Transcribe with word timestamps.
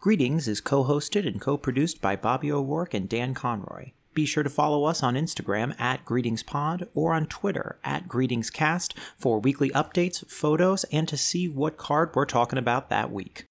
Greetings 0.00 0.48
is 0.48 0.62
co 0.62 0.84
hosted 0.84 1.26
and 1.26 1.38
co 1.38 1.58
produced 1.58 2.00
by 2.00 2.16
Bobby 2.16 2.50
O'Rourke 2.50 2.94
and 2.94 3.06
Dan 3.06 3.34
Conroy. 3.34 3.90
Be 4.14 4.24
sure 4.24 4.42
to 4.42 4.48
follow 4.48 4.84
us 4.84 5.02
on 5.02 5.12
Instagram 5.12 5.78
at 5.78 6.06
GreetingsPod 6.06 6.88
or 6.94 7.12
on 7.12 7.26
Twitter 7.26 7.78
at 7.84 8.08
GreetingsCast 8.08 8.94
for 9.18 9.38
weekly 9.38 9.68
updates, 9.72 10.26
photos, 10.26 10.84
and 10.84 11.06
to 11.06 11.18
see 11.18 11.50
what 11.50 11.76
card 11.76 12.12
we're 12.14 12.24
talking 12.24 12.58
about 12.58 12.88
that 12.88 13.12
week. 13.12 13.44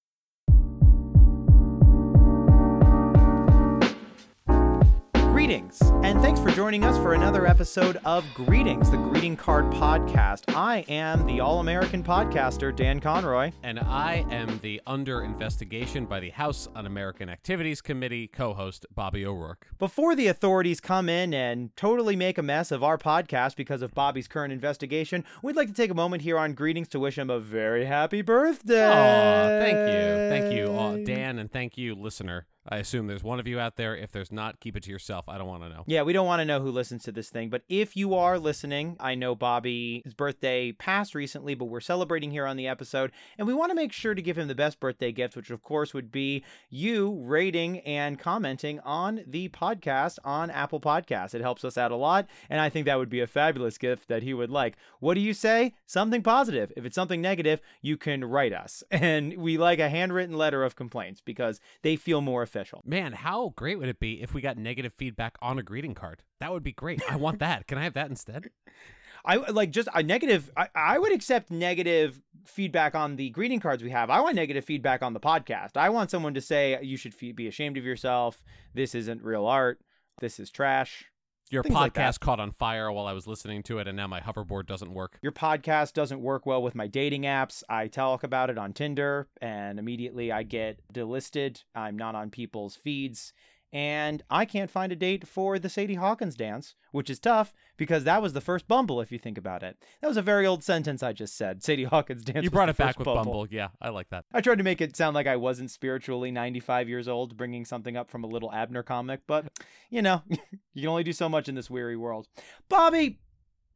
Greetings, 5.70 6.04
and 6.04 6.20
thanks 6.20 6.40
for 6.40 6.50
joining 6.50 6.84
us 6.84 6.96
for 6.96 7.14
another 7.14 7.46
episode 7.46 7.98
of 8.04 8.24
Greetings, 8.34 8.90
the 8.90 8.96
Greeting 8.96 9.36
Card 9.36 9.66
Podcast. 9.66 10.52
I 10.54 10.84
am 10.88 11.26
the 11.26 11.40
All 11.40 11.60
American 11.60 12.02
podcaster, 12.02 12.74
Dan 12.74 12.98
Conroy. 12.98 13.52
And 13.62 13.78
I 13.78 14.26
am 14.30 14.58
the 14.62 14.80
under 14.86 15.22
investigation 15.22 16.06
by 16.06 16.18
the 16.18 16.30
House 16.30 16.66
Un 16.74 16.86
American 16.86 17.28
Activities 17.28 17.80
Committee 17.80 18.26
co 18.26 18.52
host, 18.52 18.84
Bobby 18.94 19.24
O'Rourke. 19.24 19.68
Before 19.78 20.16
the 20.16 20.26
authorities 20.26 20.80
come 20.80 21.08
in 21.08 21.32
and 21.32 21.74
totally 21.76 22.16
make 22.16 22.38
a 22.38 22.42
mess 22.42 22.72
of 22.72 22.82
our 22.82 22.98
podcast 22.98 23.54
because 23.54 23.82
of 23.82 23.94
Bobby's 23.94 24.26
current 24.26 24.52
investigation, 24.52 25.24
we'd 25.42 25.56
like 25.56 25.68
to 25.68 25.74
take 25.74 25.90
a 25.90 25.94
moment 25.94 26.22
here 26.22 26.38
on 26.38 26.54
Greetings 26.54 26.88
to 26.88 26.98
wish 26.98 27.16
him 27.16 27.30
a 27.30 27.38
very 27.38 27.84
happy 27.84 28.22
birthday. 28.22 28.88
Aw, 28.88 29.46
thank 29.60 29.76
you. 29.76 30.30
Thank 30.30 30.52
you, 30.52 31.04
Dan, 31.04 31.38
and 31.38 31.50
thank 31.50 31.78
you, 31.78 31.94
listener. 31.94 32.46
I 32.68 32.76
assume 32.76 33.06
there's 33.06 33.22
one 33.22 33.40
of 33.40 33.46
you 33.46 33.58
out 33.58 33.76
there. 33.76 33.96
If 33.96 34.12
there's 34.12 34.30
not, 34.30 34.60
keep 34.60 34.76
it 34.76 34.82
to 34.82 34.90
yourself. 34.90 35.28
I 35.28 35.38
don't 35.38 35.48
want 35.48 35.62
to 35.62 35.70
know. 35.70 35.84
Yeah, 35.86 36.02
we 36.02 36.12
don't 36.12 36.26
want 36.26 36.40
to 36.40 36.44
know 36.44 36.60
who 36.60 36.70
listens 36.70 37.04
to 37.04 37.12
this 37.12 37.30
thing, 37.30 37.48
but 37.48 37.62
if 37.68 37.96
you 37.96 38.14
are 38.14 38.38
listening, 38.38 38.96
I 39.00 39.14
know 39.14 39.34
Bobby's 39.34 40.12
birthday 40.14 40.72
passed 40.72 41.14
recently, 41.14 41.54
but 41.54 41.66
we're 41.66 41.80
celebrating 41.80 42.30
here 42.30 42.46
on 42.46 42.58
the 42.58 42.68
episode, 42.68 43.12
and 43.38 43.46
we 43.46 43.54
want 43.54 43.70
to 43.70 43.74
make 43.74 43.92
sure 43.92 44.14
to 44.14 44.20
give 44.20 44.36
him 44.36 44.48
the 44.48 44.54
best 44.54 44.78
birthday 44.78 45.10
gift, 45.10 45.36
which 45.36 45.50
of 45.50 45.62
course 45.62 45.94
would 45.94 46.12
be 46.12 46.44
you 46.68 47.18
rating 47.24 47.80
and 47.80 48.18
commenting 48.18 48.78
on 48.80 49.22
the 49.26 49.48
podcast 49.48 50.18
on 50.22 50.50
Apple 50.50 50.80
Podcasts. 50.80 51.34
It 51.34 51.40
helps 51.40 51.64
us 51.64 51.78
out 51.78 51.92
a 51.92 51.96
lot, 51.96 52.28
and 52.50 52.60
I 52.60 52.68
think 52.68 52.84
that 52.84 52.98
would 52.98 53.10
be 53.10 53.20
a 53.20 53.26
fabulous 53.26 53.78
gift 53.78 54.08
that 54.08 54.22
he 54.22 54.34
would 54.34 54.50
like. 54.50 54.76
What 54.98 55.14
do 55.14 55.20
you 55.20 55.32
say? 55.32 55.74
Something 55.86 56.22
positive. 56.22 56.72
If 56.76 56.84
it's 56.84 56.94
something 56.94 57.22
negative, 57.22 57.60
you 57.80 57.96
can 57.96 58.24
write 58.24 58.52
us. 58.52 58.82
And 59.00 59.38
we 59.38 59.56
like 59.56 59.78
a 59.78 59.88
handwritten 59.88 60.36
letter 60.36 60.62
of 60.62 60.76
complaints 60.76 61.22
because 61.22 61.58
they 61.80 61.96
feel 61.96 62.20
more 62.20 62.42
official. 62.50 62.82
Man, 62.84 63.12
how 63.12 63.52
great 63.56 63.78
would 63.78 63.88
it 63.88 64.00
be 64.00 64.20
if 64.20 64.34
we 64.34 64.40
got 64.40 64.58
negative 64.58 64.92
feedback 64.92 65.36
on 65.40 65.58
a 65.58 65.62
greeting 65.62 65.94
card? 65.94 66.22
That 66.40 66.52
would 66.52 66.62
be 66.62 66.72
great. 66.72 67.00
I 67.08 67.16
want 67.16 67.38
that. 67.38 67.66
Can 67.66 67.78
I 67.78 67.84
have 67.84 67.94
that 67.94 68.10
instead? 68.10 68.50
I 69.24 69.36
like 69.36 69.70
just 69.70 69.88
a 69.94 70.02
negative. 70.02 70.50
I, 70.56 70.68
I 70.74 70.98
would 70.98 71.12
accept 71.12 71.50
negative 71.50 72.22
feedback 72.46 72.94
on 72.94 73.16
the 73.16 73.28
greeting 73.30 73.60
cards 73.60 73.82
we 73.82 73.90
have. 73.90 74.08
I 74.08 74.20
want 74.20 74.34
negative 74.34 74.64
feedback 74.64 75.02
on 75.02 75.12
the 75.12 75.20
podcast. 75.20 75.76
I 75.76 75.90
want 75.90 76.10
someone 76.10 76.34
to 76.34 76.40
say 76.40 76.78
you 76.82 76.96
should 76.96 77.14
fe- 77.14 77.32
be 77.32 77.46
ashamed 77.46 77.76
of 77.76 77.84
yourself. 77.84 78.42
This 78.72 78.94
isn't 78.94 79.22
real 79.22 79.46
art. 79.46 79.80
This 80.20 80.40
is 80.40 80.50
trash. 80.50 81.09
Your 81.50 81.64
Things 81.64 81.74
like 81.74 81.94
podcast 81.94 82.20
caught 82.20 82.38
on 82.38 82.52
fire 82.52 82.92
while 82.92 83.06
I 83.06 83.12
was 83.12 83.26
listening 83.26 83.64
to 83.64 83.80
it, 83.80 83.88
and 83.88 83.96
now 83.96 84.06
my 84.06 84.20
hoverboard 84.20 84.66
doesn't 84.66 84.94
work. 84.94 85.18
Your 85.20 85.32
podcast 85.32 85.94
doesn't 85.94 86.22
work 86.22 86.46
well 86.46 86.62
with 86.62 86.76
my 86.76 86.86
dating 86.86 87.22
apps. 87.22 87.64
I 87.68 87.88
talk 87.88 88.22
about 88.22 88.50
it 88.50 88.58
on 88.58 88.72
Tinder, 88.72 89.26
and 89.42 89.80
immediately 89.80 90.30
I 90.30 90.44
get 90.44 90.78
delisted. 90.92 91.64
I'm 91.74 91.96
not 91.96 92.14
on 92.14 92.30
people's 92.30 92.76
feeds. 92.76 93.32
And 93.72 94.22
I 94.28 94.46
can't 94.46 94.70
find 94.70 94.90
a 94.90 94.96
date 94.96 95.28
for 95.28 95.58
the 95.58 95.68
Sadie 95.68 95.94
Hawkins 95.94 96.34
dance, 96.34 96.74
which 96.90 97.08
is 97.08 97.20
tough 97.20 97.52
because 97.76 98.02
that 98.02 98.20
was 98.20 98.32
the 98.32 98.40
first 98.40 98.66
Bumble, 98.66 99.00
if 99.00 99.12
you 99.12 99.18
think 99.18 99.38
about 99.38 99.62
it. 99.62 99.76
That 100.00 100.08
was 100.08 100.16
a 100.16 100.22
very 100.22 100.44
old 100.44 100.64
sentence 100.64 101.04
I 101.04 101.12
just 101.12 101.36
said. 101.36 101.62
Sadie 101.62 101.84
Hawkins 101.84 102.24
dance. 102.24 102.42
You 102.42 102.50
brought 102.50 102.68
it 102.68 102.76
back 102.76 102.98
with 102.98 103.04
Bumble. 103.04 103.24
Bumble. 103.24 103.46
Yeah, 103.48 103.68
I 103.80 103.90
like 103.90 104.10
that. 104.10 104.24
I 104.32 104.40
tried 104.40 104.58
to 104.58 104.64
make 104.64 104.80
it 104.80 104.96
sound 104.96 105.14
like 105.14 105.28
I 105.28 105.36
wasn't 105.36 105.70
spiritually 105.70 106.32
95 106.32 106.88
years 106.88 107.06
old, 107.06 107.36
bringing 107.36 107.64
something 107.64 107.96
up 107.96 108.10
from 108.10 108.24
a 108.24 108.26
Li'l 108.26 108.52
Abner 108.52 108.82
comic, 108.82 109.20
but 109.28 109.46
you 109.88 110.02
know, 110.02 110.22
you 110.28 110.82
can 110.82 110.88
only 110.88 111.04
do 111.04 111.12
so 111.12 111.28
much 111.28 111.48
in 111.48 111.54
this 111.54 111.70
weary 111.70 111.96
world. 111.96 112.26
Bobby, 112.68 113.20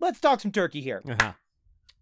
let's 0.00 0.18
talk 0.18 0.40
some 0.40 0.50
turkey 0.50 0.80
here. 0.80 1.02
Uh-huh. 1.08 1.32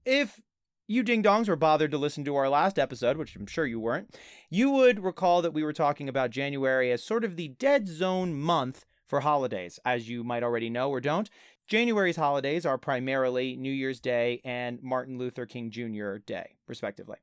If 0.06 0.40
you 0.86 1.02
ding 1.02 1.22
dongs 1.22 1.48
were 1.48 1.56
bothered 1.56 1.90
to 1.92 1.98
listen 1.98 2.24
to 2.24 2.36
our 2.36 2.48
last 2.48 2.78
episode, 2.78 3.16
which 3.16 3.36
I'm 3.36 3.46
sure 3.46 3.66
you 3.66 3.80
weren't, 3.80 4.14
you 4.50 4.70
would 4.70 5.02
recall 5.02 5.42
that 5.42 5.54
we 5.54 5.62
were 5.62 5.72
talking 5.72 6.08
about 6.08 6.30
January 6.30 6.90
as 6.92 7.02
sort 7.04 7.24
of 7.24 7.36
the 7.36 7.48
dead 7.48 7.88
zone 7.88 8.34
month 8.34 8.84
for 9.06 9.20
holidays. 9.20 9.78
As 9.84 10.08
you 10.08 10.24
might 10.24 10.42
already 10.42 10.70
know 10.70 10.90
or 10.90 11.00
don't, 11.00 11.28
January's 11.68 12.16
holidays 12.16 12.66
are 12.66 12.76
primarily 12.78 13.56
New 13.56 13.72
Year's 13.72 14.00
Day 14.00 14.40
and 14.44 14.82
Martin 14.82 15.16
Luther 15.18 15.46
King 15.46 15.70
Jr. 15.70 16.16
Day, 16.16 16.56
respectively. 16.66 17.16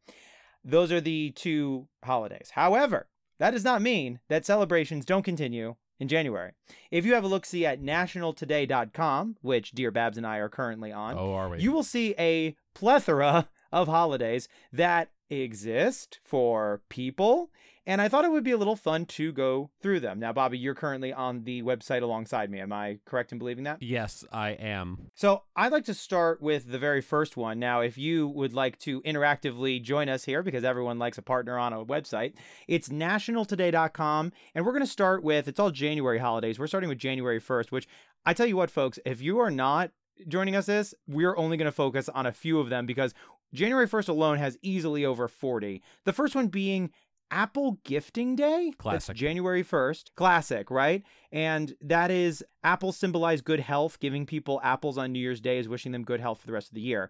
Those 0.64 0.92
are 0.92 1.02
the 1.02 1.32
two 1.32 1.88
holidays. 2.04 2.52
However, 2.54 3.08
that 3.40 3.52
does 3.52 3.64
not 3.64 3.82
mean 3.82 4.20
that 4.30 4.46
celebrations 4.46 5.06
don't 5.06 5.24
continue 5.24 5.76
in 6.00 6.08
January. 6.08 6.52
If 6.92 7.06
you 7.06 7.14
have 7.14 7.24
a 7.24 7.28
look 7.28 7.46
see 7.46 7.66
at 7.66 7.82
nationaltoday.com, 7.82 9.38
which 9.42 9.72
Dear 9.72 9.92
Babs 9.92 10.18
and 10.18 10.26
I 10.26 10.38
are 10.38 10.50
currently 10.50 10.92
on, 10.92 11.18
Oh, 11.18 11.34
are 11.34 11.50
we? 11.50 11.60
you 11.60 11.72
will 11.72 11.84
see 11.84 12.16
a 12.18 12.56
plethora 12.80 13.50
of 13.72 13.88
holidays 13.88 14.48
that 14.72 15.12
exist 15.30 16.20
for 16.24 16.82
people. 16.90 17.50
And 17.86 18.02
I 18.02 18.08
thought 18.08 18.24
it 18.24 18.32
would 18.32 18.44
be 18.44 18.52
a 18.52 18.58
little 18.58 18.76
fun 18.76 19.06
to 19.08 19.32
go 19.32 19.72
through 19.82 20.00
them. 20.02 20.20
Now, 20.20 20.32
Bobby, 20.32 20.60
you're 20.60 20.76
currently 20.76 21.12
on 21.12 21.44
the 21.44 21.64
website 21.64 22.04
alongside 22.04 22.52
me. 22.52 22.60
Am 22.60 22.72
I 22.72 23.00
correct 23.06 23.32
in 23.32 23.40
believing 23.40 23.64
that? 23.64 23.82
Yes, 23.82 24.24
I 24.32 24.52
am. 24.52 25.10
So 25.16 25.42
I'd 25.56 25.72
like 25.72 25.86
to 25.86 25.96
start 25.96 26.40
with 26.40 26.72
the 26.72 26.78
very 26.78 27.02
first 27.02 27.36
one. 27.36 27.58
Now, 27.58 27.82
if 27.82 27.98
you 27.98 28.28
would 28.28 28.54
like 28.54 28.78
to 28.80 29.02
interactively 29.02 29.82
join 29.82 30.08
us 30.08 30.24
here, 30.24 30.44
because 30.44 30.64
everyone 30.64 31.00
likes 31.00 31.18
a 31.18 31.24
partner 31.24 31.58
on 31.58 31.74
a 31.74 31.84
website, 31.84 32.34
it's 32.68 32.90
nationaltoday.com. 32.90 34.34
And 34.54 34.66
we're 34.66 34.74
going 34.74 34.86
to 34.86 34.92
start 34.92 35.24
with, 35.24 35.48
it's 35.48 35.60
all 35.60 35.72
January 35.72 36.20
holidays. 36.20 36.60
We're 36.60 36.68
starting 36.68 36.90
with 36.90 37.00
January 37.00 37.42
1st, 37.42 37.72
which 37.72 37.88
I 38.24 38.34
tell 38.34 38.46
you 38.46 38.58
what, 38.58 38.70
folks, 38.70 39.00
if 39.04 39.20
you 39.20 39.40
are 39.40 39.52
not 39.52 39.92
joining 40.28 40.56
us 40.56 40.70
is, 40.70 40.96
we're 41.08 41.38
only 41.38 41.58
going 41.58 41.66
to 41.66 41.72
focus 41.72 42.10
on 42.10 42.26
a 42.26 42.32
few 42.32 42.60
of 42.60 42.70
them 42.70 42.86
because 42.86 43.14
January 43.54 43.88
1st 43.88 44.10
alone 44.10 44.38
has 44.38 44.58
easily 44.62 45.06
over 45.06 45.28
40. 45.28 45.82
The 46.06 46.14
first 46.14 46.36
one 46.36 46.48
being 46.48 46.92
Apple 47.32 47.80
Gifting 47.84 48.36
Day. 48.36 48.68
That's 48.72 48.78
Classic. 48.78 49.16
January 49.16 49.64
1st. 49.64 50.16
Classic, 50.16 50.72
right? 50.72 51.04
And 51.32 51.76
that 51.82 52.12
is 52.12 52.44
apples 52.64 52.98
symbolize 52.98 53.42
good 53.42 53.60
health. 53.60 54.00
Giving 54.00 54.26
people 54.26 54.60
apples 54.64 54.98
on 54.98 55.12
New 55.12 55.20
Year's 55.20 55.42
Day 55.42 55.60
is 55.60 55.70
wishing 55.70 55.92
them 55.92 56.04
good 56.04 56.20
health 56.20 56.42
for 56.42 56.48
the 56.48 56.54
rest 56.54 56.70
of 56.70 56.76
the 56.76 56.82
year. 56.82 57.10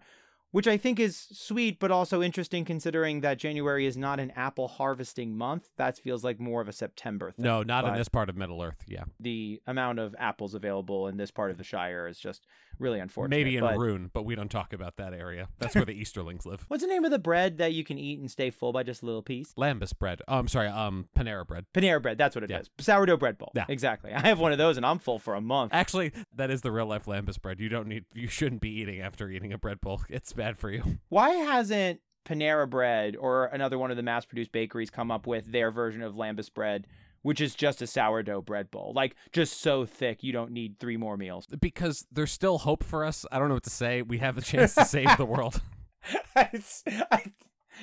Which 0.52 0.66
I 0.66 0.78
think 0.78 0.98
is 0.98 1.28
sweet, 1.30 1.78
but 1.78 1.92
also 1.92 2.22
interesting 2.22 2.64
considering 2.64 3.20
that 3.20 3.38
January 3.38 3.86
is 3.86 3.96
not 3.96 4.18
an 4.18 4.32
apple 4.32 4.66
harvesting 4.66 5.38
month. 5.38 5.70
That 5.76 5.96
feels 5.96 6.24
like 6.24 6.40
more 6.40 6.60
of 6.60 6.68
a 6.68 6.72
September 6.72 7.30
thing. 7.30 7.44
No, 7.44 7.62
not 7.62 7.86
in 7.86 7.94
this 7.94 8.08
part 8.08 8.28
of 8.28 8.36
Middle 8.36 8.60
Earth. 8.60 8.82
Yeah. 8.88 9.04
The 9.20 9.62
amount 9.68 10.00
of 10.00 10.12
apples 10.18 10.54
available 10.54 11.06
in 11.06 11.18
this 11.18 11.30
part 11.30 11.52
of 11.52 11.56
the 11.56 11.62
Shire 11.62 12.08
is 12.08 12.18
just 12.18 12.48
really 12.80 12.98
unfortunate. 13.00 13.36
Maybe 13.36 13.56
in 13.56 13.62
but- 13.62 13.76
Rhûn, 13.76 14.10
but 14.12 14.24
we 14.24 14.34
don't 14.34 14.50
talk 14.50 14.72
about 14.72 14.96
that 14.96 15.12
area. 15.14 15.48
That's 15.58 15.74
where 15.74 15.84
the 15.84 15.92
Easterlings 16.00 16.46
live. 16.46 16.64
What's 16.68 16.82
the 16.82 16.88
name 16.88 17.04
of 17.04 17.10
the 17.10 17.18
bread 17.18 17.58
that 17.58 17.72
you 17.72 17.84
can 17.84 17.98
eat 17.98 18.18
and 18.18 18.30
stay 18.30 18.50
full 18.50 18.72
by 18.72 18.82
just 18.82 19.02
a 19.02 19.06
little 19.06 19.22
piece? 19.22 19.52
Lembas 19.54 19.96
bread. 19.96 20.22
Oh, 20.26 20.38
I'm 20.38 20.48
sorry. 20.48 20.68
Um, 20.68 21.08
Panera 21.16 21.46
bread. 21.46 21.66
Panera 21.74 22.00
bread, 22.02 22.18
that's 22.18 22.34
what 22.34 22.44
it 22.44 22.50
is. 22.50 22.68
Yeah. 22.78 22.82
Sourdough 22.84 23.18
bread 23.18 23.38
bowl. 23.38 23.52
Yeah. 23.54 23.66
Exactly. 23.68 24.12
I 24.12 24.20
have 24.26 24.40
one 24.40 24.52
of 24.52 24.58
those 24.58 24.76
and 24.76 24.84
I'm 24.86 24.98
full 24.98 25.18
for 25.18 25.34
a 25.34 25.40
month. 25.40 25.72
Actually, 25.74 26.12
that 26.34 26.50
is 26.50 26.62
the 26.62 26.72
real 26.72 26.86
life 26.86 27.04
lembas 27.04 27.40
bread. 27.40 27.60
You 27.60 27.68
don't 27.68 27.86
need. 27.88 28.04
You 28.14 28.28
shouldn't 28.28 28.60
be 28.60 28.70
eating 28.70 29.00
after 29.00 29.28
eating 29.28 29.52
a 29.52 29.58
bread 29.58 29.80
bowl. 29.80 30.02
It's 30.10 30.32
bad 30.32 30.58
for 30.58 30.70
you. 30.70 30.98
Why 31.08 31.30
hasn't 31.30 32.00
Panera 32.24 32.68
bread 32.68 33.16
or 33.16 33.46
another 33.46 33.78
one 33.78 33.90
of 33.90 33.96
the 33.96 34.02
mass 34.02 34.24
produced 34.24 34.52
bakeries 34.52 34.90
come 34.90 35.10
up 35.10 35.26
with 35.26 35.50
their 35.52 35.70
version 35.70 36.02
of 36.02 36.14
lembas 36.14 36.52
bread, 36.52 36.86
which 37.22 37.40
is 37.40 37.54
just 37.54 37.82
a 37.82 37.86
sourdough 37.86 38.42
bread 38.42 38.70
bowl? 38.70 38.92
Like 38.94 39.16
just 39.32 39.60
so 39.60 39.84
thick 39.84 40.22
you 40.22 40.32
don't 40.32 40.50
need 40.52 40.78
three 40.78 40.96
more 40.96 41.16
meals. 41.16 41.46
Because 41.60 42.06
there's 42.10 42.32
still 42.32 42.58
hope 42.58 42.82
for 42.82 43.04
us. 43.04 43.24
I 43.30 43.38
don't 43.38 43.48
know 43.48 43.54
what 43.54 43.62
to 43.64 43.70
say. 43.70 44.02
We 44.02 44.18
have 44.18 44.36
a 44.38 44.42
chance 44.42 44.74
to 44.74 44.84
save 44.84 45.16
the 45.16 45.26
world. 45.26 45.60
I- 46.36 47.32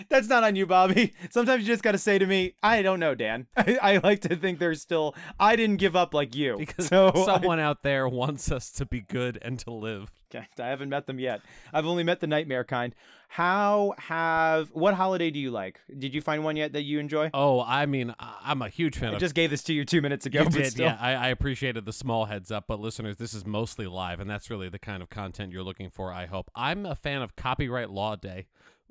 that's 0.10 0.28
not 0.28 0.44
on 0.44 0.56
you, 0.56 0.66
Bobby. 0.68 1.14
Sometimes 1.32 1.64
you 1.64 1.68
just 1.68 1.82
got 1.84 1.94
to 1.94 1.98
say 1.98 2.20
to 2.20 2.26
me, 2.26 2.54
I 2.62 2.82
don't 2.82 3.00
know, 3.00 3.16
Dan. 3.16 3.48
I, 3.56 3.78
I 3.82 3.98
like 4.04 4.22
to 4.22 4.36
think 4.36 4.60
there's 4.60 4.82
still, 4.82 5.16
I 5.40 5.56
didn't 5.56 5.78
give 5.78 5.96
up 5.96 6.14
like 6.14 6.36
you. 6.36 6.56
Because 6.58 6.88
so 6.88 7.12
I- 7.16 7.26
someone 7.26 7.60
out 7.60 7.84
there 7.84 8.08
wants 8.08 8.52
us 8.52 8.72
to 8.74 8.86
be 8.86 9.02
good 9.02 9.40
and 9.42 9.58
to 9.60 9.72
live. 9.72 10.12
I 10.36 10.46
haven't 10.58 10.90
met 10.90 11.08
them 11.08 11.20
yet. 11.20 11.42
I've 11.74 11.86
only 11.86 12.04
met 12.04 12.20
the 12.20 12.28
nightmare 12.28 12.64
kind. 12.64 12.94
How 13.30 13.94
have 13.98 14.70
what 14.72 14.94
holiday 14.94 15.30
do 15.32 15.40
you 15.40 15.52
like? 15.52 15.80
Did 15.96 16.16
you 16.16 16.22
find 16.22 16.44
one 16.44 16.56
yet 16.56 16.74
that 16.74 16.84
you 16.84 16.98
enjoy? 17.00 17.30
Oh, 17.34 17.62
I 17.62 17.86
mean, 17.86 18.16
I'm 18.20 18.62
a 18.62 18.70
huge 18.70 18.98
fan 18.98 19.10
I 19.12 19.14
of. 19.16 19.20
just 19.20 19.36
gave 19.36 19.50
this 19.50 19.64
to 19.64 19.74
you 19.74 19.86
two 19.86 20.02
minutes 20.02 20.26
ago. 20.26 20.44
you 20.44 20.50
did, 20.50 20.72
still. 20.72 20.86
yeah. 20.86 20.98
I, 21.00 21.14
I 21.14 21.28
appreciated 21.28 21.86
the 21.86 21.94
small 21.94 22.26
heads 22.26 22.52
up, 22.52 22.66
but 22.68 22.80
listeners, 22.80 23.18
this 23.18 23.34
is 23.34 23.46
mostly 23.46 23.86
live, 23.86 24.20
and 24.20 24.30
that's 24.30 24.50
really 24.50 24.70
the 24.70 24.80
kind 24.80 25.04
of 25.04 25.10
content 25.10 25.52
you're 25.52 25.64
looking 25.64 25.90
for. 25.90 26.12
I 26.12 26.26
hope. 26.26 26.50
I'm 26.56 26.86
a 26.86 26.96
fan 26.96 27.22
of 27.22 27.36
Copyright 27.36 27.90
Law 27.90 28.16
Day. 28.16 28.48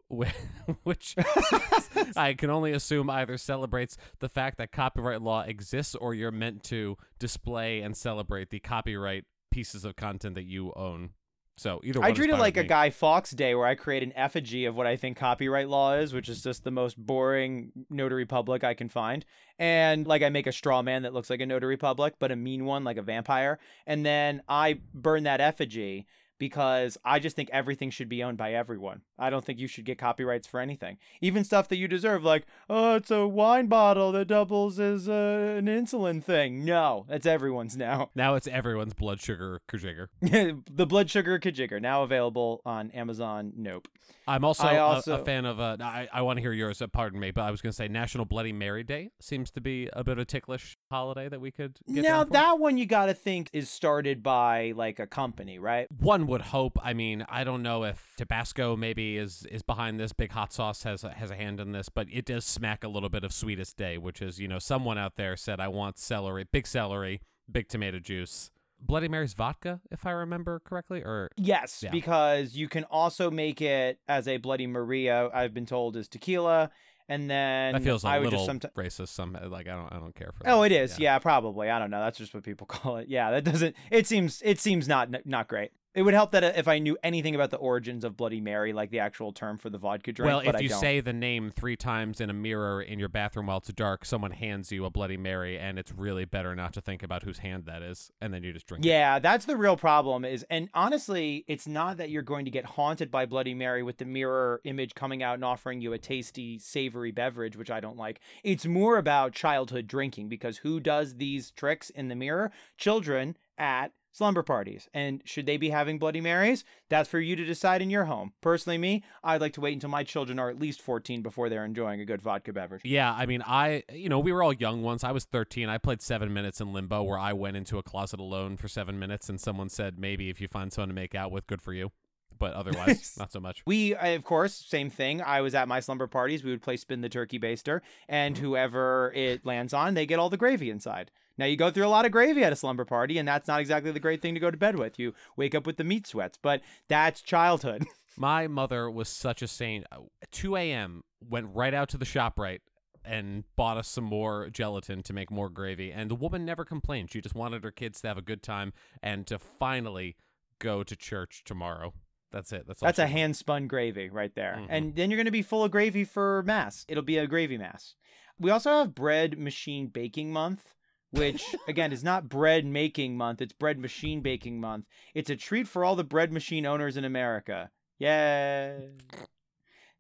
Which 0.85 1.17
I 2.17 2.35
can 2.35 2.49
only 2.49 2.71
assume 2.71 3.11
either 3.11 3.37
celebrates 3.37 3.97
the 4.21 4.29
fact 4.29 4.59
that 4.59 4.71
copyright 4.71 5.21
law 5.21 5.41
exists 5.43 5.97
or 5.97 6.15
you're 6.15 6.31
meant 6.31 6.63
to 6.65 6.97
display 7.19 7.81
and 7.81 7.97
celebrate 7.97 8.51
the 8.51 8.61
copyright 8.61 9.25
pieces 9.51 9.85
of 9.85 9.97
content 9.97 10.37
that 10.37 10.45
you 10.45 10.73
own 10.77 11.11
So 11.59 11.81
either 11.83 12.03
I 12.03 12.13
treat 12.13 12.29
it 12.29 12.37
like 12.37 12.59
a 12.59 12.63
me. 12.63 12.69
Guy 12.69 12.91
Fawkes 12.91 13.31
Day 13.31 13.55
where 13.55 13.67
I 13.67 13.75
create 13.75 14.03
an 14.03 14.13
effigy 14.15 14.67
of 14.67 14.77
what 14.77 14.87
I 14.87 14.97
think 14.97 15.17
copyright 15.17 15.69
law 15.69 15.95
is, 15.95 16.13
which 16.13 16.29
is 16.29 16.43
just 16.43 16.65
the 16.65 16.71
most 16.71 16.99
boring 16.99 17.73
notary 17.89 18.27
public 18.27 18.63
I 18.63 18.75
can 18.75 18.91
find. 18.91 19.25
And 19.59 20.07
like 20.07 20.23
I 20.23 20.29
make 20.29 20.47
a 20.47 20.53
straw 20.53 20.83
man 20.83 21.03
that 21.03 21.15
looks 21.15 21.31
like 21.31 21.41
a 21.41 21.47
notary 21.47 21.79
public, 21.79 22.15
but 22.19 22.31
a 22.31 22.37
mean 22.37 22.67
one 22.67 22.85
like 22.85 22.99
a 22.99 23.03
vampire. 23.03 23.59
And 23.87 24.05
then 24.05 24.43
I 24.49 24.81
burn 24.93 25.23
that 25.23 25.41
effigy 25.41 26.07
because 26.39 26.99
I 27.05 27.19
just 27.19 27.37
think 27.37 27.49
everything 27.53 27.91
should 27.91 28.09
be 28.09 28.23
owned 28.23 28.39
by 28.39 28.53
everyone. 28.55 29.03
I 29.19 29.31
don't 29.31 29.45
think 29.45 29.59
you 29.59 29.67
should 29.69 29.85
get 29.85 29.99
copyrights 29.99 30.47
for 30.47 30.61
anything. 30.61 30.99
Even 31.21 31.45
stuff 31.45 31.69
that 31.69 31.77
you 31.77 31.89
deserve, 31.89 32.25
like, 32.25 32.47
oh, 32.69 32.97
it's 32.97 33.11
a 33.11 33.27
wine 33.27 33.67
bottle 33.67 34.13
that 34.13 34.27
doubles 34.29 34.79
as 34.79 35.09
uh, 35.09 35.55
an 35.59 35.67
insulin 35.67 36.23
thing. 36.23 36.65
No, 36.65 37.07
that's 37.09 37.27
everyone's 37.27 37.77
now. 37.77 38.11
Now 38.17 38.35
it's 38.35 38.47
everyone's 38.49 38.95
blood 38.95 39.21
sugar 39.21 39.61
kajigger. 39.69 40.09
the 40.21 40.87
blood 40.87 41.11
sugar 41.11 41.39
kajigger 41.39 41.81
now 41.81 42.03
available 42.03 42.63
on 42.65 42.91
Amazon. 42.93 43.53
Nope. 43.57 43.89
I'm 44.29 44.45
also, 44.45 44.65
I 44.65 44.73
a- 44.73 44.77
a, 44.79 44.81
also- 44.81 45.25
fan 45.25 45.45
of. 45.45 45.61
Uh, 45.61 45.77
I, 45.81 46.09
I 46.13 46.23
want 46.23 46.39
to 46.39 46.41
hear 46.41 46.53
yours. 46.53 46.83
Uh, 46.83 46.87
pardon 46.89 47.21
me, 47.21 47.31
but 47.31 47.43
I 47.43 47.51
was 47.51 47.63
going 47.63 47.71
to 47.71 47.77
say 47.77 47.89
National 47.89 48.25
Bloody 48.25 48.53
Mary 48.53 48.83
Day 48.83 49.11
seems 49.21 49.51
to 49.53 49.61
be 49.61 49.89
a 49.93 50.03
bit 50.03 50.13
of 50.13 50.19
a 50.19 50.25
ticklish 50.25 50.77
holiday 50.91 51.29
that 51.29 51.41
we 51.41 51.51
could 51.51 51.79
get 51.93 52.03
now 52.03 52.25
that 52.25 52.59
one 52.59 52.77
you 52.79 52.87
got 52.87 53.07
to 53.07 53.15
think 53.15 53.51
is 53.53 53.71
started 53.71 54.23
by 54.23 54.73
like 54.75 54.99
a 54.99 55.07
company, 55.07 55.59
right? 55.59 55.87
One 56.01 56.26
would 56.27 56.43
hope. 56.43 56.79
I 56.83 56.93
mean, 56.95 57.25
I 57.29 57.45
don't 57.45 57.63
know 57.63 57.85
if 57.85 58.15
Tabasco 58.17 58.77
maybe 58.77 59.17
is 59.17 59.47
is 59.51 59.63
behind 59.63 59.99
this. 60.01 60.13
Big 60.13 60.33
Hot 60.33 60.53
Sauce 60.53 60.83
has 60.83 61.05
a, 61.05 61.11
has 61.11 61.31
a 61.31 61.37
hand 61.37 61.61
in 61.61 61.73
this, 61.73 61.89
but 61.89 62.07
it 62.13 62.25
does 62.25 62.45
smack 62.45 62.85
a 62.85 62.89
little 62.89 63.09
bit 63.09 63.25
of 63.25 63.33
Sweetest 63.33 63.77
Day, 63.77 63.99
which 63.99 64.21
is 64.21 64.39
you 64.39 64.49
know 64.49 64.59
someone 64.59 64.99
out 64.99 65.17
there 65.17 65.37
said 65.37 65.61
I 65.61 65.69
want 65.69 65.99
celery, 65.99 66.45
big 66.51 66.67
celery, 66.67 67.21
big 67.51 67.69
tomato 67.69 67.99
juice, 67.99 68.51
Bloody 68.81 69.09
Mary's 69.09 69.33
vodka, 69.35 69.81
if 69.91 70.05
I 70.07 70.11
remember 70.11 70.61
correctly, 70.65 71.01
or 71.03 71.31
Yes, 71.37 71.83
Yeah. 71.83 71.91
because 71.91 72.55
you 72.57 72.69
can 72.69 72.85
also 72.85 73.31
make 73.31 73.63
it 73.63 73.99
as 74.09 74.29
a 74.29 74.37
Bloody 74.37 74.67
Maria. 74.67 75.31
I've 75.33 75.55
been 75.55 75.67
told 75.67 75.97
is 75.97 76.09
tequila, 76.09 76.71
and 77.09 77.31
then 77.31 77.73
that 77.73 77.83
feels 77.83 78.05
a 78.05 78.09
I 78.09 78.19
would 78.19 78.25
little 78.25 78.41
just 78.41 78.47
sometimes. 78.47 78.75
racist. 78.75 79.09
Some 79.09 79.33
like 79.49 79.67
I 79.69 79.77
don't 79.77 79.93
I 79.93 79.99
don't 79.99 80.15
care 80.15 80.33
for. 80.37 80.43
Oh, 80.49 80.61
that. 80.63 80.73
it 80.73 80.75
is. 80.75 80.99
Yeah. 80.99 81.19
probably. 81.21 81.71
I 81.71 81.79
don't 81.79 81.91
know. 81.91 82.01
That's 82.01 82.19
just 82.19 82.35
what 82.35 82.43
people 82.43 82.67
call 82.69 82.97
it. 82.99 83.09
Yeah, 83.09 83.31
that 83.31 83.45
doesn't. 83.45 83.77
It 83.91 84.07
seems. 84.07 84.43
It 84.45 84.59
seems 84.61 84.87
not 84.89 85.09
not 85.25 85.49
great. 85.49 85.71
It 85.97 86.03
would 86.03 86.13
help 86.13 86.33
that 86.33 86.45
uh, 86.45 86.53
if 86.55 86.69
I 86.69 86.79
knew 86.79 86.99
anything 87.03 87.35
about 87.35 87.51
the 87.51 87.57
origins 87.57 88.05
of 88.05 88.19
Bloody 88.19 88.43
Mary, 88.43 88.75
like 88.75 88.91
the 88.91 88.99
actual 88.99 89.33
term 89.33 89.57
for 89.57 89.71
the 89.71 89.79
vodka 89.79 90.13
drink. 90.13 90.29
Well, 90.29 90.41
if 90.41 90.55
I 90.55 90.59
you 90.59 90.69
don't. 90.69 90.79
say 90.79 91.01
the 91.01 91.15
name 91.15 91.51
three 91.51 91.75
times 91.75 92.21
in 92.21 92.29
a 92.29 92.35
mirror 92.35 92.83
in 92.83 92.99
your 92.99 93.09
bathroom 93.09 93.47
while 93.47 93.57
it's 93.57 93.73
dark, 93.73 94.05
someone 94.05 94.33
hands 94.33 94.71
you 94.71 94.85
a 94.85 94.91
Bloody 94.91 95.17
Mary, 95.17 95.59
and 95.59 95.79
it's 95.79 95.93
really 95.93 96.27
better 96.27 96.55
not 96.55 96.75
to 96.75 96.83
think 96.83 97.03
about 97.03 97.23
whose 97.23 97.39
hand 97.39 97.65
that 97.65 97.83
is, 97.83 98.11
and 98.21 98.35
then 98.35 98.43
you 98.45 98.53
just 98.53 98.67
drink 98.67 98.85
it. 98.85 98.89
Yeah, 98.89 99.19
that's 99.21 99.47
the 99.47 99.57
real 99.57 99.79
problem 99.79 100.27
is 100.27 100.45
and 100.51 100.69
honestly, 100.75 101.47
it's 101.49 101.67
not 101.67 101.97
that 101.97 102.11
you're 102.11 102.21
going 102.21 102.45
to 102.45 102.51
get 102.51 102.67
haunted 102.67 103.11
by 103.11 103.25
Bloody 103.25 103.55
Mary 103.55 103.83
with 103.83 103.97
the 103.97 104.05
mirror 104.05 104.61
image 104.65 104.95
coming 104.95 105.23
out 105.23 105.37
and 105.37 105.45
offering 105.45 105.81
you 105.81 105.95
a 105.95 105.99
tasty, 105.99 106.59
savory 106.59 107.11
beverage, 107.11 107.57
which 107.57 107.71
I 107.71 107.81
don't 107.81 107.97
like. 107.97 108.21
It's 108.45 108.67
more 108.67 108.99
about 108.99 109.33
childhood 109.33 109.87
drinking 109.87 110.29
because 110.29 110.59
who 110.59 110.79
does 110.79 111.17
these 111.17 111.51
tricks 111.53 111.89
in 111.89 112.09
the 112.09 112.15
mirror? 112.15 112.53
Children 112.77 113.39
at 113.57 113.93
slumber 114.17 114.43
parties. 114.43 114.89
And 114.95 115.21
should 115.25 115.47
they 115.47 115.59
be 115.59 115.69
having 115.69 115.99
Bloody 115.99 116.21
Marys? 116.21 116.65
That's 116.89 117.09
for 117.09 117.21
you 117.21 117.37
to 117.37 117.45
decide 117.45 117.83
in 117.83 117.91
your 117.91 118.07
home. 118.07 118.33
Personally, 118.41 118.79
me, 118.79 119.05
I'd 119.23 119.41
like 119.41 119.53
to 119.55 119.61
wait 119.61 119.75
until 119.75 119.91
my 119.91 120.05
children 120.05 120.39
are 120.39 120.49
at 120.49 120.59
least 120.59 120.81
14 120.81 121.21
before 121.23 121.49
they're 121.49 121.65
enjoying 121.65 122.01
a 122.01 122.05
good 122.05 122.23
vodka 122.23 122.53
beverage. 122.53 122.83
Yeah, 122.85 123.13
I 123.13 123.27
mean, 123.27 123.43
I, 123.47 123.83
you 123.93 124.09
know, 124.09 124.19
we 124.19 124.33
were 124.33 124.43
all 124.43 124.55
young 124.55 124.83
once. 124.83 125.05
I 125.05 125.13
was 125.13 125.25
13. 125.25 125.69
I 125.69 125.79
played 125.79 126.01
seven 126.01 126.33
minutes 126.33 126.61
in 126.61 126.73
limbo 126.73 127.03
where 127.03 127.19
I 127.19 127.35
went 127.35 127.57
into 127.57 127.77
a 127.79 127.83
closet 127.83 128.19
alone 128.19 128.57
for 128.57 128.69
seven 128.69 128.99
minutes, 128.99 129.29
and 129.29 129.39
someone 129.39 129.69
said, 129.69 129.99
maybe 129.99 130.31
if 130.31 130.41
you 130.41 130.49
find 130.49 130.73
someone 130.73 130.89
to 130.89 130.95
make 130.95 131.15
out 131.15 131.31
with, 131.31 131.47
good 131.47 131.61
for 131.61 131.75
you. 131.75 131.91
But 132.39 132.53
otherwise, 132.55 133.17
not 133.19 133.33
so 133.33 133.41
much. 133.41 133.63
We, 133.67 133.95
of 133.95 134.25
course, 134.25 134.55
same 134.55 134.91
thing. 134.91 135.23
I 135.23 135.41
was 135.41 135.55
at 135.55 135.69
my 135.69 135.81
slumber 135.81 136.07
parties. 136.07 136.45
We 136.45 136.51
would 136.51 136.63
play 136.63 136.77
spin 136.77 137.01
the 137.01 137.09
turkey 137.09 137.39
baster, 137.39 137.81
and 138.09 138.37
whoever 138.37 139.13
it 139.15 139.45
lands 139.45 139.73
on, 139.73 139.95
they 139.95 140.07
get 140.07 140.19
all 140.19 140.31
the 140.31 140.37
gravy 140.37 140.71
inside. 140.71 141.11
Now 141.39 141.47
you 141.47 141.57
go 141.57 141.71
through 141.71 141.87
a 141.87 141.89
lot 141.89 142.07
of 142.07 142.13
gravy 142.13 142.45
at 142.45 142.53
a 142.53 142.57
slumber 142.57 142.85
party, 142.85 143.19
and 143.19 143.29
that's 143.29 143.49
not 143.49 143.61
exactly 143.61 143.93
the 143.93 144.01
great 144.01 144.23
thing 144.23 144.35
to 144.35 144.41
go 144.41 144.51
to 144.51 144.57
bed 144.57 144.79
with. 144.79 144.99
You 144.99 145.15
wake 145.37 145.55
up 145.55 145.67
with 145.67 145.77
the 145.77 145.85
meat 145.85 146.07
sweats, 146.07 146.39
but 146.41 146.63
that's 146.89 147.21
childhood. 147.21 147.85
My 148.17 148.49
mother 148.49 148.91
was 148.91 149.09
such 149.09 149.43
a 149.43 149.49
saint. 149.49 149.85
Uh, 149.93 150.01
2 150.33 150.57
a.m. 150.57 151.03
went 151.21 151.49
right 151.53 151.75
out 151.75 151.91
to 151.91 151.99
the 151.99 152.07
shop 152.07 152.39
right 152.39 152.63
and 153.05 153.45
bought 153.55 153.77
us 153.77 153.89
some 153.89 154.05
more 154.05 154.49
gelatin 154.51 155.03
to 155.05 155.13
make 155.13 155.31
more 155.31 155.49
gravy. 155.51 155.93
And 155.93 156.11
the 156.11 156.15
woman 156.15 156.45
never 156.45 156.65
complained. 156.65 157.11
She 157.13 157.21
just 157.21 157.35
wanted 157.35 157.63
her 157.63 157.71
kids 157.71 158.01
to 158.01 158.09
have 158.09 158.19
a 158.19 158.23
good 158.23 158.43
time 158.43 158.73
and 159.03 159.27
to 159.27 159.39
finally 159.39 160.17
go 160.59 160.83
to 160.83 160.97
church 160.97 161.43
tomorrow. 161.45 161.93
That's 162.37 162.53
it. 162.53 162.67
That's 162.67 162.83
all 162.83 162.87
That's 162.87 162.99
a 162.99 163.07
hand 163.07 163.35
spun 163.35 163.67
gravy 163.67 164.11
right 164.11 164.35
there. 164.35 164.59
Mhm. 164.61 164.67
And 164.69 164.95
then 164.95 165.11
you're 165.11 165.17
going 165.17 165.25
to 165.25 165.31
be 165.31 165.41
full 165.41 165.65
of 165.65 165.71
gravy 165.71 166.05
for 166.05 166.43
mass. 166.43 166.85
It'll 166.87 167.03
be 167.03 167.17
a 167.17 167.27
gravy 167.27 167.57
mass. 167.57 167.95
We 168.39 168.51
also 168.51 168.71
have 168.71 168.95
bread 168.95 169.39
machine 169.39 169.87
baking 169.87 170.35
month, 170.35 170.75
which 171.11 171.43
again 171.69 171.93
is 171.93 172.05
not 172.05 172.29
bread 172.29 172.67
making 172.67 173.17
month, 173.17 173.41
it's 173.41 173.55
bread 173.55 173.79
machine 173.79 174.21
baking 174.21 174.61
month. 174.61 174.85
It's 175.15 175.31
a 175.31 175.37
treat 175.37 175.67
for 175.67 175.83
all 175.83 175.97
the 175.97 176.05
bread 176.05 176.31
machine 176.31 176.67
owners 176.67 176.99
in 176.99 177.07
America. 177.07 177.71
Yay. 177.99 178.91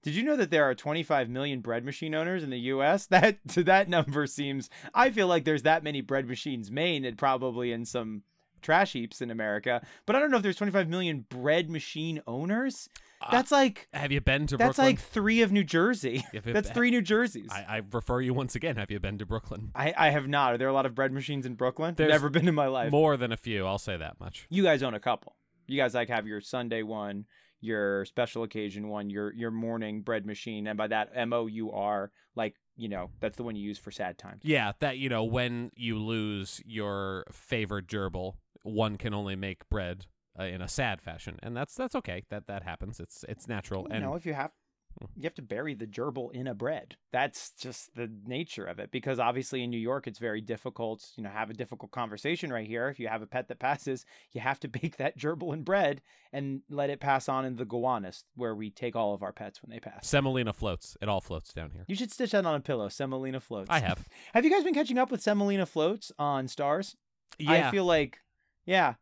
Did 0.03 0.15
you 0.15 0.23
know 0.23 0.37
that 0.37 0.51
there 0.51 0.65
are 0.65 0.75
25 0.75 1.31
million 1.31 1.61
bread 1.61 1.87
machine 1.87 2.15
owners 2.15 2.45
in 2.45 2.51
the 2.51 2.61
US? 2.75 3.07
That 3.11 3.39
to 3.49 3.65
that 3.65 3.89
number 3.89 4.27
seems 4.27 4.69
I 4.93 5.09
feel 5.09 5.27
like 5.27 5.45
there's 5.45 5.63
that 5.63 5.83
many 5.83 6.03
bread 6.03 6.29
machines 6.29 6.71
made 6.71 7.07
and 7.07 7.17
probably 7.17 7.73
in 7.73 7.87
some 7.87 8.25
trash 8.67 8.93
heaps 8.93 9.23
in 9.23 9.31
America, 9.31 9.81
but 10.05 10.17
I 10.17 10.19
don't 10.19 10.31
know 10.31 10.37
if 10.39 10.43
there's 10.43 10.57
25 10.57 10.89
million 10.89 11.25
bread 11.29 11.71
machine 11.71 12.21
owners. 12.27 12.89
Uh, 13.23 13.31
That's 13.31 13.51
like 13.51 13.87
Have 13.95 14.13
you 14.13 14.21
been 14.21 14.47
to 14.49 14.59
Brooklyn? 14.59 14.67
that's 14.69 14.77
Brooklyn? 14.77 14.95
like 14.97 15.01
three 15.01 15.41
of 15.43 15.51
New 15.53 15.65
Jersey. 15.65 16.23
That's 16.45 16.69
three 16.69 16.91
New 16.91 17.01
Jerseys. 17.01 17.49
I, 17.51 17.65
I 17.77 17.83
refer 17.91 18.21
you 18.21 18.35
once 18.35 18.55
again. 18.55 18.77
Have 18.77 18.91
you 18.91 19.01
been 19.01 19.17
to 19.19 19.25
Brooklyn? 19.25 19.71
I, 19.75 19.95
I 19.97 20.11
have 20.11 20.29
not. 20.29 20.53
Are 20.53 20.59
there 20.59 20.69
a 20.69 20.73
lot 20.75 20.85
of 20.85 20.95
bread 20.95 21.13
machines 21.13 21.47
in 21.47 21.55
Brooklyn? 21.55 21.95
There's 21.97 22.11
Never 22.11 22.29
been 22.29 22.47
in 22.47 22.55
my 22.55 22.67
life. 22.67 22.93
More 22.93 23.17
than 23.17 23.33
a 23.33 23.37
few. 23.39 23.65
I'll 23.65 23.79
say 23.79 23.97
that 23.97 24.21
much. 24.21 24.47
You 24.51 24.63
guys 24.63 24.83
own 24.83 24.93
a 24.93 25.01
couple. 25.01 25.37
You 25.67 25.81
guys 25.81 25.95
like 25.95 26.09
have 26.11 26.27
your 26.27 26.43
Sunday 26.43 26.83
one, 26.83 27.25
your 27.61 28.05
special 28.05 28.43
occasion 28.43 28.89
one, 28.89 29.09
your 29.09 29.33
your 29.33 29.51
morning 29.51 30.03
bread 30.03 30.27
machine, 30.27 30.67
and 30.67 30.77
by 30.77 30.87
that 30.89 31.09
M 31.15 31.33
O 31.33 31.47
U 31.47 31.73
R, 31.73 32.11
like 32.35 32.55
you 32.77 32.91
know, 32.91 33.09
that's 33.21 33.39
the 33.39 33.43
one 33.45 33.57
you 33.57 33.67
use 33.67 33.79
for 33.79 33.91
sad 33.91 34.19
times. 34.19 34.43
Yeah, 34.45 34.73
that 34.81 34.99
you 34.99 35.09
know, 35.09 35.25
when 35.25 35.71
you 35.75 35.99
lose 35.99 36.61
your 36.67 37.25
favorite 37.33 37.87
gerbil, 37.87 38.35
one 38.67 38.97
can 38.99 39.15
only 39.15 39.37
make 39.37 39.69
bread 39.69 40.07
uh, 40.39 40.45
in 40.45 40.61
a 40.61 40.69
sad 40.69 41.01
fashion, 41.01 41.39
and 41.43 41.57
that's 41.57 41.75
that's 41.75 41.95
okay. 41.95 42.25
That 42.31 42.47
that 42.47 42.63
happens. 42.63 43.01
It's 43.01 43.25
it's 43.29 43.49
natural. 43.49 43.83
You 43.89 43.95
and 43.95 44.05
know, 44.05 44.15
if 44.15 44.27
you 44.27 44.35
have 44.35 44.51
Hmm. 44.99 45.07
you 45.15 45.25
have 45.25 45.35
to 45.35 45.43
bury 45.43 45.75
the 45.75 45.87
gerbil 45.87 46.33
in 46.33 46.47
a 46.47 46.55
bread. 46.55 46.97
That's 47.13 47.51
just 47.51 47.95
the 47.97 48.11
nature 48.25 48.65
of 48.65 48.79
it. 48.79 48.91
Because 48.91 49.19
obviously 49.19 49.63
in 49.63 49.69
New 49.69 49.77
York 49.79 50.07
it's 50.07 50.19
very 50.19 50.41
difficult, 50.41 51.11
you 51.17 51.23
know, 51.23 51.29
have 51.29 51.51
a 51.51 51.55
difficult 51.55 51.93
conversation 51.93 52.51
right 52.51 52.67
here. 52.67 52.89
If 52.89 52.99
you 52.99 53.09
have 53.09 53.21
a 53.21 53.27
pet 53.27 53.49
that 53.49 53.59
passes, 53.69 54.07
you 54.33 54.41
have 54.41 54.59
to 54.61 54.69
bake 54.69 54.97
that 54.97 55.19
gerbil 55.19 55.53
in 55.53 55.65
bread 55.65 56.01
and 56.33 56.63
let 56.71 56.89
it 56.89 57.01
pass 57.01 57.29
on 57.29 57.45
in 57.45 57.57
the 57.57 57.67
Gowanus, 57.67 58.25
where 58.37 58.55
we 58.55 58.71
take 58.71 58.97
all 58.97 59.13
of 59.13 59.23
our 59.23 59.33
pets 59.33 59.63
when 59.63 59.71
they 59.71 59.81
pass. 59.81 60.07
semolina 60.07 60.55
floats. 60.55 60.97
It 61.03 61.11
all 61.11 61.21
floats 61.21 61.53
down 61.53 61.73
here. 61.73 61.85
You 61.89 61.95
should 61.95 62.11
stitch 62.11 62.31
that 62.31 62.47
on 62.47 62.55
a 62.55 62.61
pillow. 62.61 62.89
Semolina 62.89 63.41
floats. 63.41 63.69
I 63.69 63.81
have. 63.81 64.09
Have 64.33 64.47
you 64.47 64.51
guys 64.51 64.65
been 64.65 64.73
catching 64.73 64.97
up 64.97 65.11
with 65.11 65.21
Semolina 65.21 65.67
floats 65.67 66.11
on 66.19 66.49
Stars? 66.49 66.97
Yeah, 67.39 67.69
I 67.69 67.71
feel 67.71 67.85
like, 67.85 68.21
yeah, 68.67 68.95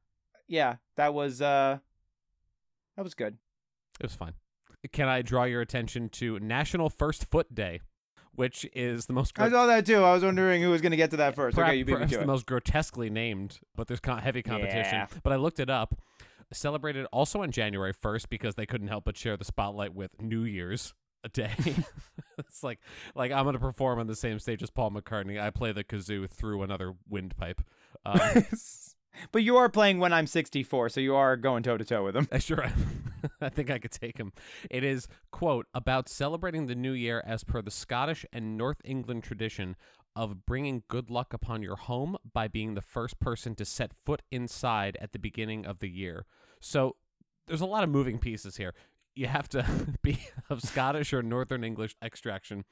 yeah, 0.47 0.77
that 0.97 1.15
was 1.15 1.43
uh, 1.43 1.79
that 2.97 3.03
was 3.03 3.15
good. 3.15 3.39
it 3.99 4.05
was 4.05 4.15
fine. 4.15 4.35
Can 4.93 5.09
I 5.09 5.23
draw 5.23 5.45
your 5.45 5.63
attention 5.63 6.11
to 6.11 6.39
National 6.41 6.91
First 6.91 7.25
Foot 7.31 7.55
Day, 7.55 7.81
which 8.35 8.67
is 8.75 9.07
the 9.07 9.13
most 9.13 9.39
I 9.39 9.51
saw 9.51 9.67
that 9.67 9.87
too. 9.87 9.97
I 9.97 10.13
was 10.13 10.23
wondering 10.23 10.63
who 10.63 10.71
was 10.71 10.83
going 10.83 10.91
to 10.91 10.97
get 10.97 11.11
to 11.13 11.17
that 11.19 11.35
first. 11.35 11.57
Perhaps, 11.57 11.71
okay, 11.71 11.79
you 11.79 11.85
beat 11.85 11.99
me 11.99 12.07
to 12.07 12.19
the 12.19 12.27
most 12.27 12.47
grotesquely 12.47 13.11
named, 13.11 13.59
but 13.75 13.89
there's 13.89 14.01
heavy 14.05 14.43
competition. 14.43 14.95
Yeah. 14.95 15.07
But 15.23 15.33
I 15.33 15.37
looked 15.37 15.61
it 15.61 15.71
up. 15.71 15.99
Celebrated 16.53 17.07
also 17.07 17.43
on 17.43 17.51
January 17.51 17.93
1st 17.93 18.29
because 18.29 18.55
they 18.55 18.67
couldn't 18.67 18.89
help 18.89 19.05
but 19.05 19.17
share 19.17 19.37
the 19.37 19.45
spotlight 19.45 19.95
with 19.95 20.21
New 20.21 20.45
Year's 20.45 20.95
a 21.25 21.29
day. 21.29 21.51
it's 22.39 22.63
like 22.63 22.79
like 23.15 23.33
I'm 23.33 23.45
gonna 23.45 23.59
perform 23.59 23.99
on 23.99 24.07
the 24.07 24.15
same 24.15 24.39
stage 24.39 24.63
as 24.63 24.71
Paul 24.71 24.91
McCartney. 24.91 25.41
I 25.41 25.51
play 25.51 25.73
the 25.73 25.83
kazoo 25.83 26.29
through 26.29 26.63
another 26.63 26.95
windpipe. 27.09 27.63
Um, 28.05 28.21
but 29.33 29.43
you 29.43 29.57
are 29.57 29.69
playing 29.69 29.99
when 29.99 30.13
I'm 30.13 30.27
64, 30.27 30.89
so 30.89 31.01
you 31.01 31.15
are 31.15 31.37
going 31.37 31.63
toe 31.63 31.77
to 31.77 31.85
toe 31.85 32.05
with 32.05 32.17
him. 32.17 32.29
I 32.33 32.39
sure. 32.39 32.67
I 33.41 33.49
think 33.49 33.71
I 33.71 33.79
could 33.79 33.91
take 33.91 34.19
him. 34.19 34.33
It 34.71 34.85
is, 34.85 35.09
quote, 35.31 35.67
about 35.75 36.09
celebrating 36.09 36.67
the 36.67 36.75
new 36.75 36.93
year 36.93 37.23
as 37.27 37.45
per 37.45 37.63
the 37.63 37.71
Scottish 37.71 38.27
and 38.33 38.59
North 38.59 38.81
England 38.85 39.25
tradition 39.25 39.77
of 40.17 40.47
bringing 40.47 40.83
good 40.89 41.11
luck 41.11 41.33
upon 41.33 41.63
your 41.63 41.77
home 41.77 42.17
by 42.33 42.49
being 42.49 42.75
the 42.75 42.83
first 42.83 43.19
person 43.19 43.55
to 43.57 43.65
set 43.65 43.93
foot 44.05 44.23
inside 44.31 44.97
at 45.01 45.13
the 45.13 45.19
beginning 45.19 45.67
of 45.67 45.81
the 45.81 45.89
year. 45.89 46.27
So 46.61 46.97
there's 47.47 47.61
a 47.61 47.67
lot 47.67 47.85
of 47.85 47.91
moving 47.91 48.19
pieces 48.19 48.57
here. 48.57 48.75
You 49.15 49.27
have 49.27 49.49
to 49.51 49.67
be 50.03 50.19
of 50.51 50.63
Scottish 50.63 51.13
or 51.13 51.23
Northern 51.23 51.65
English 51.65 51.97
extraction. 52.03 52.65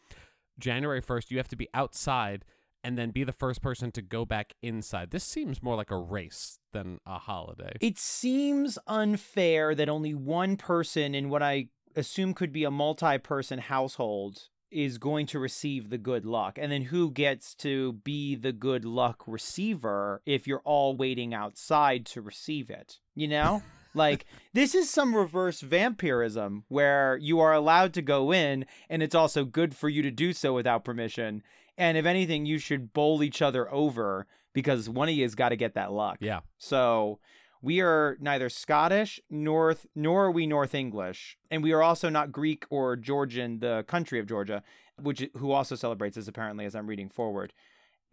January 0.58 1.02
1st, 1.02 1.30
you 1.30 1.38
have 1.38 1.48
to 1.48 1.56
be 1.56 1.68
outside 1.74 2.44
and 2.84 2.98
then 2.98 3.10
be 3.10 3.24
the 3.24 3.32
first 3.32 3.62
person 3.62 3.90
to 3.92 4.02
go 4.02 4.24
back 4.24 4.54
inside. 4.62 5.10
This 5.10 5.24
seems 5.24 5.62
more 5.62 5.76
like 5.76 5.90
a 5.90 5.96
race 5.96 6.58
than 6.72 6.98
a 7.06 7.18
holiday. 7.18 7.72
It 7.80 7.98
seems 7.98 8.78
unfair 8.86 9.74
that 9.74 9.88
only 9.88 10.14
one 10.14 10.56
person 10.56 11.14
in 11.14 11.28
what 11.28 11.42
I 11.42 11.68
assume 11.94 12.34
could 12.34 12.52
be 12.52 12.64
a 12.64 12.70
multi 12.70 13.18
person 13.18 13.58
household 13.58 14.48
is 14.72 14.98
going 14.98 15.26
to 15.26 15.38
receive 15.38 15.90
the 15.90 15.98
good 15.98 16.24
luck. 16.24 16.58
And 16.58 16.72
then 16.72 16.82
who 16.82 17.10
gets 17.10 17.54
to 17.56 17.92
be 17.92 18.34
the 18.34 18.52
good 18.52 18.84
luck 18.84 19.22
receiver 19.26 20.22
if 20.24 20.46
you're 20.46 20.62
all 20.64 20.96
waiting 20.96 21.34
outside 21.34 22.06
to 22.06 22.22
receive 22.22 22.70
it? 22.70 22.98
You 23.14 23.28
know? 23.28 23.62
like, 23.94 24.24
this 24.54 24.74
is 24.74 24.88
some 24.88 25.14
reverse 25.14 25.60
vampirism 25.60 26.64
where 26.68 27.18
you 27.18 27.38
are 27.40 27.52
allowed 27.52 27.92
to 27.94 28.02
go 28.02 28.32
in 28.32 28.64
and 28.88 29.02
it's 29.02 29.14
also 29.14 29.44
good 29.44 29.76
for 29.76 29.90
you 29.90 30.02
to 30.02 30.10
do 30.10 30.32
so 30.32 30.54
without 30.54 30.84
permission. 30.84 31.42
And 31.78 31.96
if 31.96 32.04
anything, 32.06 32.44
you 32.46 32.58
should 32.58 32.92
bowl 32.92 33.22
each 33.22 33.40
other 33.42 33.72
over 33.72 34.26
because 34.52 34.88
one 34.88 35.08
of 35.08 35.14
you 35.14 35.22
has 35.22 35.34
got 35.34 35.48
to 35.50 35.56
get 35.56 35.74
that 35.74 35.90
luck. 35.92 36.18
Yeah. 36.20 36.40
So 36.58 37.18
we 37.62 37.80
are 37.80 38.16
neither 38.20 38.48
Scottish 38.50 39.20
North 39.30 39.86
nor 39.94 40.26
are 40.26 40.30
we 40.30 40.46
North 40.46 40.74
English, 40.74 41.36
and 41.50 41.62
we 41.62 41.72
are 41.72 41.82
also 41.82 42.08
not 42.08 42.30
Greek 42.32 42.64
or 42.70 42.96
Georgian, 42.96 43.60
the 43.60 43.84
country 43.88 44.18
of 44.18 44.26
Georgia, 44.26 44.62
which 45.00 45.26
who 45.36 45.52
also 45.52 45.74
celebrates 45.76 46.16
this 46.16 46.28
apparently 46.28 46.64
as 46.66 46.74
I'm 46.74 46.86
reading 46.86 47.08
forward. 47.08 47.52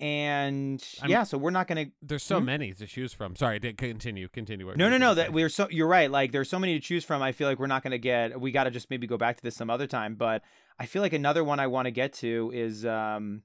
And 0.01 0.81
I'm- 1.01 1.09
yeah, 1.11 1.23
so 1.23 1.37
we're 1.37 1.49
not 1.51 1.67
going 1.67 1.87
to 1.87 1.91
There's 2.01 2.23
so 2.23 2.39
Hmm? 2.39 2.45
many 2.45 2.73
to 2.73 2.87
choose 2.87 3.11
from. 3.11 3.35
Sorry, 3.35 3.59
did 3.59 3.77
continue, 3.77 4.29
continue. 4.29 4.71
No, 4.77 4.89
no, 4.89 4.97
no. 4.97 5.13
That 5.13 5.33
we're 5.33 5.49
so 5.49 5.67
you're 5.69 5.87
right. 5.89 6.09
Like 6.09 6.31
there's 6.31 6.49
so 6.49 6.57
many 6.57 6.75
to 6.75 6.79
choose 6.79 7.03
from. 7.03 7.21
I 7.21 7.33
feel 7.33 7.49
like 7.49 7.59
we're 7.59 7.67
not 7.67 7.83
going 7.83 7.91
to 7.91 7.97
get. 7.99 8.39
We 8.39 8.51
got 8.51 8.63
to 8.63 8.71
just 8.71 8.89
maybe 8.89 9.07
go 9.07 9.17
back 9.17 9.35
to 9.37 9.43
this 9.43 9.55
some 9.55 9.69
other 9.69 9.87
time. 9.87 10.15
But 10.15 10.41
I 10.79 10.85
feel 10.85 11.01
like 11.01 11.11
another 11.11 11.43
one 11.43 11.59
I 11.59 11.67
want 11.67 11.87
to 11.87 11.91
get 11.91 12.13
to 12.13 12.51
is 12.53 12.85
um. 12.85 13.43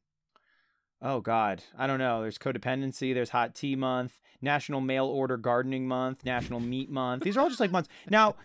Oh 1.05 1.21
God, 1.21 1.63
I 1.77 1.87
don't 1.87 1.99
know. 1.99 2.23
There's 2.23 2.39
codependency. 2.39 3.13
There's 3.13 3.29
hot 3.29 3.55
tea 3.55 3.77
month, 3.77 4.19
National 4.41 4.81
Mail 4.81 5.05
Order 5.05 5.37
Gardening 5.37 5.87
Month, 5.87 6.25
National 6.25 6.61
Meat 6.61 6.91
Month. 6.91 7.25
These 7.25 7.37
are 7.37 7.41
all 7.41 7.49
just 7.49 7.61
like 7.61 7.71
months. 7.71 7.91
Now, 8.09 8.37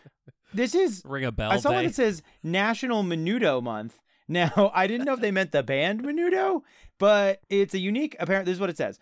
this 0.54 0.76
is 0.76 1.02
ring 1.06 1.24
a 1.24 1.32
bell. 1.32 1.52
I 1.52 1.58
saw 1.58 1.72
one 1.72 1.86
that 1.86 1.96
says 1.96 2.22
National 2.44 3.02
Menudo 3.04 3.64
Month. 3.64 4.00
Now, 4.32 4.72
I 4.76 4.86
didn't 4.86 5.08
know 5.08 5.14
if 5.14 5.22
they 5.22 5.32
meant 5.32 5.52
the 5.54 5.64
band 5.64 6.04
Menudo, 6.04 6.62
but 7.00 7.42
it's 7.50 7.74
a 7.74 7.80
unique, 7.80 8.16
apparently, 8.20 8.52
this 8.52 8.58
is 8.58 8.62
what 8.62 8.70
it 8.70 8.78
says. 8.78 9.00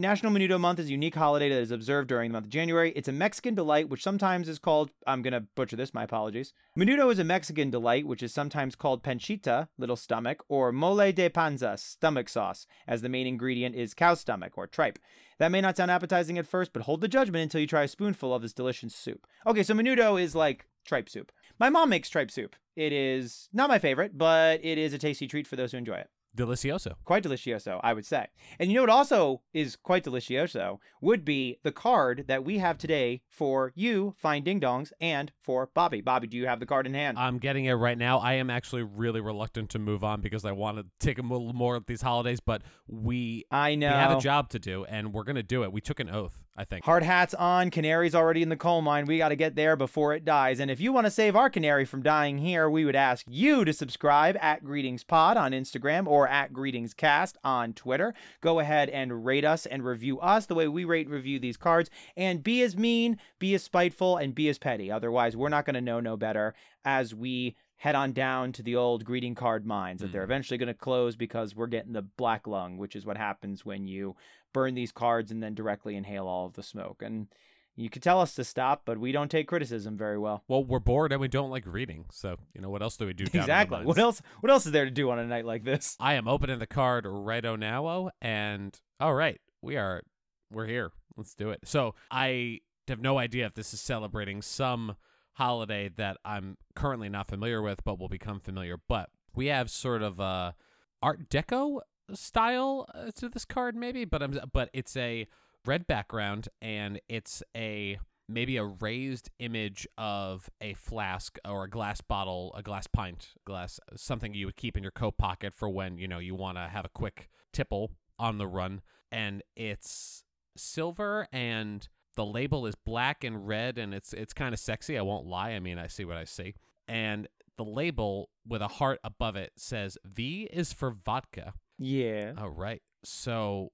National 0.00 0.30
Menudo 0.30 0.60
Month 0.60 0.78
is 0.78 0.86
a 0.86 0.92
unique 0.92 1.16
holiday 1.16 1.48
that 1.48 1.60
is 1.60 1.72
observed 1.72 2.06
during 2.08 2.30
the 2.30 2.34
month 2.34 2.44
of 2.44 2.50
January. 2.50 2.92
It's 2.94 3.08
a 3.08 3.12
Mexican 3.12 3.56
delight, 3.56 3.88
which 3.88 4.04
sometimes 4.04 4.48
is 4.48 4.60
called, 4.60 4.92
I'm 5.08 5.22
going 5.22 5.32
to 5.32 5.40
butcher 5.40 5.74
this, 5.74 5.92
my 5.92 6.04
apologies. 6.04 6.52
Menudo 6.78 7.10
is 7.10 7.18
a 7.18 7.24
Mexican 7.24 7.68
delight, 7.68 8.06
which 8.06 8.22
is 8.22 8.32
sometimes 8.32 8.76
called 8.76 9.02
panchita, 9.02 9.66
little 9.76 9.96
stomach, 9.96 10.44
or 10.48 10.70
mole 10.70 11.10
de 11.10 11.28
panza, 11.28 11.76
stomach 11.76 12.28
sauce, 12.28 12.64
as 12.86 13.02
the 13.02 13.08
main 13.08 13.26
ingredient 13.26 13.74
is 13.74 13.92
cow 13.92 14.14
stomach 14.14 14.52
or 14.56 14.68
tripe. 14.68 15.00
That 15.40 15.50
may 15.50 15.60
not 15.60 15.76
sound 15.76 15.90
appetizing 15.90 16.38
at 16.38 16.46
first, 16.46 16.72
but 16.72 16.82
hold 16.82 17.00
the 17.00 17.08
judgment 17.08 17.42
until 17.42 17.60
you 17.60 17.66
try 17.66 17.82
a 17.82 17.88
spoonful 17.88 18.32
of 18.32 18.42
this 18.42 18.52
delicious 18.52 18.94
soup. 18.94 19.26
Okay, 19.48 19.64
so 19.64 19.74
menudo 19.74 20.22
is 20.22 20.32
like 20.32 20.68
tripe 20.84 21.08
soup. 21.08 21.32
My 21.58 21.70
mom 21.70 21.88
makes 21.88 22.08
tripe 22.08 22.30
soup. 22.30 22.54
It 22.76 22.92
is 22.92 23.48
not 23.52 23.68
my 23.68 23.80
favorite, 23.80 24.16
but 24.16 24.64
it 24.64 24.78
is 24.78 24.92
a 24.92 24.98
tasty 24.98 25.26
treat 25.26 25.48
for 25.48 25.56
those 25.56 25.72
who 25.72 25.78
enjoy 25.78 25.96
it. 25.96 26.10
Delicioso. 26.38 26.94
Quite 27.04 27.24
delicioso, 27.24 27.80
I 27.82 27.92
would 27.92 28.06
say. 28.06 28.26
And 28.58 28.70
you 28.70 28.76
know 28.76 28.82
what 28.82 28.90
also 28.90 29.42
is 29.52 29.76
quite 29.76 30.04
delicioso 30.04 30.78
would 31.00 31.24
be 31.24 31.58
the 31.62 31.72
card 31.72 32.24
that 32.28 32.44
we 32.44 32.58
have 32.58 32.78
today 32.78 33.22
for 33.28 33.72
you, 33.74 34.14
Fine 34.16 34.44
Ding 34.44 34.60
Dongs, 34.60 34.92
and 35.00 35.32
for 35.42 35.68
Bobby. 35.74 36.00
Bobby, 36.00 36.28
do 36.28 36.36
you 36.36 36.46
have 36.46 36.60
the 36.60 36.66
card 36.66 36.86
in 36.86 36.94
hand? 36.94 37.18
I'm 37.18 37.38
getting 37.38 37.64
it 37.64 37.72
right 37.72 37.98
now. 37.98 38.18
I 38.18 38.34
am 38.34 38.50
actually 38.50 38.84
really 38.84 39.20
reluctant 39.20 39.70
to 39.70 39.78
move 39.78 40.04
on 40.04 40.20
because 40.20 40.44
I 40.44 40.52
want 40.52 40.78
to 40.78 40.86
take 41.00 41.18
a 41.18 41.22
little 41.22 41.52
more 41.52 41.76
of 41.76 41.86
these 41.86 42.02
holidays, 42.02 42.40
but 42.40 42.62
we 42.86 43.44
I 43.50 43.74
know. 43.74 43.88
we 43.88 43.94
have 43.94 44.18
a 44.18 44.20
job 44.20 44.50
to 44.50 44.58
do 44.58 44.84
and 44.84 45.12
we're 45.12 45.24
gonna 45.24 45.42
do 45.42 45.64
it. 45.64 45.72
We 45.72 45.80
took 45.80 46.00
an 46.00 46.08
oath, 46.08 46.38
I 46.58 46.64
think. 46.64 46.84
Hard 46.84 47.04
hats 47.04 47.34
on, 47.34 47.70
canaries 47.70 48.16
already 48.16 48.42
in 48.42 48.48
the 48.48 48.56
coal 48.56 48.82
mine. 48.82 49.06
We 49.06 49.18
got 49.18 49.28
to 49.28 49.36
get 49.36 49.54
there 49.54 49.76
before 49.76 50.12
it 50.12 50.24
dies. 50.24 50.58
And 50.58 50.72
if 50.72 50.80
you 50.80 50.92
want 50.92 51.06
to 51.06 51.10
save 51.10 51.36
our 51.36 51.48
canary 51.48 51.84
from 51.84 52.02
dying 52.02 52.38
here, 52.38 52.68
we 52.68 52.84
would 52.84 52.96
ask 52.96 53.24
you 53.28 53.64
to 53.64 53.72
subscribe 53.72 54.36
at 54.40 54.64
Greetings 54.64 55.04
Pod 55.04 55.36
on 55.36 55.52
Instagram 55.52 56.08
or 56.08 56.26
at 56.26 56.52
Greetings 56.52 56.94
Cast 56.94 57.38
on 57.44 57.74
Twitter. 57.74 58.12
Go 58.40 58.58
ahead 58.58 58.88
and 58.88 59.24
rate 59.24 59.44
us 59.44 59.66
and 59.66 59.84
review 59.84 60.18
us 60.18 60.46
the 60.46 60.56
way 60.56 60.66
we 60.66 60.84
rate 60.84 61.06
and 61.06 61.14
review 61.14 61.38
these 61.38 61.56
cards. 61.56 61.90
And 62.16 62.42
be 62.42 62.60
as 62.62 62.76
mean, 62.76 63.18
be 63.38 63.54
as 63.54 63.62
spiteful, 63.62 64.16
and 64.16 64.34
be 64.34 64.48
as 64.48 64.58
petty. 64.58 64.90
Otherwise, 64.90 65.36
we're 65.36 65.50
not 65.50 65.64
going 65.64 65.74
to 65.74 65.80
know 65.80 66.00
no 66.00 66.16
better 66.16 66.54
as 66.84 67.14
we 67.14 67.54
head 67.78 67.94
on 67.94 68.12
down 68.12 68.52
to 68.52 68.62
the 68.62 68.76
old 68.76 69.04
greeting 69.04 69.34
card 69.34 69.64
mines 69.66 70.00
that 70.00 70.12
they're 70.12 70.22
Mhm. 70.22 70.24
eventually 70.24 70.58
going 70.58 70.66
to 70.66 70.74
close 70.74 71.16
because 71.16 71.54
we're 71.56 71.66
getting 71.68 71.92
the 71.92 72.02
black 72.02 72.46
lung, 72.46 72.76
which 72.76 72.94
is 72.96 73.06
what 73.06 73.16
happens 73.16 73.64
when 73.64 73.86
you 73.86 74.16
burn 74.52 74.74
these 74.74 74.92
cards 74.92 75.30
and 75.30 75.42
then 75.42 75.54
directly 75.54 75.94
inhale 75.96 76.26
all 76.26 76.46
of 76.46 76.54
the 76.54 76.62
smoke. 76.62 77.02
And 77.02 77.28
you 77.76 77.88
could 77.88 78.02
tell 78.02 78.20
us 78.20 78.34
to 78.34 78.42
stop, 78.42 78.82
but 78.84 78.98
we 78.98 79.12
don't 79.12 79.30
take 79.30 79.46
criticism 79.46 79.96
very 79.96 80.18
well. 80.18 80.42
Well, 80.48 80.64
we're 80.64 80.80
bored 80.80 81.12
and 81.12 81.20
we 81.20 81.28
don't 81.28 81.50
like 81.50 81.64
reading, 81.66 82.06
so 82.10 82.36
you 82.52 82.60
know 82.60 82.70
what 82.70 82.82
else 82.82 82.96
do 82.96 83.06
we 83.06 83.12
do? 83.12 83.24
down 83.26 83.30
in 83.42 83.46
the 83.46 83.52
exactly. 83.52 83.84
What 83.84 83.98
else? 83.98 84.20
What 84.40 84.50
else 84.50 84.66
is 84.66 84.72
there 84.72 84.84
to 84.84 84.90
do 84.90 85.10
on 85.10 85.20
a 85.20 85.26
night 85.26 85.44
like 85.44 85.62
this? 85.62 85.96
I 86.00 86.14
am 86.14 86.26
opening 86.26 86.58
the 86.58 86.66
card 86.66 87.04
righto 87.06 87.54
now, 87.54 88.10
and 88.20 88.76
all 88.98 89.14
right, 89.14 89.40
we 89.62 89.76
are 89.76 90.02
we're 90.50 90.66
here. 90.66 90.90
Let's 91.16 91.34
do 91.34 91.50
it. 91.50 91.60
So 91.64 91.94
I 92.10 92.60
have 92.88 93.00
no 93.00 93.18
idea 93.18 93.46
if 93.46 93.54
this 93.54 93.72
is 93.72 93.80
celebrating 93.80 94.42
some 94.42 94.96
holiday 95.38 95.88
that 95.96 96.18
I'm 96.24 96.56
currently 96.74 97.08
not 97.08 97.28
familiar 97.28 97.62
with, 97.62 97.82
but 97.84 97.98
will 97.98 98.08
become 98.08 98.40
familiar. 98.40 98.76
But 98.88 99.10
we 99.34 99.46
have 99.46 99.70
sort 99.70 100.02
of 100.02 100.18
a 100.18 100.54
Art 101.00 101.30
Deco 101.30 101.80
style 102.12 102.86
uh, 102.92 103.12
to 103.16 103.28
this 103.28 103.44
card, 103.44 103.76
maybe, 103.76 104.04
but 104.04 104.22
I'm 104.22 104.38
but 104.52 104.68
it's 104.72 104.96
a 104.96 105.28
red 105.64 105.86
background 105.86 106.48
and 106.60 107.00
it's 107.08 107.42
a 107.56 107.98
maybe 108.28 108.56
a 108.56 108.64
raised 108.64 109.30
image 109.38 109.86
of 109.96 110.50
a 110.60 110.74
flask 110.74 111.38
or 111.46 111.64
a 111.64 111.70
glass 111.70 112.00
bottle, 112.00 112.52
a 112.56 112.62
glass 112.62 112.86
pint, 112.86 113.28
glass 113.46 113.78
something 113.96 114.34
you 114.34 114.46
would 114.46 114.56
keep 114.56 114.76
in 114.76 114.82
your 114.82 114.92
coat 114.92 115.16
pocket 115.16 115.54
for 115.54 115.68
when, 115.68 115.98
you 115.98 116.08
know, 116.08 116.18
you 116.18 116.34
want 116.34 116.58
to 116.58 116.68
have 116.68 116.84
a 116.84 116.90
quick 116.90 117.28
tipple 117.52 117.92
on 118.18 118.38
the 118.38 118.46
run 118.46 118.82
and 119.10 119.42
it's 119.56 120.24
silver 120.56 121.28
and 121.32 121.88
the 122.18 122.26
label 122.26 122.66
is 122.66 122.74
black 122.74 123.22
and 123.22 123.46
red 123.46 123.78
and 123.78 123.94
it's 123.94 124.12
it's 124.12 124.34
kind 124.34 124.52
of 124.52 124.58
sexy, 124.58 124.98
I 124.98 125.02
won't 125.02 125.24
lie. 125.24 125.50
I 125.50 125.60
mean, 125.60 125.78
I 125.78 125.86
see 125.86 126.04
what 126.04 126.16
I 126.16 126.24
see. 126.24 126.56
And 126.88 127.28
the 127.56 127.64
label 127.64 128.28
with 128.44 128.60
a 128.60 128.66
heart 128.66 128.98
above 129.04 129.36
it 129.36 129.52
says 129.56 129.96
V 130.04 130.48
is 130.52 130.72
for 130.72 130.90
vodka. 130.90 131.54
Yeah. 131.78 132.32
All 132.36 132.50
right. 132.50 132.82
So 133.04 133.70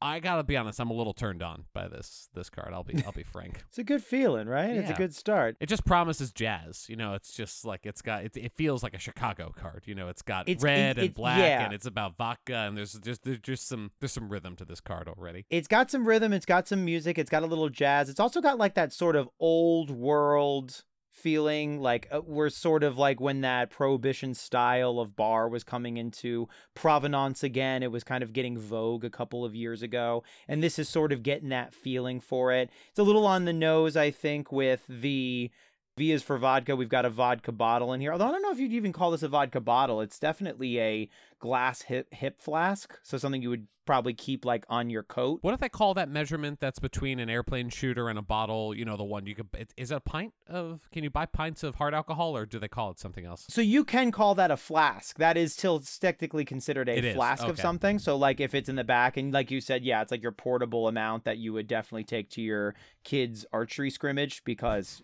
I 0.00 0.20
gotta 0.20 0.44
be 0.44 0.56
honest, 0.56 0.80
I'm 0.80 0.90
a 0.90 0.94
little 0.94 1.12
turned 1.12 1.42
on 1.42 1.64
by 1.74 1.88
this 1.88 2.28
this 2.34 2.48
card. 2.50 2.72
I'll 2.72 2.84
be 2.84 3.02
I'll 3.04 3.12
be 3.12 3.22
frank. 3.24 3.62
It's 3.68 3.78
a 3.78 3.84
good 3.84 4.02
feeling, 4.02 4.46
right? 4.48 4.70
It's 4.70 4.90
a 4.90 4.94
good 4.94 5.14
start. 5.14 5.56
It 5.60 5.68
just 5.68 5.84
promises 5.84 6.32
jazz. 6.32 6.86
You 6.88 6.96
know, 6.96 7.14
it's 7.14 7.32
just 7.34 7.64
like 7.64 7.84
it's 7.84 8.00
got 8.02 8.24
it, 8.24 8.36
it 8.36 8.52
feels 8.56 8.82
like 8.82 8.94
a 8.94 8.98
Chicago 8.98 9.52
card. 9.56 9.82
You 9.86 9.94
know, 9.94 10.08
it's 10.08 10.22
got 10.22 10.48
It's- 10.48 10.62
red 10.62 10.98
it- 10.98 11.04
and 11.04 11.14
black 11.14 11.38
yeah. 11.38 11.64
and 11.64 11.72
it's 11.74 11.86
about 11.86 12.16
vodka 12.16 12.54
and 12.54 12.76
there's 12.76 12.92
just 12.94 13.24
there's 13.24 13.40
just 13.40 13.66
some 13.68 13.90
there's 14.00 14.12
some 14.12 14.28
rhythm 14.28 14.54
to 14.56 14.64
this 14.64 14.80
card 14.80 15.08
already. 15.08 15.46
It's 15.50 15.68
got 15.68 15.90
some 15.90 16.06
rhythm. 16.06 16.32
It's 16.32 16.46
got 16.46 16.68
some 16.68 16.84
music. 16.84 17.18
It's 17.18 17.30
got 17.30 17.42
a 17.42 17.46
little 17.46 17.68
jazz. 17.68 18.08
It's 18.08 18.20
also 18.20 18.40
got 18.40 18.56
like 18.58 18.74
that 18.74 18.92
sort 18.92 19.16
of 19.16 19.28
old 19.40 19.90
world 19.90 20.84
feeling. 21.10 21.80
Like 21.80 22.08
uh, 22.10 22.20
we're 22.24 22.50
sort 22.50 22.82
of 22.82 22.98
like 22.98 23.20
when 23.20 23.40
that 23.42 23.70
prohibition 23.70 24.34
style 24.34 25.00
of 25.00 25.16
bar 25.16 25.48
was 25.48 25.64
coming 25.64 25.96
into 25.96 26.48
provenance 26.74 27.42
again. 27.42 27.82
It 27.82 27.90
was 27.90 28.04
kind 28.04 28.22
of 28.22 28.32
getting 28.32 28.58
vogue 28.58 29.04
a 29.04 29.10
couple 29.10 29.44
of 29.44 29.54
years 29.54 29.82
ago. 29.82 30.22
And 30.46 30.62
this 30.62 30.78
is 30.78 30.88
sort 30.88 31.12
of 31.12 31.22
getting 31.22 31.48
that 31.50 31.74
feeling 31.74 32.20
for 32.20 32.52
it. 32.52 32.70
It's 32.90 32.98
a 32.98 33.04
little 33.04 33.26
on 33.26 33.44
the 33.44 33.52
nose, 33.52 33.96
I 33.96 34.10
think, 34.10 34.52
with 34.52 34.84
the. 34.88 35.50
V 35.96 36.12
is 36.12 36.22
for 36.22 36.38
vodka. 36.38 36.76
We've 36.76 36.88
got 36.88 37.04
a 37.04 37.10
vodka 37.10 37.50
bottle 37.50 37.92
in 37.92 38.00
here. 38.00 38.12
Although 38.12 38.28
I 38.28 38.30
don't 38.30 38.42
know 38.42 38.52
if 38.52 38.60
you'd 38.60 38.72
even 38.72 38.92
call 38.92 39.10
this 39.10 39.24
a 39.24 39.28
vodka 39.28 39.60
bottle. 39.60 40.00
It's 40.00 40.20
definitely 40.20 40.78
a 40.80 41.08
glass 41.38 41.82
hip 41.82 42.12
hip 42.12 42.40
flask. 42.40 42.98
So 43.02 43.18
something 43.18 43.42
you 43.42 43.50
would 43.50 43.66
probably 43.88 44.12
keep 44.12 44.44
like 44.44 44.66
on 44.68 44.90
your 44.90 45.02
coat. 45.02 45.38
What 45.40 45.54
if 45.54 45.60
they 45.60 45.70
call 45.70 45.94
that 45.94 46.10
measurement 46.10 46.60
that's 46.60 46.78
between 46.78 47.18
an 47.18 47.30
airplane 47.30 47.70
shooter 47.70 48.10
and 48.10 48.18
a 48.18 48.22
bottle? 48.22 48.74
You 48.74 48.84
know, 48.84 48.98
the 48.98 49.04
one 49.04 49.24
you 49.24 49.34
could. 49.34 49.46
It, 49.54 49.72
is 49.78 49.90
it 49.90 49.94
a 49.94 50.00
pint 50.00 50.34
of? 50.46 50.90
Can 50.92 51.04
you 51.04 51.10
buy 51.10 51.24
pints 51.24 51.62
of 51.62 51.76
hard 51.76 51.94
alcohol, 51.94 52.36
or 52.36 52.44
do 52.44 52.58
they 52.58 52.68
call 52.68 52.90
it 52.90 53.00
something 53.00 53.24
else? 53.24 53.46
So 53.48 53.62
you 53.62 53.86
can 53.86 54.12
call 54.12 54.34
that 54.34 54.50
a 54.50 54.58
flask. 54.58 55.16
That 55.16 55.38
is 55.38 55.54
still 55.54 55.80
technically 55.80 56.44
considered 56.44 56.90
a 56.90 56.98
It 56.98 57.14
flask 57.14 57.44
of 57.44 57.58
something. 57.58 57.98
So 57.98 58.14
like 58.16 58.40
if 58.40 58.54
it's 58.54 58.68
in 58.68 58.76
the 58.76 58.84
back 58.84 59.16
and 59.16 59.32
like 59.32 59.50
you 59.50 59.62
said, 59.62 59.82
yeah, 59.84 60.02
it's 60.02 60.10
like 60.10 60.22
your 60.22 60.32
portable 60.32 60.86
amount 60.86 61.24
that 61.24 61.38
you 61.38 61.54
would 61.54 61.66
definitely 61.66 62.04
take 62.04 62.28
to 62.32 62.42
your 62.42 62.74
kid's 63.04 63.46
archery 63.54 63.88
scrimmage 63.88 64.44
because 64.44 65.02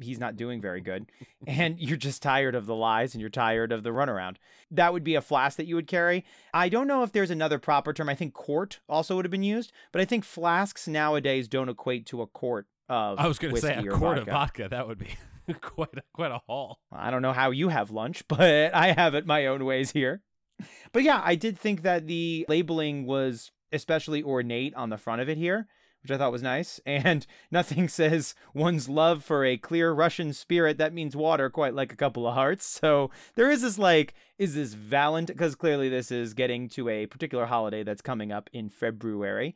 he's 0.00 0.18
not 0.18 0.36
doing 0.36 0.60
very 0.60 0.80
good. 0.80 1.06
and 1.46 1.78
you're 1.78 1.96
just 1.96 2.20
tired 2.20 2.56
of 2.56 2.66
the 2.66 2.74
lies 2.74 3.14
and 3.14 3.20
you're 3.20 3.30
tired 3.30 3.70
of 3.70 3.84
the 3.84 3.90
runaround. 3.90 4.36
That 4.72 4.92
would 4.92 5.04
be 5.04 5.14
a 5.14 5.20
flask 5.20 5.41
that 5.50 5.66
you 5.66 5.74
would 5.74 5.86
carry. 5.86 6.24
I 6.54 6.68
don't 6.68 6.86
know 6.86 7.02
if 7.02 7.12
there's 7.12 7.30
another 7.30 7.58
proper 7.58 7.92
term. 7.92 8.08
I 8.08 8.14
think 8.14 8.34
quart 8.34 8.80
also 8.88 9.16
would 9.16 9.24
have 9.24 9.30
been 9.30 9.42
used, 9.42 9.72
but 9.92 10.00
I 10.00 10.04
think 10.04 10.24
flasks 10.24 10.88
nowadays 10.88 11.48
don't 11.48 11.68
equate 11.68 12.06
to 12.06 12.22
a 12.22 12.26
quart 12.26 12.66
of 12.88 13.18
I 13.18 13.26
was 13.26 13.38
going 13.38 13.54
to 13.54 13.60
say 13.60 13.74
a 13.74 13.82
quart 13.82 14.18
of 14.18 14.26
vodka. 14.26 14.32
vodka. 14.32 14.68
That 14.68 14.88
would 14.88 14.98
be 14.98 15.16
quite 15.60 15.96
a, 15.96 16.02
quite 16.12 16.30
a 16.30 16.40
haul. 16.46 16.80
I 16.90 17.10
don't 17.10 17.22
know 17.22 17.32
how 17.32 17.50
you 17.50 17.68
have 17.68 17.90
lunch, 17.90 18.24
but 18.28 18.74
I 18.74 18.92
have 18.92 19.14
it 19.14 19.26
my 19.26 19.46
own 19.46 19.64
ways 19.64 19.92
here. 19.92 20.22
but 20.92 21.02
yeah, 21.02 21.20
I 21.24 21.34
did 21.34 21.58
think 21.58 21.82
that 21.82 22.06
the 22.06 22.46
labeling 22.48 23.06
was 23.06 23.50
especially 23.72 24.22
ornate 24.22 24.74
on 24.74 24.90
the 24.90 24.98
front 24.98 25.22
of 25.22 25.28
it 25.28 25.38
here, 25.38 25.66
which 26.02 26.10
I 26.10 26.18
thought 26.18 26.32
was 26.32 26.42
nice. 26.42 26.80
And 27.02 27.26
nothing 27.50 27.88
says 27.88 28.34
one's 28.54 28.88
love 28.88 29.24
for 29.24 29.44
a 29.44 29.56
clear 29.56 29.92
Russian 29.92 30.32
spirit 30.32 30.78
that 30.78 30.92
means 30.92 31.16
water 31.16 31.48
quite 31.50 31.74
like 31.74 31.92
a 31.92 31.96
couple 31.96 32.26
of 32.26 32.34
hearts. 32.34 32.66
So 32.66 33.10
there 33.34 33.50
is 33.50 33.62
this 33.62 33.78
like, 33.78 34.14
is 34.38 34.54
this 34.54 34.74
valent? 34.74 35.28
Because 35.28 35.54
clearly 35.54 35.88
this 35.88 36.10
is 36.10 36.34
getting 36.34 36.68
to 36.70 36.88
a 36.88 37.06
particular 37.06 37.46
holiday 37.46 37.82
that's 37.82 38.02
coming 38.02 38.30
up 38.30 38.50
in 38.52 38.68
February. 38.68 39.54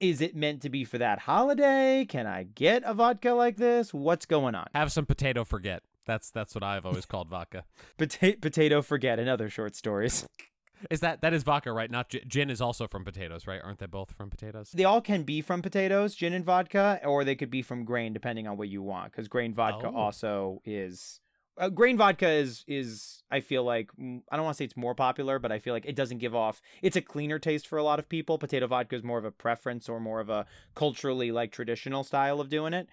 Is 0.00 0.20
it 0.20 0.34
meant 0.34 0.62
to 0.62 0.68
be 0.68 0.84
for 0.84 0.98
that 0.98 1.20
holiday? 1.20 2.04
Can 2.08 2.26
I 2.26 2.42
get 2.42 2.82
a 2.84 2.94
vodka 2.94 3.32
like 3.32 3.56
this? 3.56 3.94
What's 3.94 4.26
going 4.26 4.54
on? 4.54 4.66
Have 4.74 4.90
some 4.90 5.06
potato 5.06 5.44
forget. 5.44 5.82
That's 6.06 6.30
that's 6.30 6.54
what 6.54 6.64
I've 6.64 6.84
always 6.84 7.06
called 7.06 7.28
vodka. 7.28 7.64
Pota- 7.98 8.40
potato 8.40 8.82
forget 8.82 9.18
and 9.18 9.28
other 9.28 9.48
short 9.48 9.76
stories. 9.76 10.26
Is 10.90 11.00
that 11.00 11.20
that 11.22 11.32
is 11.32 11.42
vodka, 11.42 11.72
right? 11.72 11.90
Not 11.90 12.08
gin. 12.26 12.50
Is 12.50 12.60
also 12.60 12.86
from 12.88 13.04
potatoes, 13.04 13.46
right? 13.46 13.60
Aren't 13.62 13.78
they 13.78 13.86
both 13.86 14.12
from 14.12 14.30
potatoes? 14.30 14.70
They 14.72 14.84
all 14.84 15.00
can 15.00 15.22
be 15.22 15.40
from 15.40 15.62
potatoes, 15.62 16.14
gin 16.14 16.32
and 16.32 16.44
vodka, 16.44 17.00
or 17.04 17.24
they 17.24 17.34
could 17.36 17.50
be 17.50 17.62
from 17.62 17.84
grain, 17.84 18.12
depending 18.12 18.46
on 18.46 18.56
what 18.56 18.68
you 18.68 18.82
want. 18.82 19.12
Because 19.12 19.28
grain 19.28 19.54
vodka 19.54 19.88
Oh. 19.88 19.96
also 19.96 20.62
is 20.64 21.20
uh, 21.58 21.68
grain 21.68 21.96
vodka 21.98 22.28
is 22.28 22.64
is 22.66 23.22
I 23.30 23.40
feel 23.40 23.62
like 23.64 23.90
I 23.98 24.36
don't 24.36 24.44
want 24.44 24.54
to 24.56 24.58
say 24.58 24.64
it's 24.64 24.76
more 24.76 24.94
popular, 24.94 25.38
but 25.38 25.52
I 25.52 25.58
feel 25.58 25.74
like 25.74 25.84
it 25.86 25.96
doesn't 25.96 26.18
give 26.18 26.34
off. 26.34 26.60
It's 26.80 26.96
a 26.96 27.02
cleaner 27.02 27.38
taste 27.38 27.66
for 27.66 27.78
a 27.78 27.82
lot 27.84 27.98
of 27.98 28.08
people. 28.08 28.38
Potato 28.38 28.66
vodka 28.66 28.96
is 28.96 29.02
more 29.02 29.18
of 29.18 29.24
a 29.24 29.30
preference 29.30 29.88
or 29.88 30.00
more 30.00 30.20
of 30.20 30.30
a 30.30 30.46
culturally 30.74 31.30
like 31.30 31.52
traditional 31.52 32.04
style 32.04 32.40
of 32.40 32.48
doing 32.48 32.72
it. 32.72 32.88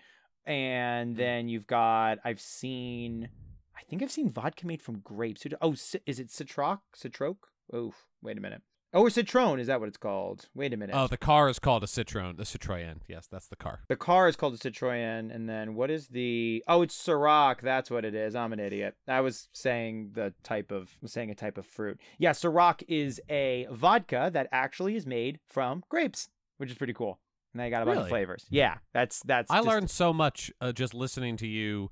And 0.45 1.15
then 1.15 1.47
you've 1.47 1.67
got 1.67 2.19
I've 2.25 2.41
seen 2.41 3.29
I 3.77 3.83
think 3.83 4.03
I've 4.03 4.11
seen 4.11 4.29
vodka 4.29 4.67
made 4.67 4.81
from 4.81 4.99
grapes. 4.99 5.45
Oh, 5.61 5.71
is 5.71 6.19
it 6.19 6.27
citroc? 6.27 6.79
Citroc? 6.95 7.37
Oh, 7.73 7.93
wait 8.21 8.37
a 8.37 8.41
minute. 8.41 8.61
Oh, 8.91 9.05
a 9.05 9.11
citron. 9.11 9.59
Is 9.59 9.67
that 9.67 9.79
what 9.79 9.87
it's 9.87 9.97
called? 9.97 10.49
Wait 10.55 10.73
a 10.73 10.77
minute. 10.77 10.95
Oh, 10.97 11.05
the 11.05 11.17
car 11.17 11.47
is 11.47 11.59
called 11.59 11.83
a 11.83 11.87
Citroen. 11.87 12.37
The 12.37 12.43
Citroen. 12.43 13.01
Yes, 13.07 13.27
that's 13.31 13.45
the 13.45 13.55
car. 13.55 13.81
The 13.87 13.95
car 13.95 14.27
is 14.27 14.35
called 14.35 14.55
a 14.55 14.57
Citroen, 14.57 15.33
and 15.33 15.47
then 15.47 15.75
what 15.75 15.91
is 15.91 16.07
the? 16.07 16.63
Oh, 16.67 16.81
it's 16.81 16.97
Ciroc. 16.97 17.61
That's 17.61 17.91
what 17.91 18.03
it 18.03 18.15
is. 18.15 18.33
I'm 18.35 18.51
an 18.51 18.59
idiot. 18.59 18.95
I 19.07 19.21
was 19.21 19.47
saying 19.53 20.11
the 20.13 20.33
type 20.41 20.71
of 20.71 20.89
was 21.03 21.11
saying 21.13 21.29
a 21.29 21.35
type 21.35 21.59
of 21.59 21.67
fruit. 21.67 21.99
Yeah, 22.17 22.31
Ciroc 22.31 22.81
is 22.87 23.21
a 23.29 23.67
vodka 23.71 24.31
that 24.33 24.47
actually 24.51 24.95
is 24.95 25.05
made 25.05 25.39
from 25.47 25.83
grapes, 25.89 26.29
which 26.57 26.71
is 26.71 26.77
pretty 26.77 26.93
cool. 26.93 27.19
And 27.53 27.61
they 27.61 27.69
got 27.69 27.83
a 27.83 27.85
bunch 27.85 27.99
of 27.99 28.09
flavors. 28.09 28.45
Yeah, 28.49 28.77
that's 28.91 29.21
that's. 29.21 29.51
I 29.51 29.57
just- 29.57 29.67
learned 29.67 29.91
so 29.91 30.13
much 30.13 30.51
uh, 30.61 30.71
just 30.71 30.95
listening 30.95 31.37
to 31.37 31.47
you. 31.47 31.91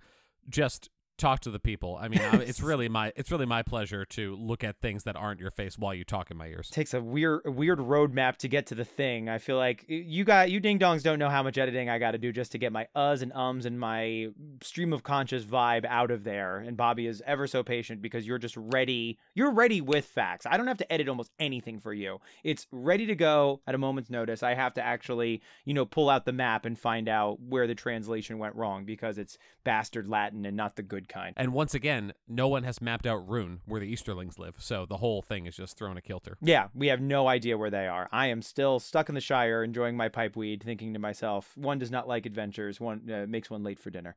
Just 0.50 0.90
talk 1.18 1.40
to 1.42 1.52
the 1.52 1.60
people. 1.60 1.98
I 2.00 2.08
mean, 2.08 2.22
it's 2.22 2.62
really 2.62 2.90
my 2.90 3.12
it's 3.16 3.32
really 3.32 3.46
my 3.46 3.64
pleasure 3.64 4.06
to 4.06 4.36
look 4.36 4.64
at 4.64 4.78
things 4.78 5.04
that 5.04 5.16
aren't 5.16 5.40
your 5.40 5.52
face 5.52 5.78
while 5.78 5.94
you 5.94 6.04
talk 6.04 6.32
in 6.32 6.38
my 6.38 6.48
ears. 6.48 6.70
takes 6.70 6.94
a 6.94 7.02
weird 7.02 7.42
a 7.46 7.52
weird 7.52 7.80
roadmap 7.80 8.38
to 8.38 8.48
get 8.48 8.66
to 8.68 8.76
the 8.76 8.86
thing. 8.86 9.30
I 9.30 9.38
feel 9.38 9.58
like 9.58 9.86
you 9.88 10.24
got 10.24 10.52
you 10.52 10.60
ding 10.60 10.80
dongs 10.80 11.04
don't 11.04 11.20
know 11.20 11.30
how 11.30 11.44
much 11.44 11.58
editing 11.58 11.90
I 11.90 12.00
got 12.00 12.12
to 12.12 12.18
do 12.18 12.32
just 12.32 12.52
to 12.54 12.58
get 12.58 12.72
my 12.72 12.88
uhs 12.96 13.22
and 13.22 13.34
ums 13.34 13.66
and 13.66 13.80
my 13.80 14.28
stream 14.62 14.94
of 14.94 15.04
conscious 15.04 15.44
vibe 15.44 15.86
out 15.86 16.12
of 16.12 16.24
there. 16.24 16.58
And 16.58 16.78
Bobby 16.78 17.08
is 17.08 17.22
ever 17.26 17.48
so 17.48 17.64
patient 17.64 18.02
because 18.02 18.28
you're 18.28 18.38
just 18.38 18.56
ready. 18.58 19.18
You're 19.34 19.52
ready 19.52 19.82
with 19.82 20.06
facts. 20.06 20.46
I 20.46 20.58
don't 20.58 20.68
have 20.68 20.78
to 20.78 20.92
edit 20.94 21.10
almost 21.10 21.32
anything 21.40 21.80
for 21.80 21.94
you. 21.94 22.20
It's 22.44 22.68
ready 22.72 23.06
to 23.08 23.16
go 23.16 23.62
at 23.68 23.76
a 23.76 23.78
moment's 23.78 24.10
notice. 24.10 24.44
I 24.44 24.54
have 24.54 24.74
to 24.76 24.86
actually, 24.86 25.42
you 25.66 25.74
know, 25.74 25.86
pull 25.86 26.10
out 26.10 26.26
the 26.26 26.34
map 26.34 26.66
and 26.66 26.78
find 26.78 27.10
out 27.10 27.40
where 27.42 27.68
the 27.68 27.76
translation 27.76 28.38
went 28.38 28.56
wrong 28.56 28.86
because 28.86 29.18
it's 29.18 29.38
bastard 29.64 30.08
Latin 30.08 30.46
and 30.46 30.56
not 30.56 30.76
the 30.76 30.84
good 30.84 31.07
kind. 31.08 31.34
And 31.38 31.54
once 31.54 31.74
again, 31.74 32.14
no 32.28 32.48
one 32.48 32.64
has 32.64 32.82
mapped 32.82 33.06
out 33.06 33.28
Rhûn, 33.28 33.60
where 33.66 33.80
the 33.80 33.88
Easterlings 33.92 34.38
live. 34.38 34.56
So 34.60 34.86
the 34.86 34.98
whole 34.98 35.22
thing 35.22 35.46
is 35.46 35.56
just 35.56 35.78
thrown 35.78 35.98
a 35.98 36.02
kilter. 36.02 36.38
Yeah, 36.42 36.68
we 36.76 36.88
have 36.88 37.02
no 37.02 37.28
idea 37.28 37.58
where 37.58 37.70
they 37.70 37.88
are. 37.88 38.08
I 38.12 38.28
am 38.28 38.42
still 38.42 38.80
stuck 38.80 39.10
in 39.10 39.16
the 39.16 39.22
Shire, 39.22 39.64
enjoying 39.64 39.98
my 39.98 40.10
pipe 40.10 40.36
weed, 40.36 40.64
thinking 40.64 40.94
to 40.94 41.00
myself, 41.00 41.52
one 41.56 41.80
does 41.80 41.92
not 41.92 42.08
like 42.08 42.26
adventures. 42.26 42.80
One 42.80 43.10
uh, 43.12 43.26
makes 43.28 43.50
one 43.50 43.64
late 43.64 43.80
for 43.80 43.90
dinner. 43.90 44.16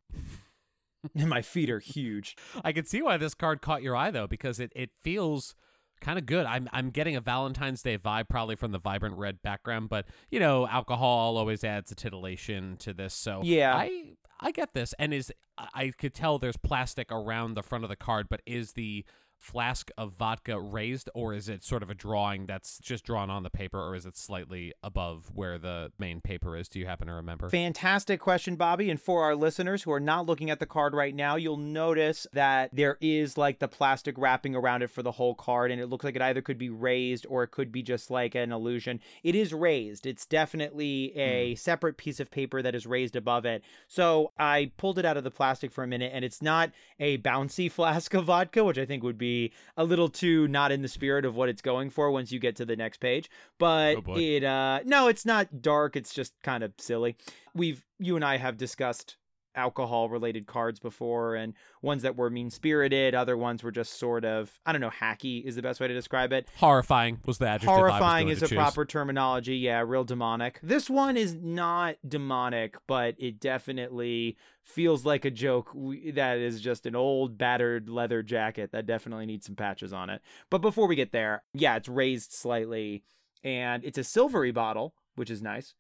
and 1.15 1.29
my 1.29 1.43
feet 1.43 1.71
are 1.71 1.79
huge. 1.81 2.37
I 2.65 2.73
can 2.73 2.85
see 2.85 3.03
why 3.03 3.17
this 3.17 3.35
card 3.35 3.63
caught 3.63 3.83
your 3.83 3.97
eye 3.97 4.11
though, 4.11 4.27
because 4.27 4.61
it, 4.61 4.73
it 4.75 4.91
feels 5.01 5.55
kind 6.01 6.19
of 6.19 6.25
good. 6.27 6.47
I'm 6.47 6.69
I'm 6.73 6.91
getting 6.91 7.15
a 7.17 7.21
Valentine's 7.21 7.83
Day 7.83 7.99
vibe 7.99 8.29
probably 8.29 8.57
from 8.57 8.73
the 8.73 8.79
vibrant 8.79 9.17
red 9.19 9.43
background, 9.43 9.91
but 9.91 10.07
you 10.31 10.41
know, 10.41 10.67
alcohol 10.67 11.37
always 11.37 11.63
adds 11.63 11.93
a 11.93 11.95
titillation 11.95 12.79
to 12.79 12.93
this. 12.95 13.13
So 13.15 13.41
Yeah. 13.45 13.77
I 13.77 14.13
I 14.41 14.51
get 14.51 14.75
this, 14.75 14.95
and 14.99 15.13
is 15.15 15.33
I 15.59 15.69
I 15.75 15.93
could 15.97 16.15
tell 16.15 16.39
there's 16.39 16.57
plastic 16.57 17.13
around 17.13 17.55
the 17.55 17.63
front 17.63 17.85
of 17.85 17.91
the 17.91 17.97
card, 17.97 18.29
but 18.29 18.43
is 18.47 18.73
the 18.73 19.05
flask 19.41 19.91
of 19.99 20.13
vodka 20.13 20.61
raised 20.61 21.09
or 21.15 21.35
is 21.35 21.49
it 21.49 21.65
sort 21.65 21.83
of 21.83 21.91
a 21.91 21.95
drawing 21.95 22.47
that's 22.47 22.79
just 22.79 23.05
drawn 23.05 23.31
on 23.31 23.43
the 23.43 23.51
paper 23.51 23.81
or 23.81 23.95
is 23.95 24.07
it 24.07 24.17
slightly 24.17 24.73
above 24.83 25.31
where 25.35 25.59
the 25.59 25.91
main 25.99 26.21
paper 26.21 26.57
is 26.57 26.69
do 26.69 26.79
you 26.79 26.87
happen 26.87 27.07
to 27.07 27.13
remember 27.13 27.49
Fantastic 27.49 28.21
question, 28.21 28.57
Bobby. 28.57 28.91
And 28.91 29.01
for 29.01 29.25
our 29.25 29.35
listeners 29.35 29.83
who 29.83 29.93
are 29.93 30.01
not 30.01 30.27
looking 30.27 30.51
at 30.51 30.61
the 30.61 30.67
card 30.67 30.95
right 30.95 31.15
now, 31.15 31.37
you'll 31.37 31.57
notice 31.57 32.27
that 32.33 32.71
there 32.73 32.99
is 33.01 33.37
like 33.39 33.59
the 33.59 33.69
plastic 33.69 34.17
wrapping 34.19 34.55
around 34.55 34.83
it 34.83 34.91
for 34.91 35.03
the 35.03 35.13
whole 35.13 35.35
card. 35.35 35.71
And 35.71 35.81
it 35.81 35.87
looks 35.87 36.05
like 36.05 36.17
it 36.17 36.23
either 36.23 36.43
could 36.43 36.59
be 36.59 36.71
raised 36.71 37.27
or 37.29 37.43
it 37.43 37.51
could 37.51 37.73
be 37.73 37.83
just 37.83 38.11
like 38.11 38.35
an 38.35 38.53
illusion. 38.53 39.01
It 39.23 39.35
is 39.35 39.53
raised. 39.53 40.07
It's 40.07 40.27
definitely 40.27 41.17
a 41.17 41.51
hmm. 41.51 41.57
separate 41.57 41.97
piece 41.97 42.21
of 42.21 42.31
paper 42.31 42.63
that 42.63 42.75
is 42.75 42.87
raised 42.87 43.17
above 43.17 43.45
it. 43.45 43.63
So 43.89 44.33
I 44.39 44.71
pulled 44.77 44.99
it 44.99 45.05
out 45.05 45.17
of 45.17 45.25
the 45.25 45.31
plastic 45.31 45.73
for 45.73 45.85
a 45.85 45.89
minute 45.89 46.13
and 46.15 46.25
it's 46.25 46.43
not 46.43 46.71
a 46.99 47.19
bouncy 47.19 47.71
flask 47.73 48.15
of 48.15 48.27
vodka, 48.27 48.65
which 48.65 48.79
I 48.79 48.85
think 48.85 49.03
would 49.03 49.19
be 49.19 49.30
a 49.77 49.85
little 49.85 50.09
too 50.09 50.49
not 50.49 50.73
in 50.73 50.83
the 50.83 50.89
spirit 50.89 51.25
of 51.25 51.35
what 51.35 51.49
it's 51.49 51.63
going 51.63 51.91
for 51.91 52.11
once 52.11 52.33
you 52.33 52.39
get 52.39 52.57
to 52.57 52.65
the 52.65 52.77
next 52.77 52.99
page. 52.99 53.31
But 53.59 53.97
Oh, 54.07 54.17
it, 54.17 54.45
uh, 54.45 54.81
no, 54.85 55.09
it's 55.09 55.25
not 55.27 55.63
dark. 55.63 55.97
It's 55.97 56.13
just 56.15 56.33
kind 56.43 56.63
of 56.63 56.73
silly 56.79 57.17
we've 57.55 57.85
you 57.99 58.17
and 58.17 58.25
I 58.25 58.37
have 58.37 58.57
discussed 58.57 59.17
alcohol 59.55 60.09
related 60.09 60.47
cards 60.47 60.79
before 60.79 61.35
and 61.35 61.55
ones 61.83 62.03
that 62.03 62.17
were 62.17 62.31
mean 62.31 62.51
spirited 62.51 63.15
other 63.15 63.37
ones 63.37 63.63
were 63.63 63.71
just 63.71 63.99
sort 63.99 64.25
of 64.25 64.61
i 64.65 64.73
don't 64.73 64.81
know 64.81 64.91
hacky 64.91 65.45
is 65.45 65.57
the 65.57 65.63
best 65.63 65.81
way 65.81 65.89
to 65.89 65.95
describe 65.95 66.33
it. 66.33 66.49
Horrifying 66.57 67.19
was 67.27 67.39
the 67.39 67.47
adjective 67.49 67.69
horrifying 67.69 68.29
is 68.29 68.43
a 68.43 68.49
choose. 68.49 68.57
proper 68.57 68.85
terminology 68.85 69.57
yeah 69.57 69.83
real 69.85 70.05
demonic. 70.05 70.61
This 70.63 70.89
one 70.89 71.17
is 71.17 71.35
not 71.35 71.97
demonic 72.07 72.77
but 72.87 73.15
it 73.19 73.41
definitely 73.41 74.37
feels 74.63 75.05
like 75.05 75.25
a 75.25 75.31
joke 75.31 75.71
that 76.15 76.39
is 76.39 76.61
just 76.61 76.87
an 76.87 76.95
old 76.95 77.37
battered 77.37 77.89
leather 77.89 78.23
jacket 78.23 78.71
that 78.73 78.87
definitely 78.87 79.27
needs 79.27 79.47
some 79.47 79.57
patches 79.57 79.93
on 79.93 80.11
it. 80.11 80.23
But 80.49 80.61
before 80.61 80.87
we 80.87 80.97
get 80.97 81.13
there 81.13 81.43
yeah 81.53 81.77
it's 81.77 81.89
raised 81.89 82.33
slightly 82.33 83.03
and 83.43 83.85
it's 83.85 83.99
a 83.99 84.05
silvery 84.05 84.53
bottle 84.53 84.95
which 85.17 85.31
is 85.31 85.43
nice 85.43 85.75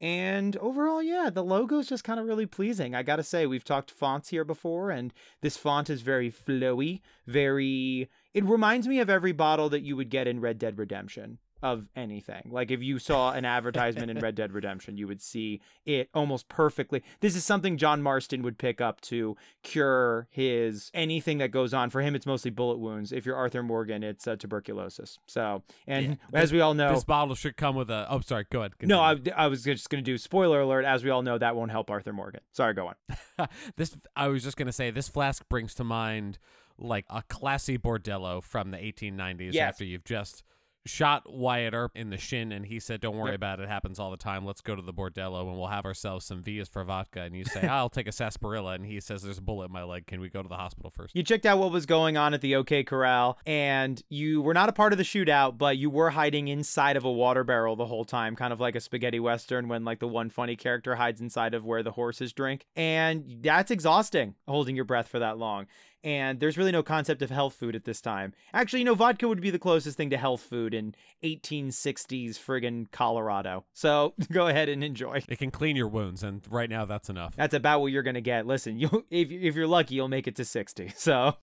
and 0.00 0.56
overall, 0.56 1.02
yeah, 1.02 1.30
the 1.30 1.44
logo 1.44 1.78
is 1.78 1.88
just 1.88 2.04
kind 2.04 2.18
of 2.18 2.26
really 2.26 2.46
pleasing. 2.46 2.94
I 2.94 3.02
gotta 3.02 3.22
say, 3.22 3.46
we've 3.46 3.64
talked 3.64 3.90
fonts 3.90 4.30
here 4.30 4.44
before, 4.44 4.90
and 4.90 5.12
this 5.42 5.56
font 5.56 5.90
is 5.90 6.02
very 6.02 6.30
flowy, 6.30 7.00
very. 7.26 8.08
It 8.32 8.44
reminds 8.44 8.88
me 8.88 9.00
of 9.00 9.10
every 9.10 9.32
bottle 9.32 9.68
that 9.70 9.82
you 9.82 9.96
would 9.96 10.08
get 10.08 10.26
in 10.26 10.40
Red 10.40 10.58
Dead 10.58 10.78
Redemption 10.78 11.38
of 11.62 11.86
anything. 11.94 12.48
Like 12.50 12.70
if 12.70 12.82
you 12.82 12.98
saw 12.98 13.32
an 13.32 13.44
advertisement 13.44 14.10
in 14.10 14.18
Red 14.18 14.34
Dead 14.34 14.52
Redemption, 14.52 14.96
you 14.96 15.06
would 15.06 15.20
see 15.20 15.60
it 15.84 16.08
almost 16.14 16.48
perfectly. 16.48 17.02
This 17.20 17.36
is 17.36 17.44
something 17.44 17.76
John 17.76 18.02
Marston 18.02 18.42
would 18.42 18.58
pick 18.58 18.80
up 18.80 19.00
to 19.02 19.36
cure 19.62 20.28
his 20.30 20.90
anything 20.94 21.38
that 21.38 21.50
goes 21.50 21.74
on. 21.74 21.90
For 21.90 22.00
him, 22.00 22.14
it's 22.14 22.26
mostly 22.26 22.50
bullet 22.50 22.78
wounds. 22.78 23.12
If 23.12 23.26
you're 23.26 23.36
Arthur 23.36 23.62
Morgan, 23.62 24.02
it's 24.02 24.26
uh, 24.26 24.36
tuberculosis. 24.36 25.18
So, 25.26 25.62
and 25.86 26.18
Yeah, 26.32 26.40
as 26.40 26.52
we 26.52 26.60
all 26.60 26.74
know, 26.74 26.94
This 26.94 27.04
bottle 27.04 27.34
should 27.34 27.56
come 27.56 27.74
with 27.76 27.90
a. 27.90 28.06
Oh, 28.10 28.20
sorry. 28.20 28.46
Go 28.50 28.60
ahead. 28.60 28.72
no, 28.82 29.00
I. 29.00 29.16
I 29.36 29.46
was 29.46 29.62
just 29.64 29.90
going 29.90 30.02
to 30.02 30.10
do 30.10 30.18
spoiler 30.18 30.60
alert. 30.60 30.84
As 30.84 31.04
we 31.04 31.10
all 31.10 31.22
know, 31.22 31.38
that 31.38 31.56
won't 31.56 31.70
help 31.70 31.90
Arthur 31.90 32.12
Morgan. 32.12 32.40
Sorry, 32.52 32.74
go 32.74 32.88
on. 32.88 33.48
this. 33.76 33.96
I 34.16 34.28
was 34.28 34.42
just 34.42 34.56
gonna 34.56 34.72
say 34.72 34.90
this 34.90 35.08
flask 35.08 35.48
brings 35.48 35.74
to 35.74 35.84
mind 35.84 36.38
like 36.78 37.04
a 37.10 37.22
classy 37.28 37.78
bordello 37.78 38.42
from 38.42 38.70
the 38.70 38.78
1890s. 38.78 39.52
Yes. 39.52 39.68
After 39.70 39.84
you've 39.84 40.04
just 40.04 40.42
shot 40.86 41.24
Wyatt 41.26 41.74
Earp 41.74 41.92
in 41.94 42.10
the 42.10 42.16
shin, 42.16 42.52
and 42.52 42.64
he 42.66 42.80
said, 42.80 43.00
"Don't 43.00 43.16
worry 43.16 43.30
Yep. 43.30 43.36
about 43.36 43.60
it. 43.60 43.64
It 43.64 43.68
happens 43.68 43.98
all 43.98 44.10
the 44.10 44.16
time. 44.16 44.44
Let's 44.44 44.60
go 44.60 44.74
to 44.74 44.82
the 44.82 44.92
bordello 44.94 45.46
and 45.48 45.56
we'll 45.58 45.66
have 45.68 45.84
ourselves 45.84 46.24
some 46.24 46.42
Vias 46.42 46.68
for 46.68 46.82
vodka." 46.84 47.20
And 47.22 47.36
you 47.36 47.44
say, 47.44 47.60
"I'll 47.68 47.90
take 47.90 48.06
a 48.08 48.12
sarsaparilla," 48.12 48.72
and 48.74 48.86
he 48.86 48.98
says, 49.00 49.22
"There's 49.22 49.38
a 49.38 49.42
bullet 49.42 49.66
in 49.66 49.72
my 49.72 49.82
leg. 49.84 50.06
Can 50.06 50.20
we 50.20 50.28
go 50.30 50.42
to 50.42 50.48
the 50.48 50.56
hospital 50.56 50.90
first? 50.90 51.14
You 51.14 51.22
checked 51.22 51.44
out 51.46 51.58
what 51.58 51.70
was 51.70 51.86
going 51.86 52.16
on 52.16 52.32
at 52.34 52.40
the 52.40 52.54
OK 52.56 52.84
Corral, 52.84 53.38
and 53.46 54.02
you 54.08 54.40
were 54.42 54.54
not 54.54 54.68
a 54.68 54.72
part 54.72 54.92
of 54.92 54.96
the 54.98 55.04
shootout, 55.04 55.58
but 55.58 55.76
you 55.76 55.90
were 55.90 56.10
hiding 56.10 56.48
inside 56.48 56.96
of 56.96 57.04
a 57.04 57.12
water 57.12 57.44
barrel 57.44 57.76
the 57.76 57.86
whole 57.86 58.04
time, 58.04 58.34
kind 58.34 58.52
of 58.52 58.60
like 58.60 58.74
a 58.74 58.80
spaghetti 58.80 59.20
western 59.20 59.68
when 59.68 59.84
like 59.84 59.98
the 59.98 60.08
one 60.08 60.30
funny 60.30 60.56
character 60.56 60.94
hides 60.96 61.20
inside 61.20 61.54
of 61.54 61.64
where 61.64 61.82
the 61.82 61.92
horses 61.92 62.32
drink. 62.32 62.64
And 62.74 63.38
that's 63.42 63.70
exhausting, 63.70 64.34
holding 64.48 64.76
your 64.76 64.84
breath 64.84 65.08
for 65.08 65.18
that 65.18 65.36
long. 65.38 65.66
And 66.02 66.40
there's 66.40 66.56
really 66.56 66.72
no 66.72 66.82
concept 66.82 67.20
of 67.20 67.30
health 67.30 67.54
food 67.54 67.76
at 67.76 67.84
this 67.84 68.00
time. 68.00 68.32
Actually, 68.54 68.80
you 68.80 68.84
know, 68.86 68.94
vodka 68.94 69.28
would 69.28 69.40
be 69.40 69.50
the 69.50 69.58
closest 69.58 69.96
thing 69.96 70.08
to 70.10 70.16
health 70.16 70.40
food 70.40 70.72
in 70.72 70.94
1860s 71.22 72.38
friggin' 72.38 72.90
Colorado. 72.90 73.64
So 73.74 74.14
go 74.32 74.48
ahead 74.48 74.68
and 74.68 74.82
enjoy. 74.82 75.22
It 75.28 75.38
can 75.38 75.50
clean 75.50 75.76
your 75.76 75.88
wounds, 75.88 76.22
and 76.22 76.42
right 76.50 76.70
now 76.70 76.84
that's 76.86 77.10
enough." 77.10 77.36
That's 77.36 77.54
about 77.54 77.80
what 77.80 77.92
you're 77.92 78.02
gonna 78.02 78.20
get. 78.20 78.46
Listen, 78.46 78.78
you 78.78 79.04
if 79.10 79.30
if 79.30 79.54
you're 79.54 79.66
lucky, 79.66 79.94
you'll 79.94 80.08
make 80.08 80.26
it 80.26 80.36
to 80.36 80.44
60. 80.44 80.92
So 80.96 81.36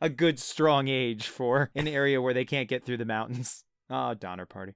a 0.00 0.08
good 0.08 0.38
strong 0.38 0.88
age 0.88 1.26
for 1.28 1.70
an 1.74 1.86
area 1.86 2.22
where 2.22 2.32
they 2.32 2.44
can't 2.44 2.68
get 2.68 2.84
through 2.84 2.98
the 2.98 3.04
mountains. 3.04 3.64
Oh, 3.92 4.14
Donner 4.14 4.46
Party. 4.46 4.74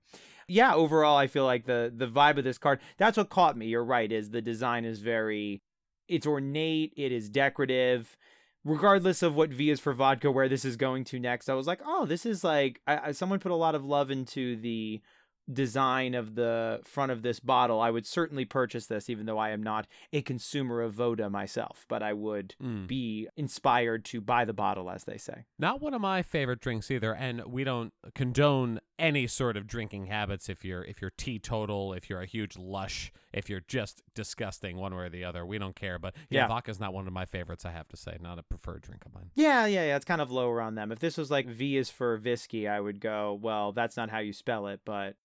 Yeah, 0.49 0.75
overall, 0.75 1.16
I 1.16 1.29
feel 1.29 1.44
like 1.44 1.66
the 1.66 1.92
the 1.97 2.09
vibe 2.09 2.37
of 2.37 2.42
this 2.42 2.59
card. 2.59 2.81
That's 2.99 3.16
what 3.16 3.31
caught 3.31 3.57
me. 3.57 3.66
You're 3.66 3.85
right. 3.85 4.11
Is 4.11 4.31
the 4.31 4.42
design 4.42 4.85
is 4.85 4.99
very, 5.03 5.62
it's 6.09 6.27
ornate. 6.27 6.92
It 6.97 7.12
is 7.12 7.29
decorative. 7.29 8.16
Regardless 8.64 9.22
of 9.22 9.35
what 9.35 9.50
V 9.50 9.70
is 9.70 9.81
for 9.81 9.92
vodka, 9.92 10.31
where 10.31 10.48
this 10.48 10.64
is 10.64 10.77
going 10.77 11.05
to 11.05 11.18
next, 11.18 11.50
I 11.50 11.55
was 11.55 11.66
like, 11.66 11.81
oh, 11.85 12.07
this 12.07 12.24
is 12.24 12.42
like 12.42 12.81
I, 12.87 13.09
I, 13.09 13.12
someone 13.12 13.38
put 13.38 13.53
a 13.53 13.57
lot 13.57 13.74
of 13.74 13.85
love 13.85 14.11
into 14.11 14.57
the 14.57 15.03
design 15.52 16.14
of 16.14 16.35
the 16.35 16.80
front 16.85 17.12
of 17.12 17.22
this 17.22 17.38
bottle, 17.40 17.80
I 17.80 17.90
would 17.90 18.07
certainly 18.07 18.44
purchase 18.44 18.87
this, 18.87 19.11
even 19.11 19.26
though 19.26 19.38
I 19.38 19.50
am 19.50 19.62
not 19.62 19.87
a 20.12 20.22
consumer 20.22 20.80
of 20.80 20.94
Voda 20.94 21.28
myself. 21.28 21.85
But 21.88 22.02
I 22.02 22.12
would 22.12 22.54
Mm. 22.62 22.87
be 22.87 23.28
inspired 23.37 24.04
to 24.07 24.20
buy 24.20 24.44
the 24.44 24.52
bottle, 24.54 24.90
as 24.90 25.04
they 25.04 25.18
say. 25.18 25.44
Not 25.59 25.80
one 25.80 25.92
of 25.94 26.00
my 26.00 26.22
favorite 26.22 26.61
drinks 26.61 26.90
either, 26.90 27.14
and 27.14 27.44
we 27.44 27.62
don't 27.64 27.92
condone 28.14 28.80
any 28.98 29.26
sort 29.26 29.57
of 29.57 29.66
drinking 29.66 30.07
habits. 30.07 30.48
If 30.48 30.64
you're 30.64 30.85
if 30.85 31.00
you're 31.02 31.11
teetotal, 31.16 31.92
if 31.92 32.09
you're 32.09 32.20
a 32.20 32.26
huge 32.26 32.57
lush, 32.57 33.12
if 33.33 33.50
you're 33.50 33.64
just 33.66 34.02
disgusting 34.14 34.76
one 34.76 34.94
way 34.94 35.04
or 35.04 35.09
the 35.09 35.24
other, 35.24 35.44
we 35.44 35.59
don't 35.59 35.74
care. 35.76 35.98
But 35.98 36.14
yeah, 36.30 36.42
Yeah. 36.42 36.48
vodka's 36.48 36.80
not 36.80 36.94
one 36.94 37.07
of 37.07 37.12
my 37.12 37.24
favorites. 37.26 37.64
I 37.66 37.72
have 37.72 37.88
to 37.88 37.96
say, 37.96 38.16
not 38.20 38.38
a 38.38 38.42
preferred 38.42 38.83
drink 38.83 39.04
of 39.04 39.12
mine. 39.12 39.30
Yeah, 39.35 39.66
yeah, 39.66 39.85
yeah. 39.87 39.96
It's 39.96 40.04
kind 40.04 40.20
of 40.20 40.30
lower 40.30 40.61
on 40.61 40.74
them. 40.76 40.90
If 40.92 41.00
this 41.00 41.16
was 41.18 41.30
like 41.30 41.46
V 41.46 41.76
is 41.76 41.90
for 41.90 42.16
Visky, 42.16 42.68
I 42.68 42.80
would 42.80 43.00
go, 43.00 43.35
well, 43.35 43.72
that's 43.72 43.96
not 43.96 44.11
how 44.11 44.18
you 44.20 44.33
spell 44.33 44.68
it, 44.68 44.80
but 44.85 45.16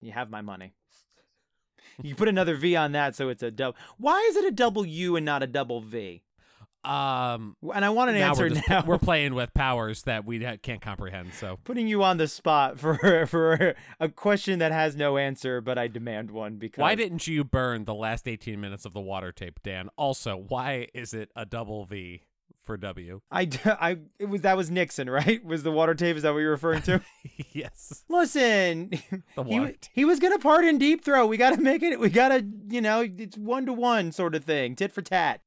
you 0.00 0.12
have 0.12 0.30
my 0.30 0.40
money. 0.40 0.72
you 2.02 2.14
put 2.14 2.28
another 2.28 2.56
V 2.56 2.76
on 2.76 2.92
that, 2.92 3.16
so 3.16 3.28
it's 3.28 3.42
a 3.42 3.50
double. 3.50 3.76
Why 3.98 4.18
is 4.30 4.36
it 4.36 4.44
a 4.44 4.50
double 4.50 4.84
U 4.86 5.16
and 5.16 5.24
not 5.26 5.42
a 5.42 5.46
double 5.46 5.80
V? 5.80 6.22
Um, 6.84 7.56
And 7.74 7.84
I 7.84 7.90
want 7.90 8.10
an 8.10 8.18
now 8.18 8.28
answer 8.28 8.44
we're, 8.44 8.48
just, 8.50 8.68
now. 8.68 8.84
we're 8.86 8.98
playing 8.98 9.34
with 9.34 9.52
powers 9.52 10.02
that 10.02 10.24
we 10.24 10.38
can't 10.62 10.80
comprehend. 10.80 11.34
So 11.34 11.58
putting 11.64 11.88
you 11.88 12.02
on 12.04 12.18
the 12.18 12.28
spot 12.28 12.78
for 12.78 13.26
for 13.26 13.74
a 13.98 14.08
question 14.08 14.60
that 14.60 14.70
has 14.72 14.94
no 14.94 15.16
answer, 15.18 15.60
but 15.60 15.76
I 15.76 15.88
demand 15.88 16.30
one 16.30 16.56
because 16.56 16.80
why 16.80 16.94
didn't 16.94 17.26
you 17.26 17.42
burn 17.42 17.84
the 17.84 17.94
last 17.94 18.28
18 18.28 18.60
minutes 18.60 18.84
of 18.84 18.92
the 18.92 19.00
water 19.00 19.32
tape, 19.32 19.60
Dan? 19.62 19.88
Also, 19.98 20.36
why 20.36 20.86
is 20.94 21.12
it 21.12 21.30
a 21.34 21.44
double 21.44 21.84
V 21.84 22.22
for 22.68 22.76
W? 22.76 23.20
I, 23.32 23.48
I 23.64 23.96
it 24.18 24.28
was 24.28 24.42
that 24.42 24.56
was 24.56 24.70
Nixon, 24.70 25.08
right? 25.10 25.42
Was 25.44 25.62
the 25.62 25.72
water 25.72 25.94
tape? 25.94 26.16
Is 26.16 26.22
that 26.22 26.32
what 26.32 26.38
you're 26.40 26.50
referring 26.52 26.82
to? 26.82 27.00
yes, 27.52 28.04
Listen, 28.08 28.90
the 29.36 29.42
he, 29.44 29.74
he 29.92 30.04
was 30.04 30.20
gonna 30.20 30.38
pardon 30.38 30.78
deep 30.78 31.04
throat. 31.04 31.26
We 31.26 31.36
gotta 31.36 31.60
make 31.60 31.82
it. 31.82 31.98
We 31.98 32.10
gotta, 32.10 32.46
you 32.68 32.80
know, 32.80 33.00
it's 33.00 33.36
one 33.36 33.66
to 33.66 33.72
one 33.72 34.12
sort 34.12 34.34
of 34.34 34.44
thing, 34.44 34.76
tit 34.76 34.92
for 34.92 35.02
tat, 35.02 35.40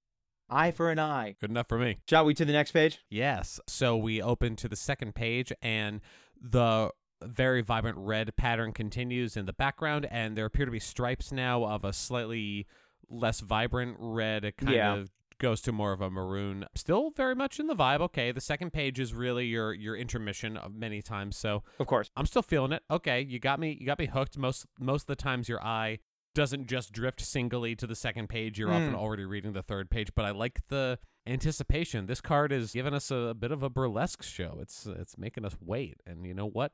eye 0.50 0.72
for 0.72 0.90
an 0.90 1.00
eye. 1.00 1.36
Good 1.40 1.52
enough 1.52 1.70
for 1.70 1.78
me. 1.78 2.00
Shall 2.10 2.26
we 2.26 2.34
to 2.34 2.44
the 2.44 2.54
next 2.54 2.72
page? 2.72 3.00
Yes. 3.10 3.60
So 3.68 3.96
we 3.96 4.22
open 4.22 4.56
to 4.58 4.68
the 4.68 4.76
second 4.76 5.14
page, 5.16 5.54
and 5.62 6.02
the 6.42 6.92
very 7.24 7.62
vibrant 7.62 8.00
red 8.00 8.36
pattern 8.36 8.74
continues 8.74 9.38
in 9.38 9.46
the 9.46 9.54
background, 9.54 10.08
and 10.10 10.36
there 10.36 10.46
appear 10.46 10.66
to 10.66 10.72
be 10.72 10.80
stripes 10.80 11.32
now 11.32 11.64
of 11.64 11.86
a 11.86 11.94
slightly 11.94 12.66
less 13.10 13.42
vibrant 13.42 13.98
red. 14.00 14.52
Kind 14.58 14.74
Yeah. 14.74 14.96
of 14.96 15.12
goes 15.42 15.60
to 15.62 15.72
more 15.74 15.92
of 15.92 16.00
a 16.00 16.10
maroon. 16.10 16.66
Still 16.76 17.10
very 17.10 17.36
much 17.36 17.60
in 17.60 17.68
the 17.68 17.76
vibe. 17.76 18.00
Okay, 18.00 18.32
the 18.32 18.40
second 18.40 18.72
page 18.72 19.00
is 19.00 19.14
really 19.14 19.48
your 19.48 19.74
your 19.74 19.96
intermission 19.98 20.56
of 20.56 20.74
many 20.74 21.02
times. 21.02 21.36
So 21.36 21.64
Of 21.80 21.88
course. 21.88 22.10
I'm 22.16 22.26
still 22.26 22.42
feeling 22.44 22.72
it. 22.72 22.84
Okay, 22.90 23.22
you 23.22 23.40
got 23.40 23.60
me. 23.60 23.76
You 23.80 23.86
got 23.86 24.00
me 24.00 24.06
hooked. 24.06 24.38
Most 24.38 24.68
most 24.80 25.04
of 25.04 25.08
the 25.08 25.16
times, 25.18 25.50
your 25.50 25.62
eye 25.64 26.00
doesn't 26.34 26.68
just 26.68 26.94
drift 26.94 27.20
singly 27.20 27.76
to 27.76 27.86
the 27.86 27.96
second 27.96 28.30
page. 28.30 28.58
You're 28.58 28.72
often 28.72 28.94
Mm. 28.94 28.98
already 29.00 29.26
reading 29.26 29.52
the 29.52 29.62
third 29.64 29.90
page. 29.90 30.12
But 30.16 30.24
I 30.24 30.32
like 30.32 30.62
the 30.70 30.98
anticipation. 31.28 32.06
This 32.06 32.22
card 32.22 32.52
is 32.52 32.72
giving 32.72 32.94
us 32.94 33.12
a, 33.12 33.36
bit 33.38 33.52
of 33.52 33.64
a 33.64 33.70
burlesque 33.70 34.24
show. 34.24 34.58
It's 34.62 34.86
it's 34.86 35.18
making 35.18 35.44
us 35.46 35.58
wait. 35.60 35.98
And 36.06 36.26
you 36.26 36.34
know 36.34 36.48
what? 36.48 36.72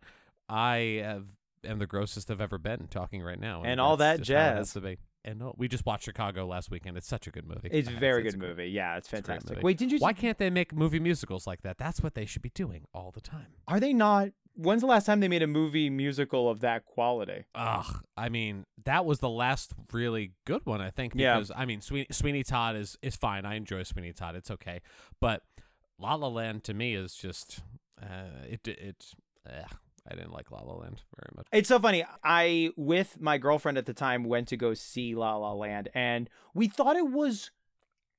I 0.50 1.02
have, 1.04 1.26
am 1.66 1.80
the 1.80 1.88
grossest 1.88 2.30
I've 2.32 2.40
ever 2.42 2.58
been 2.58 2.88
talking 2.90 3.22
right 3.24 3.40
now. 3.40 3.64
And 3.66 3.82
all 3.82 3.98
that 3.98 4.20
just 4.20 4.32
how 4.32 4.38
it 4.38 4.56
has 4.58 4.74
jazz. 4.74 4.84
And 5.28 5.44
we 5.58 5.68
just 5.68 5.86
watched 5.86 6.06
Chicago 6.06 6.48
last 6.48 6.72
weekend. 6.72 6.96
It's 6.98 7.08
such 7.08 7.28
a 7.28 7.32
good 7.32 7.46
movie. 7.46 7.68
It's 7.72 7.90
a 7.94 7.96
Uh, 7.96 8.00
very 8.00 8.24
it's 8.26 8.34
good 8.36 8.42
movie. 8.42 8.68
Yeah, 8.70 8.98
it's 8.98 9.10
fantastic. 9.10 9.50
movie. 9.58 9.62
Wait, 9.64 9.78
didn't 9.78 9.92
you? 9.92 10.00
Why 10.00 10.14
can't 10.14 10.38
they 10.38 10.50
make 10.50 10.74
movie 10.74 11.00
musicals 11.00 11.46
like 11.46 11.62
that? 11.64 11.78
That's 11.78 12.02
what 12.02 12.14
they 12.16 12.26
should 12.26 12.42
be 12.42 12.50
doing 12.52 12.86
all 12.94 13.12
the 13.12 13.22
time. 13.22 13.48
Are 13.68 13.80
they 13.80 13.92
not? 13.94 14.30
When's 14.56 14.82
the 14.82 14.88
last 14.88 15.06
time 15.06 15.20
they 15.20 15.28
made 15.28 15.44
a 15.44 15.48
movie 15.48 15.90
musical 15.90 16.50
of 16.50 16.62
that 16.62 16.86
quality? 16.86 17.44
Ugh, 17.54 18.02
I 18.16 18.30
mean, 18.30 18.66
that 18.86 19.06
was 19.06 19.20
the 19.20 19.30
last 19.30 19.74
really 19.94 20.32
good 20.46 20.66
one, 20.66 20.82
I 20.82 20.90
think. 20.90 21.14
Yeah. 21.16 21.36
Because 21.36 21.52
I 21.56 21.66
mean, 21.66 21.82
Sweeney, 21.82 22.08
Sweeney 22.10 22.44
Todd 22.44 22.76
is 22.76 22.98
is 23.04 23.16
fine. 23.16 23.46
I 23.46 23.56
enjoy 23.56 23.84
Sweeney 23.84 24.14
Todd. 24.14 24.36
It's 24.36 24.50
okay. 24.50 24.82
But 25.22 25.44
La 26.00 26.16
La 26.16 26.28
Land 26.28 26.64
to 26.64 26.74
me 26.74 26.96
is 26.96 27.14
just 27.16 27.60
uh, 28.02 28.46
it 28.50 28.68
it. 28.68 29.14
ugh, 29.46 29.76
I 30.10 30.16
didn't 30.16 30.32
like 30.32 30.52
La 30.52 30.62
La 30.62 30.74
Land 30.74 31.02
very 31.16 31.34
much. 31.36 31.48
It's 31.52 31.70
so 31.70 31.80
funny. 31.80 32.06
I, 32.24 32.72
with 32.78 33.20
my 33.20 33.38
girlfriend 33.38 33.78
at 33.78 33.86
the 33.86 33.94
time, 33.94 34.24
went 34.24 34.48
to 34.50 34.58
go 34.58 34.74
see 34.74 35.16
La 35.16 35.36
La 35.36 35.54
Land, 35.54 35.90
and 35.94 36.30
we 36.54 36.68
thought 36.68 36.96
it 36.96 37.10
was 37.10 37.52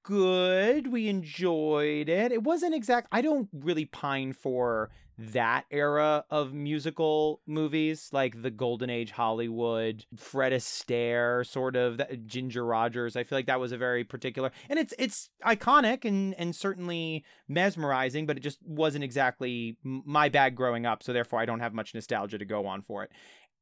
good. 0.09 0.91
We 0.91 1.07
enjoyed 1.07 2.09
it. 2.09 2.33
It 2.33 2.43
wasn't 2.43 2.75
exact. 2.75 3.09
I 3.13 3.21
don't 3.21 3.47
really 3.53 3.85
pine 3.85 4.33
for 4.33 4.89
that 5.19 5.67
era 5.71 6.25
of 6.31 6.55
musical 6.55 7.43
movies, 7.47 8.09
like 8.11 8.41
the 8.41 8.51
Golden 8.51 8.89
Age 8.89 9.11
Hollywood, 9.11 10.07
Fred 10.17 10.53
Astaire, 10.53 11.47
sort 11.47 11.77
of 11.77 11.99
that, 11.99 12.27
Ginger 12.27 12.65
Rogers. 12.65 13.17
I 13.17 13.25
feel 13.25 13.37
like 13.37 13.47
that 13.47 13.61
was 13.61 13.71
a 13.73 13.77
very 13.77 14.03
particular, 14.03 14.51
and 14.71 14.79
it's 14.79 14.95
it's 14.99 15.29
iconic 15.45 16.07
and 16.07 16.35
and 16.39 16.57
certainly 16.57 17.23
mesmerizing, 17.47 18.25
but 18.25 18.39
it 18.39 18.41
just 18.41 18.61
wasn't 18.63 19.05
exactly 19.05 19.77
my 19.83 20.31
bag 20.31 20.55
growing 20.55 20.87
up. 20.87 21.03
So 21.03 21.13
therefore, 21.13 21.41
I 21.41 21.45
don't 21.45 21.61
have 21.61 21.75
much 21.75 21.95
nostalgia 21.95 22.39
to 22.39 22.47
go 22.47 22.67
on 22.67 22.81
for 22.81 23.03
it. 23.03 23.11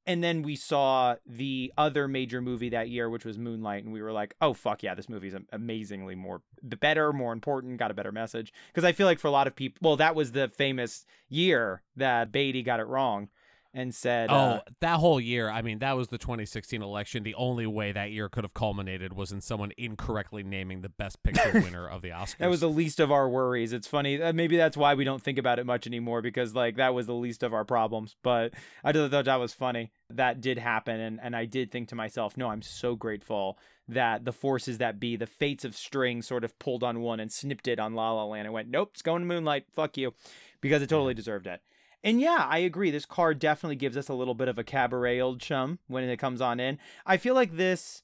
And 0.07 0.23
then 0.23 0.43
we 0.43 0.55
saw 0.55 1.17
the 1.27 1.73
other 1.77 2.07
major 2.07 2.41
movie 2.41 2.69
that 2.69 2.89
year, 2.89 3.11
which 3.11 3.25
was 3.25 3.39
Moonlight, 3.39 3.85
and 3.85 3.93
we 3.93 4.03
were 4.03 4.13
like, 4.13 4.37
"Oh 4.41 4.53
fuck 4.53 4.83
yeah, 4.83 4.95
this 4.95 5.09
movie's 5.09 5.35
am- 5.35 5.49
amazingly 5.53 6.15
more 6.15 6.43
the 6.63 6.77
better, 6.77 7.13
more 7.13 7.33
important, 7.33 7.79
got 7.79 7.91
a 7.91 7.95
better 7.95 8.13
message." 8.13 8.53
Because 8.69 8.85
I 8.85 8.93
feel 8.93 9.07
like 9.07 9.19
for 9.19 9.29
a 9.29 9.33
lot 9.33 9.47
of 9.47 9.57
people, 9.57 9.79
well, 9.83 9.97
that 9.97 10.15
was 10.15 10.33
the 10.33 10.49
famous 10.49 11.05
year 11.29 11.83
that 11.97 12.31
Beatty 12.31 12.63
got 12.63 12.81
it 12.81 12.87
wrong 12.87 13.29
and 13.77 13.95
said, 13.95 14.31
Oh, 14.31 14.35
uh, 14.35 14.61
that 14.81 15.01
whole 15.01 15.21
year. 15.21 15.51
I 15.51 15.61
mean, 15.61 15.81
that 15.81 15.99
was 15.99 16.09
the 16.09 16.17
2016 16.17 16.81
election. 16.81 17.25
The 17.25 17.35
only 17.35 17.67
way 17.67 17.93
that 17.93 18.11
year 18.11 18.31
could 18.31 18.43
have 18.43 18.55
culminated 18.55 19.13
was 19.13 19.33
in 19.33 19.43
someone 19.43 19.71
incorrectly 19.77 20.43
naming 20.43 20.81
the 20.81 20.89
Best 20.89 21.23
Picture 21.23 21.51
winner 21.55 21.87
of 21.87 22.01
the 22.01 22.09
Oscars. 22.09 22.39
That 22.39 22.49
was 22.49 22.61
the 22.61 22.71
least 22.71 23.01
of 23.01 23.13
our 23.13 23.29
worries. 23.29 23.75
It's 23.75 23.87
funny. 23.87 24.21
uh, 24.21 24.33
Maybe 24.33 24.57
that's 24.57 24.79
why 24.79 24.95
we 24.95 25.05
don't 25.05 25.23
think 25.23 25.37
about 25.37 25.59
it 25.59 25.67
much 25.67 25.87
anymore 25.87 26.23
because 26.23 26.55
like 26.55 26.77
that 26.77 26.95
was 26.95 27.07
the 27.07 27.15
least 27.15 27.43
of 27.43 27.53
our 27.53 27.67
problems. 27.67 28.17
But 28.23 28.55
I 28.83 28.93
just 28.93 29.11
thought 29.11 29.27
that 29.27 29.37
was 29.37 29.53
funny. 29.53 29.93
That 30.09 30.41
did 30.41 30.57
happen, 30.57 30.99
and 30.99 31.21
and 31.23 31.37
I 31.37 31.45
did 31.45 31.71
think 31.71 31.89
to 31.89 31.95
myself, 31.95 32.37
no, 32.37 32.49
I'm 32.49 32.63
so 32.63 32.97
grateful 32.97 33.59
that 33.89 34.25
the 34.25 34.33
forces 34.33 34.79
that 34.79 34.99
be, 34.99 35.17
the 35.17 35.27
fates 35.27 35.65
of 35.67 35.77
string, 35.77 36.23
sort 36.23 36.45
of 36.45 36.59
pulled 36.59 36.83
on 36.83 37.01
one 37.01 37.21
and 37.21 37.31
snipped 37.31 37.69
it 37.69 37.79
on 37.79 37.95
La 37.95 38.13
La 38.13 38.25
Land 38.25 38.47
and 38.47 38.55
went, 38.55 38.69
nope, 38.69 38.93
it's 38.95 39.03
going 39.03 39.21
to 39.23 39.27
Moonlight. 39.27 39.67
Fuck 39.75 39.97
you, 39.99 40.15
because 40.63 40.81
it 40.81 40.89
totally 40.89 41.13
deserved 41.15 41.47
it. 41.47 41.61
And 42.05 42.21
yeah, 42.21 42.47
I 42.49 42.59
agree. 42.59 42.91
This 42.91 43.07
card 43.07 43.39
definitely 43.39 43.77
gives 43.77 43.97
us 43.97 44.09
a 44.09 44.15
little 44.15 44.35
bit 44.35 44.49
of 44.49 44.59
a 44.59 44.65
cabaret 44.65 45.21
old 45.21 45.41
chum 45.41 45.79
when 45.89 46.05
it 46.05 46.19
comes 46.19 46.41
on 46.41 46.61
in. 46.61 46.79
I 47.05 47.17
feel 47.17 47.35
like 47.35 47.57
this 47.57 48.03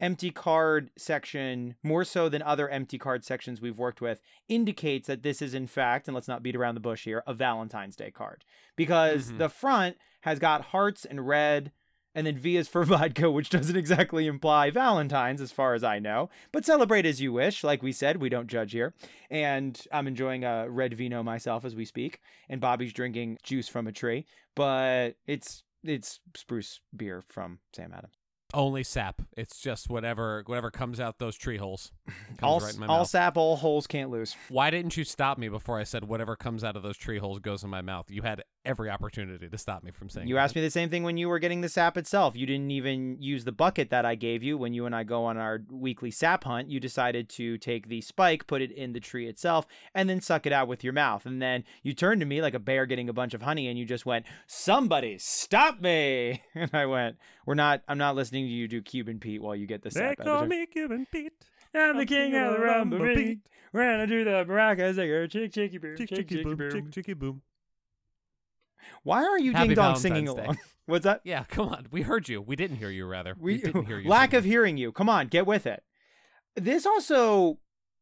empty 0.00 0.30
card 0.30 0.90
section, 0.98 1.74
more 1.82 2.04
so 2.04 2.28
than 2.28 2.42
other 2.42 2.68
empty 2.68 2.98
card 2.98 3.24
sections 3.24 3.60
we've 3.60 3.78
worked 3.78 4.00
with, 4.00 4.20
indicates 4.48 5.06
that 5.06 5.22
this 5.22 5.40
is, 5.40 5.54
in 5.54 5.66
fact, 5.66 6.06
and 6.08 6.14
let's 6.14 6.28
not 6.28 6.42
beat 6.42 6.56
around 6.56 6.74
the 6.74 6.80
bush 6.80 7.04
here, 7.04 7.22
a 7.26 7.32
Valentine's 7.32 7.96
Day 7.96 8.10
card. 8.10 8.44
Because 8.76 9.32
Mhm. 9.32 9.38
the 9.38 9.48
front 9.48 9.96
has 10.22 10.38
got 10.38 10.66
hearts 10.66 11.04
and 11.04 11.26
red, 11.26 11.72
and 12.16 12.26
then 12.26 12.36
V 12.36 12.56
is 12.56 12.66
for 12.74 12.82
vodka, 12.84 13.30
which 13.30 13.50
doesn't 13.50 13.76
exactly 13.76 14.26
imply 14.26 14.70
Valentine's, 14.70 15.40
as 15.40 15.52
far 15.52 15.74
as 15.74 15.84
I 15.84 16.00
know. 16.00 16.30
But 16.50 16.64
celebrate 16.64 17.06
as 17.06 17.20
you 17.20 17.32
wish. 17.32 17.62
Like 17.62 17.82
we 17.82 17.92
said, 17.92 18.16
we 18.16 18.28
don't 18.30 18.48
judge 18.48 18.72
here. 18.72 18.94
And 19.30 19.80
I'm 19.92 20.08
enjoying 20.08 20.42
a 20.42 20.68
red 20.68 20.94
vino 20.94 21.22
myself 21.22 21.64
as 21.64 21.76
we 21.76 21.84
speak, 21.84 22.20
and 22.48 22.60
Bobby's 22.60 22.92
drinking 22.92 23.38
juice 23.44 23.68
from 23.68 23.86
a 23.86 23.92
tree. 23.92 24.26
But 24.56 25.16
it's 25.26 25.62
it's 25.84 26.18
spruce 26.34 26.80
beer 26.96 27.22
from 27.28 27.58
Sam 27.74 27.92
Adams. 27.92 28.14
only 28.54 28.82
sap. 28.82 29.22
It's 29.36 29.60
just 29.60 29.90
whatever 29.90 30.42
whatever 30.46 30.70
comes 30.70 30.98
out 31.00 31.18
those 31.18 31.36
tree 31.36 31.58
holes. 31.58 31.92
All, 32.42 32.60
right 32.60 32.72
in 32.74 32.80
my 32.80 32.86
all 32.86 32.98
mouth. 32.98 33.08
sap, 33.08 33.36
all 33.36 33.56
holes 33.56 33.86
can't 33.86 34.10
lose. 34.10 34.36
Why 34.48 34.70
didn't 34.70 34.96
you 34.96 35.04
stop 35.04 35.36
me 35.38 35.48
before 35.48 35.78
I 35.78 35.84
said 35.84 36.04
whatever 36.04 36.36
comes 36.36 36.64
out 36.64 36.76
of 36.76 36.82
those 36.82 36.96
tree 36.96 37.18
holes 37.18 37.40
goes 37.40 37.62
in 37.64 37.70
my 37.70 37.82
mouth? 37.82 38.10
You 38.10 38.22
had 38.22 38.42
every 38.66 38.90
opportunity 38.90 39.48
to 39.48 39.58
stop 39.58 39.82
me 39.82 39.90
from 39.90 40.08
saying. 40.08 40.28
You 40.28 40.34
that. 40.34 40.42
asked 40.42 40.56
me 40.56 40.62
the 40.62 40.70
same 40.70 40.90
thing 40.90 41.02
when 41.02 41.16
you 41.16 41.28
were 41.28 41.38
getting 41.38 41.60
the 41.60 41.68
sap 41.68 41.96
itself. 41.96 42.36
You 42.36 42.46
didn't 42.46 42.70
even 42.70 43.16
use 43.20 43.44
the 43.44 43.52
bucket 43.52 43.90
that 43.90 44.04
I 44.04 44.14
gave 44.14 44.42
you 44.42 44.58
when 44.58 44.74
you 44.74 44.86
and 44.86 44.94
I 44.94 45.04
go 45.04 45.24
on 45.24 45.36
our 45.38 45.62
weekly 45.70 46.10
sap 46.10 46.44
hunt. 46.44 46.68
You 46.68 46.80
decided 46.80 47.28
to 47.30 47.56
take 47.58 47.88
the 47.88 48.00
spike, 48.00 48.46
put 48.46 48.60
it 48.60 48.72
in 48.72 48.92
the 48.92 49.00
tree 49.00 49.26
itself, 49.28 49.66
and 49.94 50.10
then 50.10 50.20
suck 50.20 50.46
it 50.46 50.52
out 50.52 50.68
with 50.68 50.84
your 50.84 50.92
mouth. 50.92 51.24
And 51.24 51.40
then 51.40 51.64
you 51.82 51.94
turned 51.94 52.20
to 52.20 52.26
me 52.26 52.42
like 52.42 52.54
a 52.54 52.58
bear 52.58 52.84
getting 52.84 53.08
a 53.08 53.14
bunch 53.14 53.32
of 53.32 53.42
honey 53.42 53.68
and 53.68 53.78
you 53.78 53.84
just 53.84 54.04
went, 54.04 54.26
Somebody 54.46 55.18
stop 55.18 55.80
me. 55.80 56.42
And 56.56 56.70
I 56.72 56.86
went, 56.86 57.16
We're 57.44 57.54
not, 57.54 57.82
I'm 57.86 57.98
not 57.98 58.16
listening 58.16 58.46
to 58.46 58.50
you 58.50 58.66
do 58.66 58.82
Cuban 58.82 59.20
Pete 59.20 59.42
while 59.42 59.54
you 59.54 59.66
get 59.66 59.82
the 59.82 59.90
sap 59.90 60.18
out 60.20 60.24
call 60.24 60.46
me 60.46 60.66
Cuban 60.66 61.06
Pete. 61.10 61.32
I'm 61.74 61.98
the 61.98 62.06
king 62.06 62.34
of 62.34 62.52
the 62.52 62.58
rumba 62.58 63.14
beat. 63.14 63.40
We're 63.72 63.90
gonna 63.92 64.06
do 64.06 64.24
the 64.24 64.44
maracas 64.48 64.96
like 64.96 65.30
chick 65.30 65.52
chicky 65.52 65.78
boom, 65.78 65.96
chick 65.96 66.08
chicky 66.08 66.42
boom. 66.42 66.70
chick, 66.70 66.90
chicky 66.90 67.12
boom. 67.12 67.42
Why 69.02 69.24
are 69.24 69.38
you 69.38 69.52
Happy 69.52 69.68
ding 69.68 69.76
dong 69.76 69.96
singing 69.96 70.24
Day. 70.26 70.30
along? 70.30 70.58
What's 70.86 71.04
that? 71.04 71.20
Yeah, 71.24 71.44
come 71.44 71.68
on. 71.68 71.86
We 71.90 72.02
heard 72.02 72.28
you. 72.28 72.40
We 72.40 72.54
didn't 72.56 72.76
hear 72.76 72.90
you. 72.90 73.06
Rather, 73.06 73.34
We 73.38 73.58
didn't 73.58 73.86
hear 73.86 73.98
you. 73.98 74.08
lack 74.08 74.32
of 74.32 74.44
hearing 74.44 74.76
you. 74.76 74.92
Come 74.92 75.08
on, 75.08 75.26
get 75.28 75.46
with 75.46 75.66
it. 75.66 75.82
This 76.54 76.86
also 76.86 77.58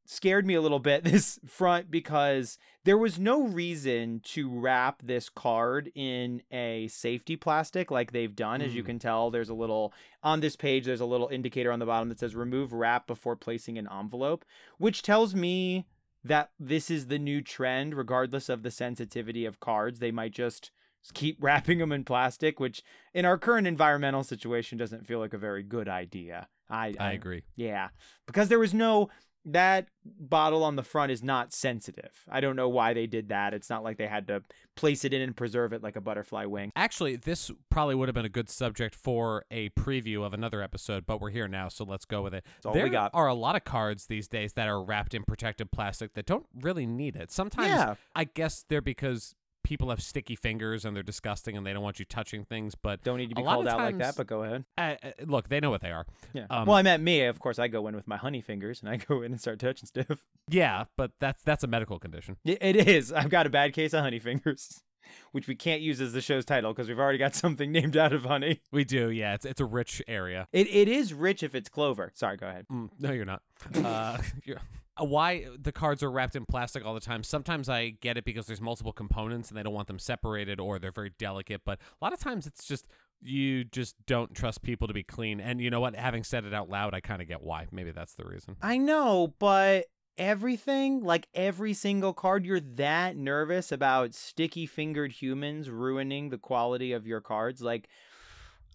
scared 0.07 0.47
me 0.47 0.53
a 0.55 0.61
little 0.61 0.79
bit 0.81 1.03
this 1.05 1.39
front 1.47 1.91
because 1.91 2.59
there 2.85 2.99
was 2.99 3.19
no 3.19 3.43
reason 3.47 4.21
to 4.23 4.51
wrap 4.51 5.01
this 5.03 5.31
card 5.31 5.91
in 5.95 6.43
a 6.53 6.87
safety 6.89 7.37
plastic 7.37 7.91
like 7.91 8.13
they've 8.13 8.37
done 8.37 8.61
as 8.61 8.75
you 8.75 8.83
Mm. 8.83 8.87
can 8.87 8.99
tell 8.99 9.31
there's 9.31 9.49
a 9.49 9.55
little 9.55 9.95
on 10.23 10.41
this 10.41 10.57
page 10.57 10.85
there's 10.85 11.01
a 11.01 11.07
little 11.07 11.29
indicator 11.29 11.73
on 11.73 11.79
the 11.79 11.87
bottom 11.87 12.11
that 12.11 12.21
says 12.21 12.37
remove 12.37 12.75
wrap 12.75 13.07
before 13.07 13.35
placing 13.35 13.79
an 13.79 13.89
envelope 13.91 14.45
which 14.77 15.01
tells 15.01 15.35
me 15.35 15.87
that 16.25 16.51
this 16.59 16.91
is 16.91 17.07
the 17.07 17.19
new 17.19 17.43
trend 17.43 17.95
regardless 17.95 18.49
of 18.49 18.63
the 18.63 18.71
sensitivity 18.71 19.45
of 19.45 19.61
cards 19.61 19.99
they 19.99 20.11
might 20.11 20.33
just 20.33 20.71
keep 21.13 21.37
wrapping 21.41 21.79
them 21.79 21.93
in 21.93 22.05
plastic 22.05 22.59
which 22.59 22.83
in 23.13 23.25
our 23.25 23.39
current 23.39 23.67
environmental 23.67 24.25
situation 24.25 24.79
doesn't 24.79 25.07
feel 25.07 25.19
like 25.19 25.35
a 25.35 25.39
very 25.39 25.63
good 25.63 25.89
idea 25.89 26.49
i 26.71 26.95
I 26.99 27.13
agree. 27.13 27.43
yeah 27.57 27.89
because 28.27 28.49
there 28.49 28.59
was 28.59 28.75
no 28.75 29.11
that 29.45 29.89
bottle 30.05 30.63
on 30.65 30.77
the 30.77 30.83
front 30.83 31.13
is 31.13 31.23
not 31.23 31.53
sensitive 31.53 32.25
i 32.31 32.41
don't 32.41 32.57
know 32.57 32.69
why 32.69 32.95
they 32.95 33.07
did 33.07 33.29
that 33.29 33.53
it's 33.55 33.69
not 33.71 33.83
like 33.83 33.99
they 33.99 34.07
had 34.07 34.27
to 34.27 34.43
place 34.77 35.05
it 35.05 35.13
in 35.15 35.21
and 35.23 35.37
preserve 35.37 35.73
it 35.73 35.83
like 35.83 35.97
a 35.97 36.01
butterfly 36.01 36.45
wing 36.45 36.71
Actually, 36.77 37.17
this 37.17 37.51
probably 37.71 37.95
would 37.95 38.09
have 38.09 38.15
been 38.15 38.25
a 38.25 38.29
good 38.29 38.49
subject 38.49 38.95
for 38.95 39.45
a 39.51 39.69
preview 39.71 40.25
of 40.25 40.35
another 40.35 40.61
episode, 40.61 41.07
but 41.07 41.21
we're 41.21 41.31
here 41.31 41.47
now, 41.47 41.69
so 41.69 41.85
let's 41.85 42.05
go 42.05 42.23
with 42.23 42.35
it. 42.35 42.45
all 42.65 42.73
there 42.73 42.85
we 42.85 42.91
got. 42.91 43.11
are 43.15 43.29
a 43.29 43.35
lot 43.35 43.55
of 43.55 43.65
cards 43.65 44.07
these 44.07 44.27
days 44.27 44.55
that 44.55 44.67
are 44.67 44.83
wrapped 44.83 45.15
in 45.15 45.23
protective 45.25 45.71
plastic 45.71 46.15
that 46.15 46.27
don't 46.27 46.47
really 46.61 46.87
need 46.87 47.15
it. 47.17 47.31
Sometimes 47.31 47.69
yeah 47.69 47.95
I 48.15 48.25
guess 48.25 48.65
they're 48.69 48.81
because 48.81 49.35
people 49.65 49.91
have 49.91 50.01
sticky 50.01 50.37
fingers 50.37 50.85
and 50.85 50.95
they're 50.95 51.03
disgusting 51.03 51.57
and 51.57 51.67
they 51.67 51.73
don't 51.73 51.83
want 51.83 51.99
you 51.99 52.05
touching 52.05 52.45
things, 52.45 52.75
but 52.75 53.03
don't 53.03 53.19
need 53.19 53.31
to 53.31 53.35
be 53.35 53.43
called 53.43 53.67
out 53.67 53.79
like 53.79 53.99
that 53.99 54.15
but 54.17 54.27
go 54.29 54.45
ahead 54.45 54.65
uh, 54.79 54.95
uh, 55.03 55.11
look, 55.27 55.49
they 55.49 55.59
know 55.59 55.71
what 55.71 55.81
they 55.81 55.91
are. 55.91 56.07
yeah 56.33 56.47
Um, 56.51 56.67
well 56.67 56.77
i 56.77 56.83
meant 56.83 57.03
me 57.03 57.23
of 57.23 57.41
course 57.41 57.59
i 57.59 57.67
go 57.67 57.87
in 57.89 57.97
with 57.97 58.07
my 58.07 58.17
honey 58.17 58.41
fingers 58.41 58.81
and 58.81 58.89
i 58.89 58.97
go 59.09 59.23
in 59.23 59.33
and 59.33 59.41
start 59.41 59.59
touching 59.59 59.87
stuff 59.87 60.25
Yeah, 60.49 60.85
but 60.97 61.11
that's 61.19 61.43
that's 61.43 61.65
a 61.65 61.67
medical 61.67 61.99
condition. 61.99 62.37
It- 62.45 62.77
is 62.77 63.11
i've 63.13 63.31
got 63.31 63.47
a 63.47 63.51
bad 63.51 63.73
case 63.73 63.93
of 63.95 64.03
honey 64.03 64.19
fingers 64.21 64.83
which 65.33 65.47
we 65.47 65.55
can't 65.55 65.81
use 65.83 66.01
as 66.01 66.13
the 66.13 66.21
show's 66.21 66.45
title 66.45 66.73
because 66.73 66.89
we've 66.89 66.99
already 66.99 67.19
got 67.19 67.35
something 67.35 67.71
named 67.79 67.97
out 67.97 68.13
of 68.13 68.25
honey 68.25 68.61
We 68.73 68.85
do, 68.85 69.11
yeah. 69.11 69.35
It's 69.35 69.45
it's 69.47 69.61
a 69.61 69.65
rich 69.67 70.03
area. 70.09 70.47
it, 70.53 70.67
it 70.69 70.89
is 70.89 71.13
rich 71.15 71.43
if 71.43 71.55
it's 71.55 71.69
clover 71.69 72.11
sorry 72.15 72.37
go 72.37 72.47
ahead 72.49 72.67
Mm, 72.73 72.91
no, 72.99 73.13
you're 73.13 73.25
not. 73.25 73.43
Uh, 73.75 74.19
you're, 74.45 74.59
Uh, 75.01 75.05
why 75.05 75.47
the 75.59 75.73
cards 75.73 76.03
are 76.03 76.11
wrapped 76.11 76.37
in 76.37 76.45
plastic 76.47 76.85
all 76.85 76.95
the 76.95 77.01
time? 77.01 77.23
Sometimes 77.23 77.69
I 77.69 77.91
get 77.91 78.17
it 78.17 78.25
because 78.25 78.47
there's 78.47 78.61
multiple 78.61 78.93
components 78.93 79.49
and 79.49 79.59
they 79.59 79.63
don't 79.63 79.75
want 79.75 79.89
them 79.89 79.99
separated 79.99 80.61
or 80.61 80.79
they're 80.79 80.93
very 80.93 81.13
delicate. 81.19 81.63
But 81.65 81.79
a 82.01 82.05
lot 82.05 82.13
of 82.13 82.21
times 82.21 82.47
it's 82.47 82.65
just 82.65 82.87
you 83.23 83.65
just 83.65 83.97
don't 84.07 84.35
trust 84.35 84.63
people 84.63 84.87
to 84.87 84.95
be 84.95 85.03
clean. 85.03 85.41
And 85.41 85.61
you 85.61 85.71
know 85.71 85.81
what? 85.81 85.97
Having 85.97 86.25
said 86.25 86.45
it 86.45 86.55
out 86.55 86.69
loud, 86.69 86.95
I 86.95 87.01
kind 87.01 87.23
of 87.23 87.29
get 87.29 87.43
why. 87.43 87.67
Maybe 87.73 87.91
that's 87.91 88.15
the 88.15 88.25
reason. 88.25 88.57
I 88.61 88.77
know, 88.77 89.35
but 89.39 89.87
everything, 90.17 91.03
like 91.03 91.27
every 91.35 91.75
single 91.75 92.13
card, 92.13 92.45
you're 92.45 92.61
that 92.61 93.17
nervous 93.17 93.73
about 93.73 94.15
sticky 94.15 94.67
fingered 94.67 95.13
humans 95.13 95.71
ruining 95.71 96.29
the 96.29 96.39
quality 96.39 96.93
of 96.93 97.07
your 97.07 97.21
cards. 97.21 97.63
Like, 97.63 97.89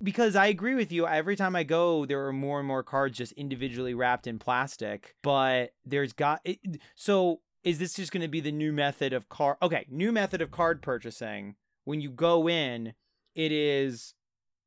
because 0.02 0.36
I 0.36 0.48
agree 0.48 0.76
with 0.76 0.92
you, 0.92 1.08
every 1.08 1.36
time 1.36 1.56
I 1.56 1.64
go, 1.64 2.06
there 2.06 2.26
are 2.28 2.34
more 2.34 2.60
and 2.60 2.68
more 2.68 2.84
cards 2.84 3.18
just 3.18 3.34
individually 3.34 3.94
wrapped 3.94 4.28
in 4.28 4.40
plastic, 4.40 5.16
but 5.22 5.74
there's 5.86 6.14
got 6.14 6.42
it, 6.44 6.60
so. 6.96 7.42
Is 7.62 7.78
this 7.78 7.94
just 7.96 8.14
going 8.14 8.22
to 8.22 8.30
be 8.30 8.40
the 8.40 8.54
new 8.54 8.72
method 8.72 9.12
of 9.12 9.28
card? 9.28 9.58
Okay, 9.62 9.86
new 9.90 10.14
method 10.14 10.42
of 10.42 10.50
card 10.50 10.82
purchasing. 10.82 11.56
When 11.84 12.00
you 12.00 12.10
go 12.10 12.48
in, 12.48 12.94
it 13.36 13.52
is 13.52 14.14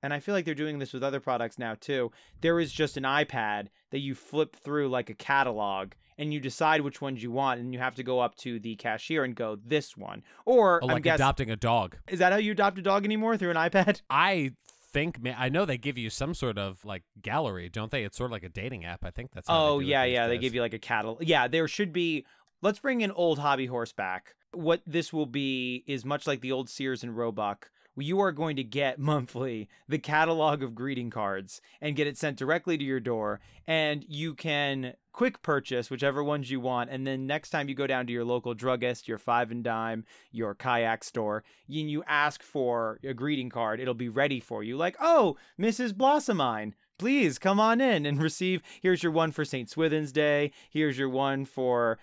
and 0.03 0.13
I 0.13 0.21
feel 0.21 0.35
like 0.35 0.45
they're 0.45 0.55
doing 0.55 0.79
this 0.79 0.93
with 0.93 1.03
other 1.03 1.21
products 1.21 1.59
now 1.59 1.75
too. 1.75 2.11
There 2.41 2.59
is 2.59 2.73
just 2.73 2.97
an 2.97 3.05
iPad 3.05 3.69
that 3.93 4.01
you 4.01 4.15
flip 4.15 4.57
through 4.57 4.89
like 4.89 5.09
a 5.09 5.15
catalog 5.15 5.93
and 6.19 6.35
you 6.35 6.41
decide 6.41 6.81
which 6.83 7.01
ones 7.01 7.23
you 7.23 7.31
want 7.31 7.61
and 7.61 7.73
you 7.73 7.79
have 7.79 7.95
to 7.95 8.03
go 8.03 8.21
up 8.21 8.35
to 8.37 8.59
the 8.59 8.75
cashier 8.77 9.25
and 9.25 9.35
go 9.35 9.57
this 9.65 9.97
one. 9.97 10.23
Or 10.45 10.81
Oh, 10.83 10.87
like 10.87 11.07
adopting 11.07 11.51
a 11.51 11.57
dog. 11.57 11.97
is 12.09 12.19
that 12.19 12.33
how 12.33 12.39
you 12.39 12.53
adopt 12.53 12.79
a 12.79 12.83
dog 12.83 13.05
anymore 13.05 13.37
through 13.37 13.51
an 13.51 13.57
iPad? 13.57 14.03
I 14.11 14.53
think, 14.93 15.19
I 15.37 15.49
know 15.49 15.65
they 15.65 15.79
give 15.79 15.99
you 15.99 16.11
some 16.11 16.35
sort 16.35 16.59
of 16.59 16.85
like 16.85 17.03
gallery, 17.21 17.69
don't 17.69 17.91
they? 17.91 18.05
It's 18.05 18.17
sort 18.17 18.29
of 18.29 18.33
like 18.33 18.43
a 18.43 18.49
dating 18.49 18.85
app. 18.85 19.05
I 19.05 19.11
think 19.11 19.31
that's. 19.33 19.49
Oh 19.51 19.79
yeah, 19.79 20.05
yeah. 20.05 20.27
They 20.29 20.39
give 20.39 20.55
you 20.55 20.61
like 20.61 20.75
a 20.75 20.79
catalog. 20.79 21.23
Yeah, 21.23 21.49
there 21.49 21.69
should 21.69 21.93
be. 21.93 22.25
Let's 22.61 22.79
bring 22.79 23.03
an 23.03 23.11
old 23.11 23.39
hobby 23.39 23.67
horse 23.67 23.93
back. 23.93 24.35
What 24.53 24.83
this 24.87 25.13
will 25.13 25.27
be 25.27 25.83
is 25.87 26.05
much 26.05 26.27
like 26.27 26.41
the 26.41 26.53
old 26.53 26.69
Sears 26.69 27.03
and 27.03 27.17
Roebuck. 27.17 27.71
You 27.97 28.21
are 28.21 28.33
going 28.33 28.57
to 28.57 28.65
get 28.65 28.99
monthly 28.99 29.69
the 29.87 29.99
catalog 29.99 30.63
of 30.63 30.75
greeting 30.75 31.11
cards 31.11 31.61
and 31.81 31.97
get 31.97 32.07
it 32.07 32.17
sent 32.17 32.39
directly 32.39 32.79
to 32.79 32.85
your 32.85 33.01
door, 33.01 33.41
and 33.67 34.05
you 34.09 34.35
can 34.35 34.95
quick 35.13 35.43
purchase 35.43 35.91
whichever 35.91 36.25
ones 36.25 36.51
you 36.51 36.59
want. 36.59 36.91
And 36.91 37.07
then 37.07 37.27
next 37.27 37.51
time 37.51 37.69
you 37.69 37.75
go 37.75 37.87
down 37.87 38.07
to 38.07 38.13
your 38.13 38.25
local 38.25 38.55
druggist, 38.55 39.09
your 39.09 39.19
five 39.19 39.51
and 39.51 39.63
dime, 39.63 40.05
your 40.31 40.55
kayak 40.55 41.05
store, 41.05 41.45
and 41.69 41.91
you 41.91 42.03
ask 42.07 42.43
for 42.43 42.99
a 43.05 43.13
greeting 43.13 43.51
card, 43.51 43.79
it'll 43.79 43.95
be 43.95 44.09
ready 44.09 44.41
for 44.41 44.63
you. 44.63 44.77
Like, 44.77 44.97
oh, 44.99 45.37
Mrs. 45.61 45.93
Blossomine, 45.93 46.75
please 46.99 47.39
come 47.39 47.61
on 47.61 47.81
in 47.81 48.07
and 48.07 48.23
receive. 48.23 48.63
Here's 48.81 49.03
your 49.03 49.13
one 49.13 49.33
for 49.33 49.45
St. 49.45 49.69
Swithin's 49.69 50.13
Day. 50.13 50.53
Here's 50.71 50.99
your 50.99 51.11
one 51.11 51.45
for 51.45 51.99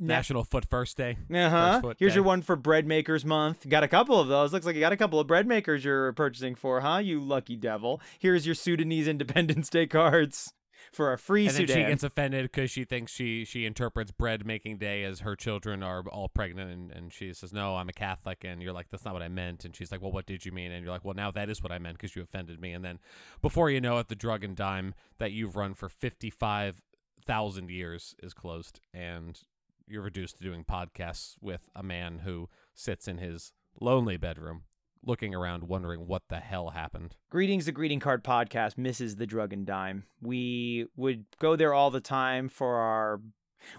National 0.00 0.44
Foot 0.44 0.64
First 0.68 0.96
Day. 0.96 1.16
uh 1.32 1.50
huh. 1.50 1.94
Here's 1.98 2.12
Day. 2.12 2.16
your 2.16 2.24
one 2.24 2.42
for 2.42 2.56
Bread 2.56 2.86
Makers 2.86 3.24
Month. 3.24 3.68
Got 3.68 3.82
a 3.84 3.88
couple 3.88 4.18
of 4.18 4.28
those. 4.28 4.52
Looks 4.52 4.64
like 4.66 4.74
you 4.74 4.80
got 4.80 4.92
a 4.92 4.96
couple 4.96 5.20
of 5.20 5.26
bread 5.26 5.46
makers 5.46 5.84
you're 5.84 6.12
purchasing 6.14 6.54
for, 6.54 6.80
huh? 6.80 6.98
You 6.98 7.20
lucky 7.20 7.56
devil. 7.56 8.00
Here's 8.18 8.46
your 8.46 8.54
Sudanese 8.54 9.06
Independence 9.06 9.68
Day 9.68 9.86
cards 9.86 10.52
for 10.92 11.12
a 11.12 11.18
free 11.18 11.46
And 11.46 11.54
Sudan. 11.54 11.76
she 11.76 11.82
gets 11.82 12.02
offended 12.02 12.44
because 12.44 12.70
she 12.70 12.84
thinks 12.84 13.12
she 13.12 13.44
she 13.44 13.66
interprets 13.66 14.10
bread 14.12 14.46
making 14.46 14.78
day 14.78 15.02
as 15.04 15.20
her 15.20 15.34
children 15.36 15.82
are 15.82 16.02
all 16.08 16.28
pregnant, 16.28 16.70
and, 16.70 16.90
and 16.90 17.12
she 17.12 17.32
says, 17.32 17.52
"No, 17.52 17.76
I'm 17.76 17.88
a 17.88 17.92
Catholic," 17.92 18.44
and 18.44 18.62
you're 18.62 18.72
like, 18.72 18.88
"That's 18.90 19.04
not 19.04 19.14
what 19.14 19.22
I 19.22 19.28
meant," 19.28 19.64
and 19.64 19.74
she's 19.74 19.90
like, 19.92 20.00
"Well, 20.02 20.12
what 20.12 20.26
did 20.26 20.44
you 20.46 20.52
mean?" 20.52 20.72
And 20.72 20.82
you're 20.84 20.92
like, 20.92 21.04
"Well, 21.04 21.14
now 21.14 21.30
that 21.30 21.48
is 21.50 21.62
what 21.62 21.72
I 21.72 21.78
meant 21.78 21.96
because 21.98 22.14
you 22.16 22.22
offended 22.22 22.60
me." 22.60 22.72
And 22.72 22.84
then, 22.84 22.98
before 23.42 23.70
you 23.70 23.80
know 23.80 23.98
it, 23.98 24.08
the 24.08 24.14
drug 24.14 24.44
and 24.44 24.54
dime 24.56 24.94
that 25.18 25.32
you've 25.32 25.56
run 25.56 25.74
for 25.74 25.88
fifty 25.88 26.30
five 26.30 26.80
thousand 27.26 27.70
years 27.70 28.14
is 28.22 28.34
closed, 28.34 28.80
and 28.92 29.40
you're 29.86 30.02
reduced 30.02 30.38
to 30.38 30.42
doing 30.42 30.64
podcasts 30.64 31.36
with 31.40 31.68
a 31.74 31.82
man 31.82 32.20
who 32.20 32.48
sits 32.74 33.08
in 33.08 33.18
his 33.18 33.52
lonely 33.80 34.16
bedroom, 34.16 34.62
looking 35.04 35.34
around, 35.34 35.64
wondering 35.64 36.06
what 36.06 36.22
the 36.28 36.40
hell 36.40 36.70
happened. 36.70 37.16
Greetings, 37.30 37.66
the 37.66 37.72
Greeting 37.72 38.00
Card 38.00 38.24
Podcast 38.24 38.78
misses 38.78 39.16
the 39.16 39.26
drug 39.26 39.52
and 39.52 39.66
dime. 39.66 40.04
We 40.20 40.86
would 40.96 41.26
go 41.38 41.56
there 41.56 41.74
all 41.74 41.90
the 41.90 42.00
time 42.00 42.48
for 42.48 42.76
our. 42.76 43.20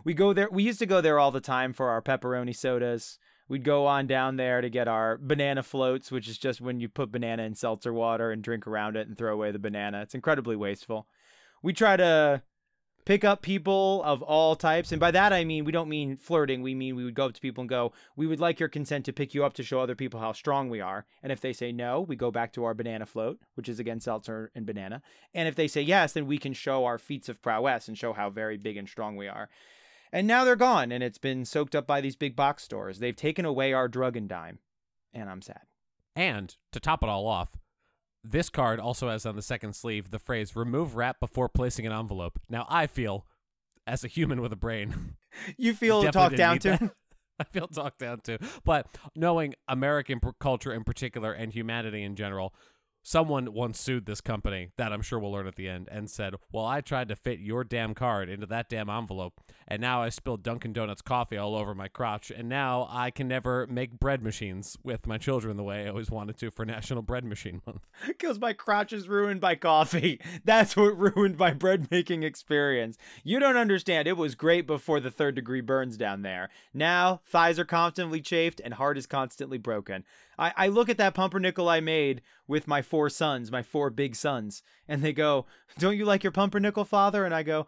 We 0.03 0.13
go 0.13 0.33
there. 0.33 0.49
We 0.51 0.63
used 0.63 0.79
to 0.79 0.85
go 0.85 1.01
there 1.01 1.19
all 1.19 1.31
the 1.31 1.41
time 1.41 1.73
for 1.73 1.89
our 1.89 2.01
pepperoni 2.01 2.55
sodas. 2.55 3.19
We'd 3.47 3.63
go 3.63 3.85
on 3.85 4.07
down 4.07 4.37
there 4.37 4.61
to 4.61 4.69
get 4.71 4.87
our 4.87 5.19
banana 5.19 5.61
floats, 5.61 6.11
which 6.11 6.27
is 6.27 6.39
just 6.39 6.61
when 6.61 6.79
you 6.79 6.89
put 6.89 7.11
banana 7.11 7.43
in 7.43 7.53
seltzer 7.53 7.93
water 7.93 8.31
and 8.31 8.43
drink 8.43 8.65
around 8.65 8.95
it 8.95 9.07
and 9.07 9.15
throw 9.15 9.33
away 9.33 9.51
the 9.51 9.59
banana. 9.59 10.01
It's 10.01 10.15
incredibly 10.15 10.55
wasteful. 10.55 11.07
We 11.61 11.71
try 11.71 11.95
to 11.95 12.41
pick 13.05 13.23
up 13.23 13.41
people 13.41 14.03
of 14.03 14.21
all 14.21 14.55
types. 14.55 14.91
And 14.91 14.99
by 14.99 15.11
that, 15.11 15.31
I 15.31 15.45
mean, 15.45 15.63
we 15.63 15.71
don't 15.71 15.89
mean 15.89 16.17
flirting. 16.17 16.61
We 16.61 16.75
mean 16.75 16.95
we 16.95 17.03
would 17.03 17.13
go 17.15 17.27
up 17.27 17.33
to 17.33 17.41
people 17.41 17.61
and 17.61 17.69
go, 17.69 17.93
We 18.15 18.27
would 18.27 18.39
like 18.39 18.59
your 18.59 18.69
consent 18.69 19.05
to 19.05 19.13
pick 19.13 19.33
you 19.33 19.45
up 19.45 19.53
to 19.53 19.63
show 19.63 19.79
other 19.79 19.95
people 19.95 20.19
how 20.19 20.33
strong 20.33 20.69
we 20.69 20.81
are. 20.81 21.05
And 21.23 21.31
if 21.31 21.39
they 21.39 21.53
say 21.53 21.71
no, 21.71 22.01
we 22.01 22.15
go 22.15 22.31
back 22.31 22.51
to 22.53 22.63
our 22.63 22.73
banana 22.73 23.05
float, 23.05 23.39
which 23.53 23.69
is 23.69 23.79
again 23.79 23.99
seltzer 23.99 24.51
and 24.53 24.65
banana. 24.65 25.01
And 25.33 25.47
if 25.47 25.55
they 25.55 25.67
say 25.67 25.81
yes, 25.81 26.13
then 26.13 26.27
we 26.27 26.37
can 26.37 26.53
show 26.53 26.85
our 26.85 26.97
feats 26.97 27.29
of 27.29 27.41
prowess 27.41 27.87
and 27.87 27.97
show 27.97 28.13
how 28.13 28.29
very 28.29 28.57
big 28.57 28.77
and 28.77 28.89
strong 28.89 29.15
we 29.15 29.27
are. 29.27 29.49
And 30.11 30.27
now 30.27 30.45
they're 30.45 30.55
gone, 30.55 30.91
and 30.91 31.03
it's 31.03 31.17
been 31.17 31.43
soaked 31.45 31.75
up 31.75 31.85
by 31.85 31.99
these 31.99 32.15
big 32.15 32.35
box 32.35 32.63
stores. 32.63 32.99
They've 32.99 33.15
taken 33.15 33.43
away 33.43 33.73
our 33.73 33.87
drug 33.87 34.15
and 34.15 34.29
dime. 34.29 34.59
And 35.13 35.29
I'm 35.29 35.41
sad. 35.41 35.61
And 36.15 36.55
to 36.71 36.79
top 36.79 37.03
it 37.03 37.09
all 37.09 37.27
off, 37.27 37.57
this 38.31 38.49
card 38.49 38.79
also 38.79 39.09
has 39.09 39.25
on 39.25 39.35
the 39.35 39.41
second 39.41 39.75
sleeve 39.75 40.11
the 40.11 40.19
phrase 40.19 40.55
remove 40.55 40.95
wrap 40.95 41.19
before 41.19 41.49
placing 41.49 41.85
an 41.85 41.91
envelope. 41.91 42.39
Now, 42.49 42.65
I 42.69 42.87
feel, 42.87 43.25
as 43.85 44.03
a 44.03 44.07
human 44.07 44.41
with 44.41 44.51
a 44.53 44.57
brain, 44.57 45.15
You 45.57 45.73
feel 45.73 46.03
talked 46.11 46.37
down 46.37 46.59
to? 46.59 46.69
that. 46.71 46.91
I 47.39 47.43
feel 47.43 47.67
talked 47.67 47.99
down 47.99 48.21
to. 48.21 48.37
But 48.63 48.87
knowing 49.15 49.55
American 49.67 50.19
pr- 50.21 50.29
culture 50.39 50.73
in 50.73 50.83
particular 50.85 51.33
and 51.33 51.51
humanity 51.51 52.01
in 52.03 52.15
general, 52.15 52.53
someone 53.03 53.53
once 53.53 53.79
sued 53.79 54.05
this 54.05 54.21
company 54.21 54.69
that 54.77 54.93
I'm 54.93 55.01
sure 55.01 55.19
we'll 55.19 55.33
learn 55.33 55.45
at 55.47 55.55
the 55.55 55.67
end 55.67 55.89
and 55.91 56.09
said, 56.09 56.35
"Well, 56.51 56.65
I 56.65 56.79
tried 56.81 57.09
to 57.09 57.15
fit 57.15 57.39
your 57.39 57.63
damn 57.65 57.93
card 57.93 58.29
into 58.29 58.45
that 58.47 58.69
damn 58.69 58.89
envelope, 58.89 59.41
and 59.67 59.81
now 59.81 60.01
I 60.01 60.09
spilled 60.09 60.43
Dunkin' 60.43 60.73
Donuts 60.73 61.01
coffee 61.01 61.37
all 61.37 61.55
over 61.55 61.73
my 61.73 61.87
crotch, 61.87 62.31
and 62.31 62.47
now 62.47 62.87
I 62.89 63.09
can 63.09 63.27
never 63.27 63.65
make 63.67 63.99
bread 63.99 64.21
machines 64.21 64.77
with 64.83 65.07
my 65.07 65.17
children 65.17 65.57
the 65.57 65.63
way 65.63 65.85
I 65.85 65.89
always 65.89 66.11
wanted 66.11 66.37
to 66.37 66.51
for 66.51 66.65
National 66.65 67.01
Bread 67.01 67.25
Machine 67.25 67.61
Month." 67.65 67.81
Because 68.07 68.39
my 68.39 68.53
crotch 68.53 68.93
is 68.93 69.07
ruined 69.07 69.41
by 69.41 69.55
coffee. 69.55 70.19
That's 70.45 70.75
what 70.75 70.97
ruined 70.97 71.37
my 71.37 71.51
bread 71.51 71.89
making 71.91 72.23
experience. 72.23 72.97
You 73.23 73.39
don't 73.39 73.57
understand. 73.57 74.07
It 74.07 74.17
was 74.17 74.35
great 74.35 74.67
before 74.67 74.99
the 74.99 75.11
third 75.11 75.35
degree 75.35 75.61
burns 75.61 75.97
down 75.97 76.21
there. 76.21 76.49
Now, 76.73 77.21
thighs 77.25 77.59
are 77.59 77.65
constantly 77.65 78.21
chafed 78.21 78.61
and 78.63 78.75
heart 78.75 78.97
is 78.97 79.05
constantly 79.05 79.57
broken. 79.57 80.03
I, 80.37 80.53
I 80.55 80.67
look 80.67 80.89
at 80.89 80.97
that 80.97 81.13
pumpernickel 81.13 81.69
I 81.69 81.79
made 81.79 82.21
with 82.47 82.67
my 82.67 82.81
four 82.81 83.09
sons, 83.09 83.51
my 83.51 83.63
four 83.63 83.89
big 83.89 84.15
sons, 84.15 84.63
and 84.87 85.01
they 85.03 85.13
go, 85.13 85.45
Don't 85.77 85.97
you 85.97 86.05
like 86.05 86.23
your 86.23 86.31
pumpernickel, 86.31 86.85
father? 86.85 87.25
And 87.25 87.33
I 87.33 87.43
go, 87.43 87.67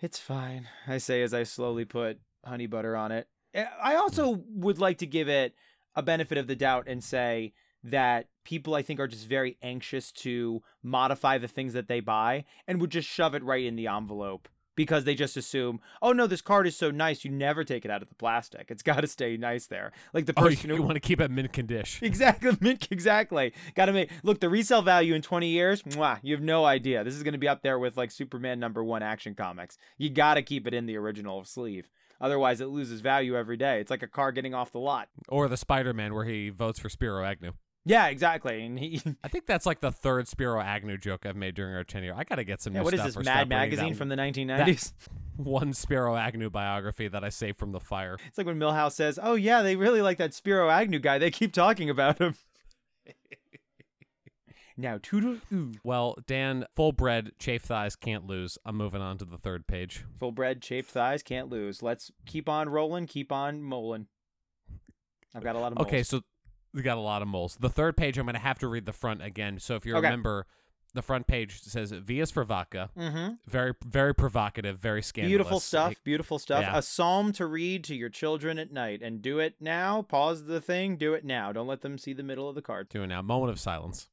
It's 0.00 0.18
fine, 0.18 0.68
I 0.86 0.98
say 0.98 1.22
as 1.22 1.34
I 1.34 1.42
slowly 1.42 1.84
put 1.84 2.20
honey 2.44 2.66
butter 2.66 2.96
on 2.96 3.12
it. 3.12 3.28
Eh, 3.52 3.66
I 3.82 3.96
also 3.96 4.42
would 4.48 4.78
like 4.78 4.98
to 4.98 5.06
give 5.06 5.28
it 5.28 5.54
a 5.94 6.02
benefit 6.02 6.38
of 6.38 6.46
the 6.46 6.56
doubt 6.56 6.84
and 6.86 7.04
say 7.04 7.52
that 7.84 8.28
people 8.44 8.74
I 8.74 8.82
think 8.82 9.00
are 9.00 9.08
just 9.08 9.26
very 9.26 9.58
anxious 9.62 10.12
to 10.12 10.62
modify 10.82 11.38
the 11.38 11.48
things 11.48 11.74
that 11.74 11.88
they 11.88 12.00
buy 12.00 12.44
and 12.66 12.80
would 12.80 12.90
just 12.90 13.08
shove 13.08 13.34
it 13.34 13.42
right 13.42 13.64
in 13.64 13.76
the 13.76 13.88
envelope 13.88 14.48
because 14.80 15.04
they 15.04 15.14
just 15.14 15.36
assume, 15.36 15.78
oh 16.00 16.12
no, 16.12 16.26
this 16.26 16.40
card 16.40 16.66
is 16.66 16.74
so 16.74 16.90
nice, 16.90 17.22
you 17.22 17.30
never 17.30 17.64
take 17.64 17.84
it 17.84 17.90
out 17.90 18.00
of 18.00 18.08
the 18.08 18.14
plastic. 18.14 18.70
It's 18.70 18.82
got 18.82 19.02
to 19.02 19.06
stay 19.06 19.36
nice 19.36 19.66
there. 19.66 19.92
Like 20.14 20.24
the 20.24 20.32
Oh, 20.38 20.44
person 20.44 20.70
you, 20.70 20.76
who 20.76 20.82
want 20.82 20.94
to 20.94 21.00
keep 21.00 21.20
it 21.20 21.30
mint 21.30 21.52
condition. 21.52 22.06
Exactly, 22.10 22.56
mint- 22.62 22.88
exactly. 22.90 23.52
Got 23.74 23.86
to 23.86 23.92
make 23.92 24.10
look 24.22 24.40
the 24.40 24.48
resale 24.48 24.80
value 24.80 25.12
in 25.14 25.20
20 25.20 25.48
years. 25.48 25.82
Mwah, 25.82 26.18
you 26.22 26.34
have 26.34 26.42
no 26.42 26.64
idea. 26.64 27.04
This 27.04 27.14
is 27.14 27.22
going 27.22 27.32
to 27.32 27.38
be 27.38 27.46
up 27.48 27.62
there 27.62 27.78
with 27.78 27.98
like 27.98 28.10
Superman 28.10 28.58
number 28.58 28.82
one 28.82 29.02
action 29.02 29.34
comics. 29.34 29.76
You 29.98 30.08
got 30.08 30.34
to 30.34 30.42
keep 30.42 30.66
it 30.66 30.72
in 30.72 30.86
the 30.86 30.96
original 30.96 31.44
sleeve, 31.44 31.90
otherwise 32.22 32.62
it 32.62 32.68
loses 32.68 33.02
value 33.02 33.36
every 33.36 33.58
day. 33.58 33.80
It's 33.80 33.90
like 33.90 34.02
a 34.02 34.06
car 34.08 34.32
getting 34.32 34.54
off 34.54 34.72
the 34.72 34.78
lot. 34.78 35.08
Or 35.28 35.46
the 35.46 35.58
Spider-Man 35.58 36.14
where 36.14 36.24
he 36.24 36.48
votes 36.48 36.78
for 36.78 36.88
Spiro 36.88 37.22
Agnew. 37.22 37.52
Yeah, 37.84 38.08
exactly. 38.08 38.62
And 38.64 38.78
he, 38.78 39.00
I 39.24 39.28
think 39.28 39.46
that's 39.46 39.66
like 39.66 39.80
the 39.80 39.92
third 39.92 40.28
Spiro 40.28 40.60
Agnew 40.60 40.98
joke 40.98 41.24
I've 41.24 41.36
made 41.36 41.54
during 41.54 41.74
our 41.74 41.84
tenure. 41.84 42.14
I 42.14 42.24
got 42.24 42.36
to 42.36 42.44
get 42.44 42.60
some 42.60 42.74
yeah, 42.74 42.80
new 42.80 42.84
what 42.84 42.94
is 42.94 43.02
this 43.02 43.16
Mad 43.16 43.48
Magazine 43.48 43.94
from 43.94 44.08
the 44.08 44.16
1990s? 44.16 44.92
one 45.36 45.72
Spiro 45.72 46.16
Agnew 46.16 46.50
biography 46.50 47.08
that 47.08 47.24
I 47.24 47.30
saved 47.30 47.58
from 47.58 47.72
the 47.72 47.80
fire. 47.80 48.18
It's 48.26 48.36
like 48.36 48.46
when 48.46 48.58
Milhouse 48.58 48.92
says, 48.92 49.18
"Oh 49.22 49.34
yeah, 49.34 49.62
they 49.62 49.76
really 49.76 50.02
like 50.02 50.18
that 50.18 50.34
Spiro 50.34 50.68
Agnew 50.68 50.98
guy. 50.98 51.18
They 51.18 51.30
keep 51.30 51.52
talking 51.52 51.88
about 51.88 52.18
him." 52.18 52.34
now 54.76 54.98
toodle 55.02 55.38
ooh, 55.52 55.72
Well, 55.84 56.16
Dan, 56.26 56.64
full 56.74 56.92
bred, 56.92 57.32
chafe 57.38 57.62
thighs 57.62 57.96
can't 57.96 58.26
lose. 58.26 58.58
I'm 58.64 58.76
moving 58.76 59.00
on 59.00 59.18
to 59.18 59.24
the 59.24 59.38
third 59.38 59.66
page. 59.66 60.04
full 60.18 60.32
bred, 60.32 60.60
chafed 60.62 60.90
thighs, 60.90 61.22
can't 61.22 61.48
lose. 61.48 61.82
Let's 61.82 62.10
keep 62.26 62.48
on 62.48 62.68
rolling, 62.68 63.06
keep 63.06 63.32
on 63.32 63.62
moling. 63.62 64.06
I've 65.34 65.44
got 65.44 65.54
a 65.54 65.58
lot 65.58 65.72
of 65.72 65.78
moles. 65.78 65.86
Okay, 65.86 66.02
so 66.02 66.22
we 66.74 66.82
got 66.82 66.96
a 66.98 67.00
lot 67.00 67.22
of 67.22 67.28
moles. 67.28 67.56
The 67.60 67.68
third 67.70 67.96
page, 67.96 68.18
I'm 68.18 68.26
going 68.26 68.34
to 68.34 68.40
have 68.40 68.58
to 68.60 68.68
read 68.68 68.86
the 68.86 68.92
front 68.92 69.22
again. 69.22 69.58
So 69.58 69.74
if 69.76 69.84
you 69.86 69.94
Okay. 69.96 70.06
remember, 70.06 70.46
the 70.94 71.02
front 71.02 71.26
page 71.26 71.60
says 71.62 71.92
V 71.92 72.20
is 72.20 72.30
for 72.30 72.42
vodka. 72.44 72.90
Mm-hmm. 72.98 73.34
Very, 73.46 73.74
very 73.84 74.14
provocative, 74.14 74.78
very 74.78 75.02
scandalous. 75.02 75.30
Beautiful 75.30 75.60
stuff. 75.60 75.88
Hey, 75.90 75.96
Beautiful 76.04 76.38
stuff. 76.38 76.62
Yeah. 76.62 76.76
A 76.78 76.82
psalm 76.82 77.32
to 77.34 77.46
read 77.46 77.84
to 77.84 77.94
your 77.94 78.08
children 78.08 78.58
at 78.58 78.72
night, 78.72 79.00
and 79.02 79.22
do 79.22 79.38
it 79.38 79.54
now. 79.60 80.02
Pause 80.02 80.44
the 80.46 80.60
thing. 80.60 80.96
Do 80.96 81.14
it 81.14 81.24
now. 81.24 81.52
Don't 81.52 81.66
let 81.68 81.82
them 81.82 81.96
see 81.98 82.12
the 82.12 82.22
middle 82.24 82.48
of 82.48 82.54
the 82.54 82.62
card. 82.62 82.88
Do 82.88 83.02
it 83.02 83.06
now. 83.08 83.22
Moment 83.22 83.50
of 83.52 83.60
silence. 83.60 84.08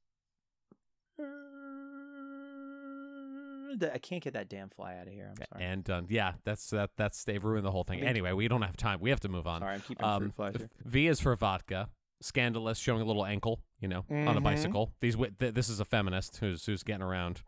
I 3.93 3.99
can't 3.99 4.23
get 4.23 4.33
that 4.33 4.49
damn 4.49 4.69
fly 4.69 4.95
out 4.95 5.07
of 5.07 5.13
here. 5.13 5.29
I'm 5.29 5.45
sorry. 5.51 5.63
And 5.63 5.83
done. 5.83 6.07
Yeah, 6.09 6.33
that's 6.45 6.69
that. 6.71 6.91
That's 6.95 7.23
they've 7.25 7.43
ruined 7.43 7.65
the 7.65 7.69
whole 7.71 7.83
thing. 7.83 8.01
Anyway, 8.01 8.31
we 8.31 8.47
don't 8.47 8.61
have 8.63 8.77
time. 8.77 8.99
We 9.01 9.09
have 9.11 9.19
to 9.19 9.29
move 9.29 9.45
on. 9.45 9.61
Sorry, 9.61 9.75
I'm 9.75 9.81
keeping 9.81 10.05
Um, 10.05 10.21
fruit 10.21 10.35
flies 10.35 10.55
here. 10.57 10.69
V 10.85 11.07
is 11.07 11.19
for 11.19 11.35
vodka. 11.35 11.89
Scandalous, 12.21 12.79
showing 12.79 13.01
a 13.01 13.05
little 13.05 13.25
ankle, 13.25 13.61
you 13.79 13.87
know, 13.87 14.05
on 14.09 14.35
a 14.37 14.41
Mhm. 14.41 14.43
bicycle. 14.43 14.93
These 15.01 15.15
th- 15.15 15.53
this 15.53 15.69
is 15.69 15.79
a 15.79 15.85
feminist 15.85 16.37
who's 16.37 16.65
who's 16.65 16.83
getting 16.83 17.03
around. 17.03 17.43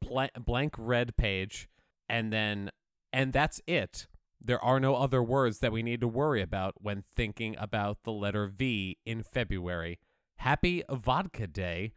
Bla- 0.00 0.30
blank 0.38 0.74
red 0.76 1.16
page, 1.16 1.68
and 2.08 2.32
then 2.32 2.70
and 3.12 3.32
that's 3.32 3.60
it. 3.66 4.08
There 4.40 4.58
are 4.64 4.80
no 4.80 4.96
other 4.96 5.22
words 5.22 5.60
that 5.60 5.70
we 5.70 5.82
need 5.84 6.00
to 6.00 6.08
worry 6.08 6.42
about 6.42 6.74
when 6.82 7.00
thinking 7.02 7.54
about 7.58 8.02
the 8.02 8.10
letter 8.12 8.46
V 8.48 8.98
in 9.04 9.22
February. 9.22 10.00
Happy 10.38 10.82
Vodka 10.90 11.46
Day. 11.46 11.92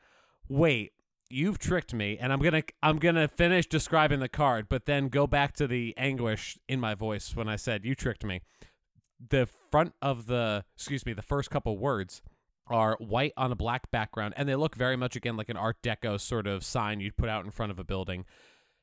Wait, 0.48 0.94
you've 1.32 1.58
tricked 1.58 1.92
me, 1.96 2.20
and 2.20 2.32
I'm 2.32 2.40
gonna 2.40 2.62
I'm 2.84 3.00
gonna 3.00 3.28
finish 3.28 3.66
describing 3.66 4.20
the 4.20 4.30
card, 4.30 4.70
but 4.70 4.86
then 4.86 5.10
go 5.10 5.26
back 5.26 5.54
to 5.54 5.66
the 5.66 5.96
anguish 5.98 6.60
in 6.68 6.80
my 6.80 6.94
voice 6.94 7.36
when 7.36 7.50
I 7.50 7.56
said 7.56 7.84
you 7.84 7.96
tricked 7.96 8.24
me 8.24 8.42
the 9.30 9.48
front 9.72 9.94
of 10.02 10.28
the 10.28 10.64
excuse 10.76 11.06
me 11.06 11.14
the 11.14 11.22
first 11.22 11.50
couple 11.50 11.78
words 11.78 12.22
are 12.68 12.98
white 13.00 13.34
on 13.38 13.52
a 13.52 13.56
black 13.56 13.92
background 13.92 14.34
and 14.38 14.50
they 14.50 14.56
look 14.56 14.76
very 14.76 14.96
much 14.96 15.16
again 15.16 15.38
like 15.38 15.50
an 15.50 15.58
art 15.58 15.78
deco 15.84 16.20
sort 16.20 16.48
of 16.48 16.64
sign 16.64 17.00
you'd 17.00 17.18
put 17.18 17.30
out 17.30 17.46
in 17.46 17.52
front 17.52 17.72
of 17.72 17.80
a 17.80 17.84
building. 17.84 18.26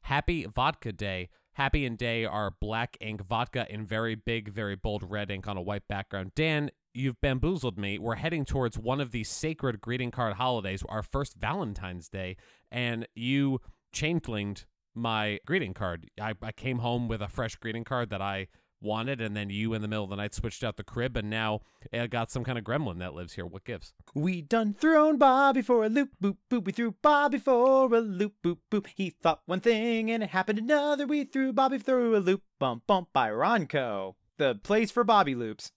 Happy 0.03 0.45
vodka 0.45 0.93
day. 0.93 1.29
Happy 1.55 1.85
and 1.85 1.99
day 1.99 2.25
are 2.25 2.51
black 2.51 2.97
ink 3.01 3.23
vodka 3.23 3.67
in 3.69 3.85
very 3.85 4.15
big 4.15 4.49
very 4.49 4.77
bold 4.77 5.03
red 5.09 5.31
ink 5.31 5.49
on 5.49 5.57
a 5.57 5.63
white 5.63 5.87
background. 5.89 6.33
Dan 6.35 6.71
you've 6.95 7.21
bamboozled 7.21 7.79
me. 7.79 7.99
We're 7.99 8.17
heading 8.17 8.45
towards 8.45 8.79
one 8.79 9.01
of 9.01 9.11
these 9.11 9.29
sacred 9.29 9.81
greeting 9.81 10.11
card 10.11 10.35
holidays 10.35 10.83
our 10.89 11.03
first 11.03 11.35
valentine's 11.35 12.09
day 12.09 12.37
and 12.71 13.07
you 13.15 13.61
changelinged 13.95 14.65
my 14.95 15.41
greeting 15.47 15.75
card. 15.75 16.09
I, 16.21 16.35
I 16.43 16.53
came 16.53 16.79
home 16.79 17.09
with 17.09 17.21
a 17.21 17.29
fresh 17.29 17.57
greeting 17.57 17.85
card 17.85 18.11
that 18.11 18.23
i 18.23 18.47
wanted, 18.83 19.21
and 19.21 19.37
then 19.37 19.51
you 19.51 19.75
in 19.75 19.83
the 19.83 19.89
middle 19.89 20.05
of 20.05 20.11
the 20.11 20.17
night 20.17 20.35
switched 20.35 20.65
out 20.65 20.77
the 20.77 20.85
crib, 20.85 21.17
and 21.17 21.31
now 21.31 21.61
I 21.93 22.07
got 22.07 22.31
some 22.31 22.45
kind 22.45 22.59
of 22.59 22.65
gremlin 22.65 22.99
that 22.99 23.15
lives 23.15 23.35
here. 23.35 23.47
What 23.47 23.65
gives? 23.65 23.95
We 24.15 24.43
done 24.43 24.75
thrown 24.75 25.19
Bobby 25.19 25.63
for 25.63 25.85
a 25.85 25.89
loop, 25.89 26.11
boop, 26.23 26.37
boop. 26.51 26.65
We 26.65 26.73
threw 26.73 26.95
Bobby 27.03 27.39
for 27.39 27.95
a 27.95 28.01
loop, 28.01 28.35
boop, 28.45 28.59
boop. 28.71 28.87
He 28.95 29.11
thought 29.11 29.43
one 29.47 29.61
thing 29.61 30.11
and 30.11 30.23
it 30.23 30.31
happened 30.31 30.59
another. 30.59 31.07
We 31.07 31.25
threw 31.25 31.53
Bobby 31.53 31.79
through 31.79 32.17
a 32.17 32.19
loop, 32.19 32.43
bump, 32.59 32.87
bump 32.87 33.09
by 33.13 33.31
Ronco. 33.31 34.15
The 34.39 34.57
place 34.57 34.91
for 34.91 35.05
Bobby 35.05 35.35
loops. 35.35 35.73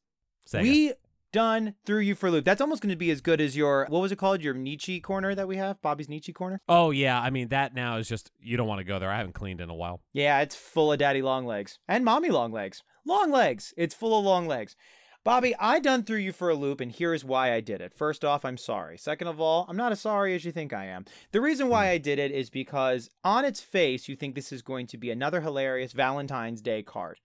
It. 0.53 0.61
we 0.61 0.93
done 1.35 1.75
threw 1.85 1.99
you 1.99 2.15
for 2.15 2.27
a 2.27 2.31
loop. 2.31 2.45
That's 2.45 2.61
almost 2.61 2.81
going 2.81 2.91
to 2.91 2.95
be 2.95 3.11
as 3.11 3.19
good 3.19 3.41
as 3.41 3.57
your, 3.57 3.85
what 3.89 4.01
was 4.01 4.11
it 4.13 4.17
called? 4.17 4.41
Your 4.41 4.53
Nietzsche 4.53 5.01
corner 5.01 5.35
that 5.35 5.49
we 5.49 5.57
have? 5.57 5.81
Bobby's 5.81 6.07
Nietzsche 6.07 6.31
corner? 6.31 6.61
Oh 6.69 6.91
yeah, 6.91 7.19
I 7.19 7.29
mean 7.29 7.49
that 7.49 7.75
now 7.75 7.97
is 7.97 8.07
just 8.07 8.31
you 8.39 8.55
don't 8.55 8.67
want 8.67 8.79
to 8.79 8.85
go 8.85 8.99
there. 8.99 9.11
I 9.11 9.17
haven't 9.17 9.33
cleaned 9.33 9.59
in 9.59 9.69
a 9.69 9.75
while. 9.75 10.01
Yeah, 10.13 10.39
it's 10.39 10.55
full 10.55 10.93
of 10.93 10.99
daddy 10.99 11.21
long 11.21 11.45
legs 11.45 11.77
and 11.89 12.05
mommy 12.05 12.29
long 12.29 12.53
legs. 12.53 12.83
Long 13.05 13.31
legs. 13.31 13.73
It's 13.77 13.95
full 13.95 14.17
of 14.17 14.25
long 14.25 14.47
legs. 14.47 14.75
Bobby, 15.23 15.55
I 15.59 15.79
done 15.79 16.03
threw 16.03 16.17
you 16.17 16.31
for 16.31 16.49
a 16.49 16.55
loop, 16.55 16.79
and 16.79 16.91
here's 16.91 17.25
why 17.25 17.51
I 17.51 17.59
did 17.59 17.81
it. 17.81 17.95
First 17.95 18.23
off, 18.23 18.45
I'm 18.45 18.57
sorry. 18.57 18.95
Second 18.95 19.27
of 19.27 19.41
all, 19.41 19.65
I'm 19.67 19.75
not 19.75 19.91
as 19.91 19.99
sorry 19.99 20.35
as 20.35 20.45
you 20.45 20.51
think 20.51 20.71
I 20.71 20.85
am. 20.85 21.05
The 21.31 21.41
reason 21.41 21.67
why 21.67 21.87
hmm. 21.87 21.93
I 21.93 21.97
did 21.97 22.19
it 22.19 22.31
is 22.31 22.51
because 22.51 23.09
on 23.23 23.43
its 23.43 23.59
face, 23.59 24.07
you 24.07 24.15
think 24.15 24.35
this 24.35 24.51
is 24.51 24.61
going 24.61 24.85
to 24.87 24.99
be 24.99 25.09
another 25.09 25.41
hilarious 25.41 25.93
Valentine's 25.93 26.61
Day 26.61 26.83
card. 26.83 27.17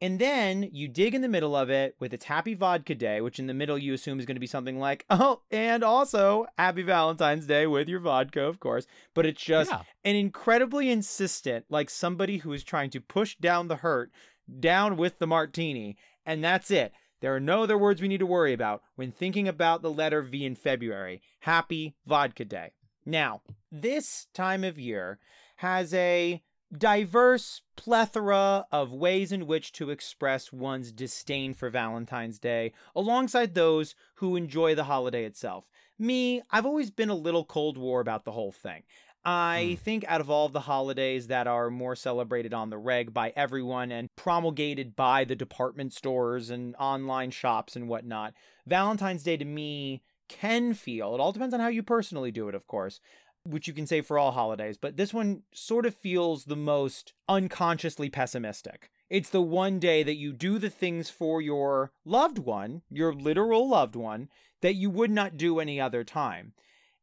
And 0.00 0.18
then 0.18 0.70
you 0.72 0.88
dig 0.88 1.14
in 1.14 1.22
the 1.22 1.28
middle 1.28 1.56
of 1.56 1.70
it 1.70 1.96
with 1.98 2.14
its 2.14 2.24
Happy 2.24 2.54
Vodka 2.54 2.94
Day, 2.94 3.20
which 3.20 3.38
in 3.38 3.46
the 3.46 3.54
middle 3.54 3.76
you 3.76 3.92
assume 3.92 4.20
is 4.20 4.26
going 4.26 4.36
to 4.36 4.40
be 4.40 4.46
something 4.46 4.78
like, 4.78 5.04
oh, 5.10 5.42
and 5.50 5.82
also 5.82 6.46
Happy 6.56 6.82
Valentine's 6.82 7.46
Day 7.46 7.66
with 7.66 7.88
your 7.88 8.00
vodka, 8.00 8.42
of 8.42 8.60
course. 8.60 8.86
But 9.12 9.26
it's 9.26 9.42
just 9.42 9.70
Yeah. 9.70 9.82
an 10.04 10.16
incredibly 10.16 10.90
insistent, 10.90 11.66
like 11.68 11.90
somebody 11.90 12.38
who 12.38 12.52
is 12.52 12.62
trying 12.62 12.90
to 12.90 13.00
push 13.00 13.36
down 13.36 13.68
the 13.68 13.76
hurt, 13.76 14.12
down 14.60 14.96
with 14.96 15.18
the 15.18 15.26
martini, 15.26 15.96
and 16.24 16.42
that's 16.42 16.70
it. 16.70 16.92
There 17.20 17.34
are 17.34 17.40
no 17.40 17.64
other 17.64 17.76
words 17.76 18.00
we 18.00 18.08
need 18.08 18.18
to 18.18 18.26
worry 18.26 18.52
about 18.52 18.82
when 18.94 19.10
thinking 19.10 19.48
about 19.48 19.82
the 19.82 19.90
letter 19.90 20.22
V 20.22 20.44
in 20.44 20.54
February. 20.54 21.20
Happy 21.40 21.96
Vodka 22.06 22.44
Day. 22.44 22.72
Now, 23.04 23.42
this 23.72 24.26
time 24.34 24.62
of 24.62 24.78
year 24.78 25.18
has 25.56 25.92
a 25.94 26.42
diverse 26.76 27.62
plethora 27.76 28.66
of 28.70 28.92
ways 28.92 29.32
in 29.32 29.46
which 29.46 29.72
to 29.72 29.90
express 29.90 30.52
one's 30.52 30.92
disdain 30.92 31.54
for 31.54 31.70
Valentine's 31.70 32.38
Day 32.38 32.72
alongside 32.94 33.54
those 33.54 33.94
who 34.16 34.36
enjoy 34.36 34.74
the 34.74 34.84
holiday 34.84 35.24
itself. 35.24 35.64
Me, 35.98 36.42
I've 36.50 36.66
always 36.66 36.90
been 36.90 37.08
a 37.08 37.14
little 37.14 37.44
Cold 37.44 37.76
War 37.76 38.00
about 38.00 38.24
the 38.24 38.32
whole 38.32 38.52
thing. 38.52 38.82
I 39.24 39.76
Hmm. 39.78 39.84
think 39.84 40.04
out 40.08 40.20
of 40.20 40.30
all 40.30 40.46
of 40.46 40.52
the 40.52 40.60
holidays 40.60 41.26
that 41.26 41.46
are 41.46 41.70
more 41.70 41.96
celebrated 41.96 42.54
on 42.54 42.70
the 42.70 42.78
reg 42.78 43.12
by 43.12 43.32
everyone 43.36 43.92
and 43.92 44.08
promulgated 44.16 44.96
by 44.96 45.24
the 45.24 45.36
department 45.36 45.92
stores 45.92 46.50
and 46.50 46.74
online 46.76 47.30
shops 47.30 47.76
and 47.76 47.88
whatnot, 47.88 48.34
Valentine's 48.66 49.22
Day 49.22 49.36
to 49.36 49.44
me 49.44 50.02
can 50.28 50.74
feel, 50.74 51.14
it 51.14 51.20
all 51.20 51.32
depends 51.32 51.54
on 51.54 51.60
how 51.60 51.68
you 51.68 51.82
personally 51.82 52.30
do 52.30 52.48
it, 52.48 52.54
of 52.54 52.66
course, 52.66 53.00
which 53.44 53.66
you 53.66 53.72
can 53.72 53.86
say 53.86 54.00
for 54.00 54.18
all 54.18 54.32
holidays, 54.32 54.76
but 54.76 54.96
this 54.96 55.14
one 55.14 55.42
sort 55.52 55.86
of 55.86 55.94
feels 55.94 56.44
the 56.44 56.56
most 56.56 57.14
unconsciously 57.28 58.10
pessimistic. 58.10 58.90
It's 59.08 59.30
the 59.30 59.40
one 59.40 59.78
day 59.78 60.02
that 60.02 60.16
you 60.16 60.34
do 60.34 60.58
the 60.58 60.68
things 60.68 61.08
for 61.08 61.40
your 61.40 61.92
loved 62.04 62.38
one, 62.38 62.82
your 62.90 63.14
literal 63.14 63.66
loved 63.68 63.96
one, 63.96 64.28
that 64.60 64.74
you 64.74 64.90
would 64.90 65.10
not 65.10 65.38
do 65.38 65.60
any 65.60 65.80
other 65.80 66.04
time. 66.04 66.52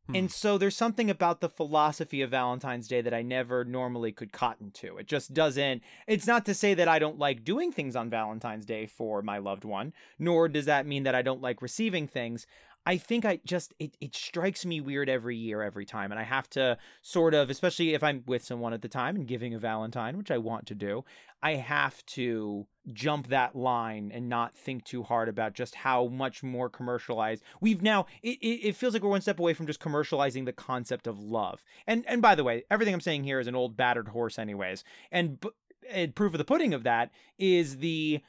Hmm. 0.08 0.16
And 0.16 0.32
so 0.32 0.58
there's 0.58 0.76
something 0.76 1.10
about 1.10 1.41
the 1.41 1.49
philosophy 1.49 2.22
of 2.22 2.32
Valentine's 2.32 2.88
Day 2.88 3.01
that 3.01 3.14
I 3.14 3.22
never 3.22 3.66
normally 3.66 4.12
could 4.12 4.32
cotton 4.32 4.72
to. 4.72 4.97
It 4.97 5.08
just 5.08 5.34
doesn't. 5.34 5.82
It's 6.08 6.28
not 6.28 6.45
to 6.45 6.53
say 6.53 6.74
that 6.74 6.88
I 6.88 6.99
don't 6.99 7.20
like 7.20 7.43
doing 7.43 7.72
things 7.72 7.95
on 7.95 8.10
Valentine's 8.10 8.66
Day 8.66 8.86
for 8.86 9.22
my 9.22 9.38
loved 9.38 9.66
one, 9.66 9.93
nor 10.20 10.47
does 10.47 10.66
that 10.66 10.86
mean 10.86 11.03
that 11.03 11.16
I 11.16 11.22
don't 11.22 11.41
like 11.41 11.62
receiving 11.62 12.08
things. 12.08 12.45
I 12.86 12.98
think 12.98 13.26
I 13.26 13.40
just 13.46 13.74
it, 13.80 13.98
it 14.00 14.16
strikes 14.16 14.66
me 14.66 14.80
weird 14.80 15.10
every 15.10 15.36
year, 15.36 15.64
every 15.64 15.86
time, 15.86 16.12
and 16.12 16.20
I 16.20 16.24
have 16.24 16.50
to 16.52 16.78
sort 17.02 17.34
of, 17.34 17.50
especially 17.50 17.94
if 17.94 18.04
I'm 18.04 18.24
with 18.28 18.44
someone 18.44 18.74
at 18.74 18.82
the 18.82 18.88
time 18.88 19.16
and 19.16 19.28
giving 19.28 19.54
a 19.54 19.60
Valentine, 19.60 20.18
which 20.18 20.30
I 20.30 20.38
want 20.38 20.68
to 20.68 20.76
do, 20.76 21.04
I 21.42 21.56
have 21.56 22.06
to 22.08 22.68
jump 22.94 23.28
that 23.28 23.56
line 23.56 24.12
and 24.14 24.30
not 24.30 24.56
think 24.56 24.84
too 24.84 25.04
hard 25.04 25.30
about 25.30 25.54
just 25.54 25.76
how 25.76 26.08
much 26.08 26.44
more 26.44 26.70
commercialized 26.70 27.44
we've 27.60 27.82
now. 27.82 28.06
It, 28.22 28.38
it, 28.42 28.76
feels 28.76 28.94
like 28.94 29.04
we're 29.04 29.10
one 29.10 29.22
step 29.22 29.40
away 29.40 29.54
from 29.54 29.68
just 29.68 29.80
commercializing 29.80 30.46
the 30.46 30.54
concept 30.54 31.08
of 31.08 31.20
love. 31.20 31.64
And 31.88 32.06
and 32.08 32.22
by 32.22 32.36
the 32.36 32.44
way, 32.44 32.66
everything 32.70 32.94
I'm 32.94 33.02
saying 33.02 33.24
here 33.24 33.40
is 33.40 33.48
an 33.48 33.56
old 33.56 33.76
battered 33.76 34.10
horse, 34.10 34.38
anyways. 34.38 34.84
And, 35.12 35.44
and 35.90 36.16
proof 36.16 36.34
of 36.34 36.38
the 36.38 36.46
pudding 36.46 36.74
of 36.74 36.84
that 36.84 37.12
is 37.38 37.78
the 37.78 38.22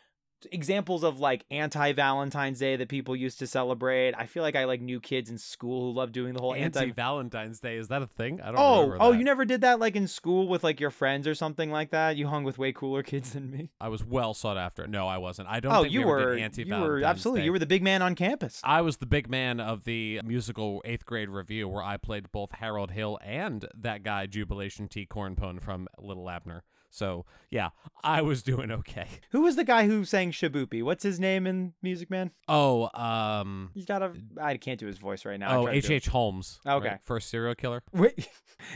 examples 0.53 1.03
of 1.03 1.21
like 1.21 1.45
anti 1.51 1.93
Valentine's 1.93 2.59
Day 2.59 2.77
that 2.77 2.89
people 2.89 3.17
used 3.17 3.39
to 3.39 3.47
celebrate. 3.47 4.15
I 4.15 4.27
feel 4.27 4.43
like 4.43 4.57
I 4.57 4.65
like 4.65 4.81
new 4.81 5.01
kids 5.01 5.31
in 5.31 5.39
school 5.39 5.93
who 5.93 5.99
love 5.99 6.13
doing 6.13 6.35
the 6.35 6.41
whole 6.41 6.55
Anti. 6.55 6.91
Valentine's 6.93 7.61
Day 7.61 7.77
is 7.77 7.89
that 7.89 8.03
a 8.03 8.07
thing? 8.07 8.41
I 8.41 8.47
don't. 8.47 8.57
Oh, 8.59 8.97
oh, 9.01 9.13
you 9.13 9.25
never 9.25 9.45
did 9.45 9.63
that 9.63 9.81
like 9.81 9.97
in 9.97 10.09
school 10.09 10.49
with 10.49 10.65
like 10.65 10.81
your 10.81 10.91
friends 10.91 11.27
or 11.27 11.35
something 11.35 11.71
like 11.71 11.91
that. 11.91 12.17
You 12.17 12.29
hung 12.29 12.45
with 12.45 12.59
way 12.59 12.73
cooler 12.73 13.03
kids 13.03 13.33
than 13.33 13.51
me. 13.51 13.71
I 13.81 13.89
was 13.89 14.05
well 14.05 14.35
sought 14.35 14.59
after. 14.59 14.87
No, 14.87 15.07
I 15.09 15.19
wasn't. 15.19 15.49
I 15.49 15.61
don't. 15.61 15.73
oh, 15.73 15.83
think 15.83 15.93
you 15.93 16.01
we 16.01 16.07
were. 16.07 16.35
anti 16.35 16.65
Valentine's. 16.65 17.03
were 17.03 17.09
absolutely. 17.09 17.41
Day. 17.41 17.45
You 17.47 17.53
were 17.53 17.59
the 17.59 17.67
big 17.67 17.83
man 17.83 18.03
on 18.03 18.15
campus. 18.15 18.61
I 18.65 18.83
was 18.83 18.99
the 18.99 19.07
big 19.07 19.29
man 19.29 19.61
of 19.61 19.85
the 19.85 20.21
musical 20.25 20.83
eighth 20.85 21.07
grade 21.07 21.29
review 21.29 21.69
where 21.69 21.83
I 21.83 21.97
played 21.97 22.31
both 22.33 22.53
Harold 22.53 22.91
Hill 22.91 23.19
and 23.25 23.67
that 23.75 24.03
guy 24.03 24.27
Jubilation 24.27 24.89
T. 24.89 25.07
Cornpone 25.07 25.61
from 25.61 25.89
Li'l 25.99 26.31
Abner. 26.31 26.65
So 26.97 27.27
yeah, 27.51 27.71
I 28.03 28.23
was 28.23 28.43
doing 28.43 28.71
okay. 28.71 29.07
Who 29.31 29.43
was 29.43 29.57
the 29.57 29.65
guy 29.65 29.87
who 29.87 30.05
sang 30.07 30.33
Shipoopi? 30.33 30.83
What's 30.83 31.03
his 31.03 31.21
name 31.21 31.47
in 31.47 31.75
Music 31.83 32.11
Man? 32.11 32.31
Oh, 32.49 32.89
um, 32.99 33.71
He's 33.75 33.85
got 33.85 34.03
a. 34.03 34.13
I 34.41 34.57
can't 34.57 34.81
do 34.81 34.87
his 34.87 34.97
voice 34.97 35.25
right 35.27 35.39
now. 35.39 35.61
Oh, 35.61 35.69
H. 35.69 35.91
H. 35.91 36.09
Holmes. 36.09 36.59
Okay. 36.67 36.89
right? 36.89 36.99
First 37.05 37.29
serial 37.29 37.55
killer. 37.55 37.83
Wait, 37.93 38.29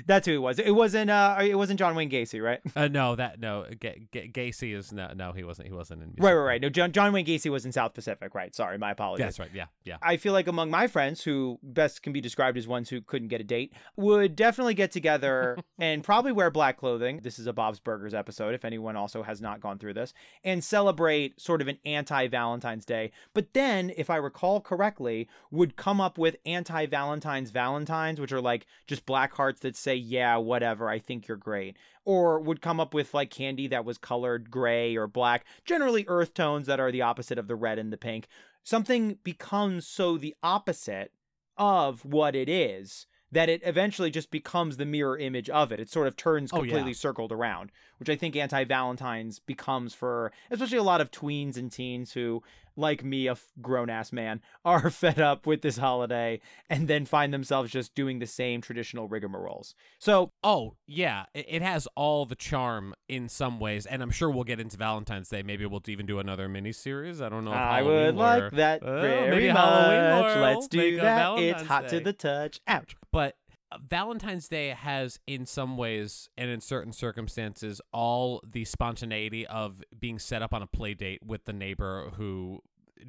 that's 0.06 0.26
who 0.26 0.34
it 0.34 0.38
was. 0.38 0.58
It 0.58 0.74
wasn't. 0.74 1.10
Uh, 1.10 1.38
it 1.40 1.54
wasn't 1.54 1.78
John 1.78 1.94
Wayne 1.94 2.10
Gacy, 2.10 2.42
right? 2.42 2.60
Uh, 2.76 2.88
no, 2.88 3.16
that 3.16 3.40
no. 3.40 3.64
G- 3.80 4.06
G- 4.12 4.30
Gacy 4.32 4.76
is 4.76 4.92
no, 4.92 5.12
no. 5.14 5.32
He 5.32 5.42
wasn't. 5.42 5.68
He 5.68 5.74
wasn't 5.74 6.02
in. 6.02 6.08
Music 6.08 6.22
Right, 6.22 6.34
right, 6.34 6.44
right. 6.44 6.60
No, 6.60 6.68
John 6.68 6.92
John 6.92 7.12
Wayne 7.12 7.26
Gacy 7.26 7.50
was 7.50 7.64
in 7.64 7.72
South 7.72 7.94
Pacific. 7.94 8.34
Right. 8.34 8.54
Sorry, 8.54 8.76
my 8.76 8.90
apologies. 8.90 9.24
That's 9.24 9.38
right. 9.38 9.50
Yeah, 9.54 9.66
yeah. 9.84 9.96
I 10.02 10.18
feel 10.18 10.34
like 10.34 10.46
among 10.46 10.70
my 10.70 10.86
friends, 10.88 11.22
who 11.22 11.58
best 11.62 12.02
can 12.02 12.12
be 12.12 12.20
described 12.20 12.58
as 12.58 12.68
ones 12.68 12.90
who 12.90 13.00
couldn't 13.00 13.28
get 13.28 13.40
a 13.40 13.44
date, 13.44 13.72
would 13.96 14.36
definitely 14.36 14.74
get 14.74 14.92
together 14.92 15.58
and 15.78 16.04
probably 16.04 16.32
wear 16.32 16.50
black 16.50 16.76
clothing. 16.76 17.20
This 17.22 17.38
is 17.38 17.46
a 17.46 17.52
Bob's 17.52 17.80
Burgers 17.80 18.09
episode, 18.14 18.54
if 18.54 18.64
anyone 18.64 18.96
also 18.96 19.22
has 19.22 19.40
not 19.40 19.60
gone 19.60 19.78
through 19.78 19.94
this, 19.94 20.12
and 20.44 20.62
celebrate 20.62 21.40
sort 21.40 21.60
of 21.60 21.68
an 21.68 21.78
anti 21.84 22.28
Valentine's 22.28 22.84
Day. 22.84 23.12
But 23.34 23.52
then, 23.52 23.92
if 23.96 24.10
I 24.10 24.16
recall 24.16 24.60
correctly, 24.60 25.28
would 25.50 25.76
come 25.76 26.00
up 26.00 26.18
with 26.18 26.36
anti 26.46 26.86
Valentine's 26.86 27.50
Valentines, 27.50 28.20
which 28.20 28.32
are 28.32 28.40
like 28.40 28.66
just 28.86 29.06
black 29.06 29.34
hearts 29.34 29.60
that 29.60 29.76
say, 29.76 29.94
yeah, 29.94 30.36
whatever, 30.36 30.88
I 30.88 30.98
think 30.98 31.28
you're 31.28 31.36
great. 31.36 31.76
Or 32.04 32.40
would 32.40 32.62
come 32.62 32.80
up 32.80 32.94
with 32.94 33.14
like 33.14 33.30
candy 33.30 33.66
that 33.68 33.84
was 33.84 33.98
colored 33.98 34.50
gray 34.50 34.96
or 34.96 35.06
black, 35.06 35.44
generally 35.64 36.04
earth 36.08 36.34
tones 36.34 36.66
that 36.66 36.80
are 36.80 36.90
the 36.90 37.02
opposite 37.02 37.38
of 37.38 37.46
the 37.46 37.56
red 37.56 37.78
and 37.78 37.92
the 37.92 37.96
pink 37.96 38.26
something 38.62 39.18
becomes 39.24 39.86
so 39.86 40.16
the 40.16 40.34
opposite 40.42 41.12
of 41.56 42.04
what 42.04 42.34
it 42.34 42.48
is 42.48 43.06
that 43.32 43.48
it 43.48 43.60
eventually 43.64 44.10
just 44.10 44.30
becomes 44.30 44.76
the 44.76 44.84
mirror 44.84 45.16
image 45.16 45.48
of 45.50 45.70
it. 45.72 45.78
It 45.80 45.88
sort 45.88 46.06
of 46.08 46.16
turns 46.16 46.50
Oh, 46.52 46.56
yeah. 46.56 46.70
completely 46.70 46.94
circled 46.94 47.30
around, 47.32 47.70
which 47.98 48.08
I 48.08 48.16
think 48.16 48.34
anti 48.36 48.64
Valentine's 48.64 49.38
becomes 49.38 49.94
for 49.94 50.32
especially 50.50 50.78
a 50.78 50.82
lot 50.82 51.00
of 51.00 51.10
tweens 51.10 51.56
and 51.56 51.70
teens 51.70 52.12
who, 52.12 52.42
like 52.76 53.04
me, 53.04 53.26
a 53.28 53.36
grown 53.60 53.90
ass 53.90 54.12
man, 54.12 54.40
are 54.64 54.90
fed 54.90 55.18
up 55.20 55.46
with 55.46 55.62
this 55.62 55.76
holiday 55.78 56.40
and 56.68 56.88
then 56.88 57.04
find 57.04 57.32
themselves 57.32 57.70
just 57.70 57.94
doing 57.94 58.18
the 58.18 58.26
same 58.26 58.60
traditional 58.60 59.08
rigmaroles. 59.08 59.74
So, 59.98 60.32
Oh, 60.42 60.76
yeah. 60.86 61.24
It, 61.34 61.60
has 61.60 61.86
all 61.94 62.24
the 62.24 62.34
charm 62.34 62.94
in 63.08 63.28
some 63.28 63.60
ways, 63.60 63.84
and 63.84 64.02
I'm 64.02 64.10
sure 64.10 64.30
we'll 64.30 64.44
get 64.44 64.60
into 64.60 64.76
Valentine's 64.78 65.28
Day. 65.28 65.42
Maybe 65.42 65.66
we'll 65.66 65.82
even 65.88 66.06
do 66.06 66.18
another 66.18 66.48
mini 66.48 66.72
series. 66.72 67.20
I 67.20 67.28
don't 67.28 67.44
know. 67.44 67.50
If 67.50 67.56
I 67.56 67.76
Halloween 67.82 68.06
would 68.06 68.14
like 68.16 68.52
that 68.52 68.82
Oh, 68.82 69.00
very 69.00 69.30
maybe 69.30 69.52
much. 69.52 69.56
Halloween 69.56 70.40
Let's 70.40 70.68
do 70.68 70.96
that. 70.96 71.38
It's 71.38 71.62
hot 71.62 71.88
to 71.88 72.00
the 72.00 72.12
touch. 72.12 72.60
Ouch. 72.66 72.96
but 73.12 73.34
uh, 73.34 73.39
Valentine's 73.78 74.48
Day 74.48 74.68
has, 74.68 75.18
in 75.26 75.46
some 75.46 75.76
ways 75.76 76.28
and 76.36 76.50
in 76.50 76.60
certain 76.60 76.92
circumstances, 76.92 77.80
all 77.92 78.42
the 78.46 78.64
spontaneity 78.64 79.46
of 79.46 79.82
being 79.98 80.18
set 80.18 80.42
up 80.42 80.52
on 80.52 80.62
a 80.62 80.66
play 80.66 80.94
date 80.94 81.22
with 81.24 81.44
the 81.44 81.52
neighbor 81.52 82.10
who 82.16 82.60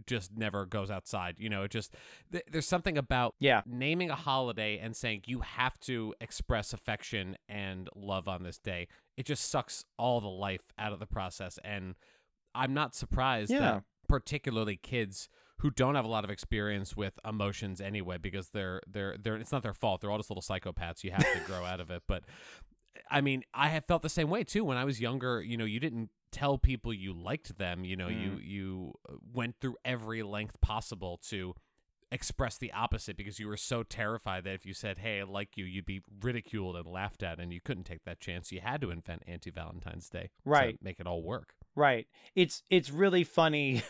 just 0.08 0.38
never 0.38 0.66
goes 0.66 0.90
outside. 0.90 1.36
You 1.38 1.50
know, 1.50 1.64
it 1.64 1.72
just 1.72 1.94
th- 2.32 2.46
there's 2.50 2.68
something 2.68 2.98
about 2.98 3.36
Yeah. 3.40 3.62
naming 3.66 4.10
a 4.10 4.16
holiday 4.16 4.78
and 4.78 4.96
saying 4.96 5.24
you 5.26 5.42
have 5.42 5.78
to 5.82 6.14
express 6.22 6.72
affection 6.74 7.36
and 7.50 7.90
love 7.96 8.28
on 8.30 8.44
this 8.44 8.58
day. 8.58 8.88
It 9.18 9.26
just 9.26 9.50
sucks 9.50 9.84
all 9.98 10.22
the 10.22 10.30
life 10.30 10.72
out 10.80 10.94
of 10.94 11.00
the 11.00 11.08
process, 11.08 11.60
and 11.64 11.96
I'm 12.56 12.74
not 12.74 12.96
surprised 12.96 13.52
Yeah. 13.52 13.60
that 13.60 13.84
particularly 14.08 14.78
kids 14.78 15.28
who 15.62 15.70
don't 15.72 15.96
have 15.96 16.06
a 16.06 16.08
lot 16.10 16.24
of 16.24 16.30
experience 16.30 16.96
with 16.96 17.18
emotions 17.28 17.80
anyway 17.82 18.18
because 18.18 18.50
they're 18.50 18.82
they're 18.88 19.16
they're 19.22 19.36
it's 19.38 19.52
not 19.52 19.64
their 19.64 19.74
fault. 19.74 20.02
They're 20.02 20.12
all 20.12 20.18
just 20.18 20.30
little 20.30 20.42
psychopaths. 20.44 21.04
You 21.04 21.12
have 21.12 21.34
to 21.34 21.40
grow 21.46 21.64
out 21.66 21.80
of 21.80 21.90
it. 21.92 22.04
But 22.08 22.24
i 23.10 23.22
mean 23.22 23.42
i 23.54 23.70
have 23.70 23.86
felt 23.86 24.02
the 24.02 24.10
same 24.10 24.30
way 24.30 24.44
too. 24.44 24.64
When 24.66 24.78
i 24.78 24.84
was 24.84 25.00
younger 25.00 25.42
you 25.42 25.56
know 25.58 25.64
you 25.66 25.80
didn't 25.80 26.10
tell 26.32 26.58
people 26.58 26.94
you 26.94 27.14
liked 27.14 27.58
them. 27.58 27.84
You 27.86 27.96
know 27.96 28.08
you 28.08 28.40
you 28.42 28.94
uh, 29.10 29.14
went 29.34 29.56
through 29.62 29.76
every 29.86 30.24
length 30.24 30.60
possible 30.62 31.20
to 31.30 31.54
express 32.12 32.58
the 32.58 32.74
opposite 32.74 33.16
because 33.16 33.40
you 33.40 33.48
were 33.48 33.56
so 33.58 33.84
terrified 33.84 34.44
that 34.44 34.54
if 34.54 34.66
you 34.66 34.74
said 34.74 34.98
hey 34.98 35.22
i 35.22 35.24
like 35.24 35.56
you 35.56 35.64
you'd 35.64 35.86
be 35.86 36.02
ridiculed 36.22 36.76
and 36.76 36.86
laughed 36.86 37.24
at 37.24 37.40
and 37.40 37.54
you 37.54 37.62
couldn't 37.64 37.86
take 37.86 38.04
that 38.04 38.20
chance. 38.20 38.52
You 38.52 38.60
had 38.62 38.82
to 38.82 38.92
invent 38.92 39.24
anti-valentine's 39.28 40.10
day 40.10 40.30
Right. 40.44 40.78
to 40.78 40.84
make 40.84 41.00
it 41.00 41.08
all 41.08 41.22
work. 41.24 41.54
Right. 41.76 42.08
It's 42.36 42.64
it's 42.70 42.90
really 42.90 43.24
funny 43.24 43.84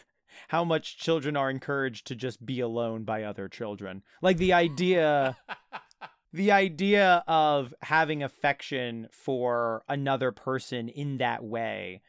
how 0.49 0.63
much 0.63 0.97
children 0.97 1.35
are 1.37 1.49
encouraged 1.49 2.07
to 2.07 2.15
just 2.15 2.45
be 2.45 2.59
alone 2.59 3.03
by 3.03 3.23
other 3.23 3.47
children. 3.47 4.03
Like 4.21 4.37
the 4.37 4.53
idea 4.53 5.37
the 6.33 6.51
idea 6.51 7.23
of 7.27 7.73
having 7.81 8.23
affection 8.23 9.07
for 9.11 9.83
another 9.89 10.31
person 10.31 10.87
in 10.87 11.17
that 11.17 11.43
way 11.43 12.01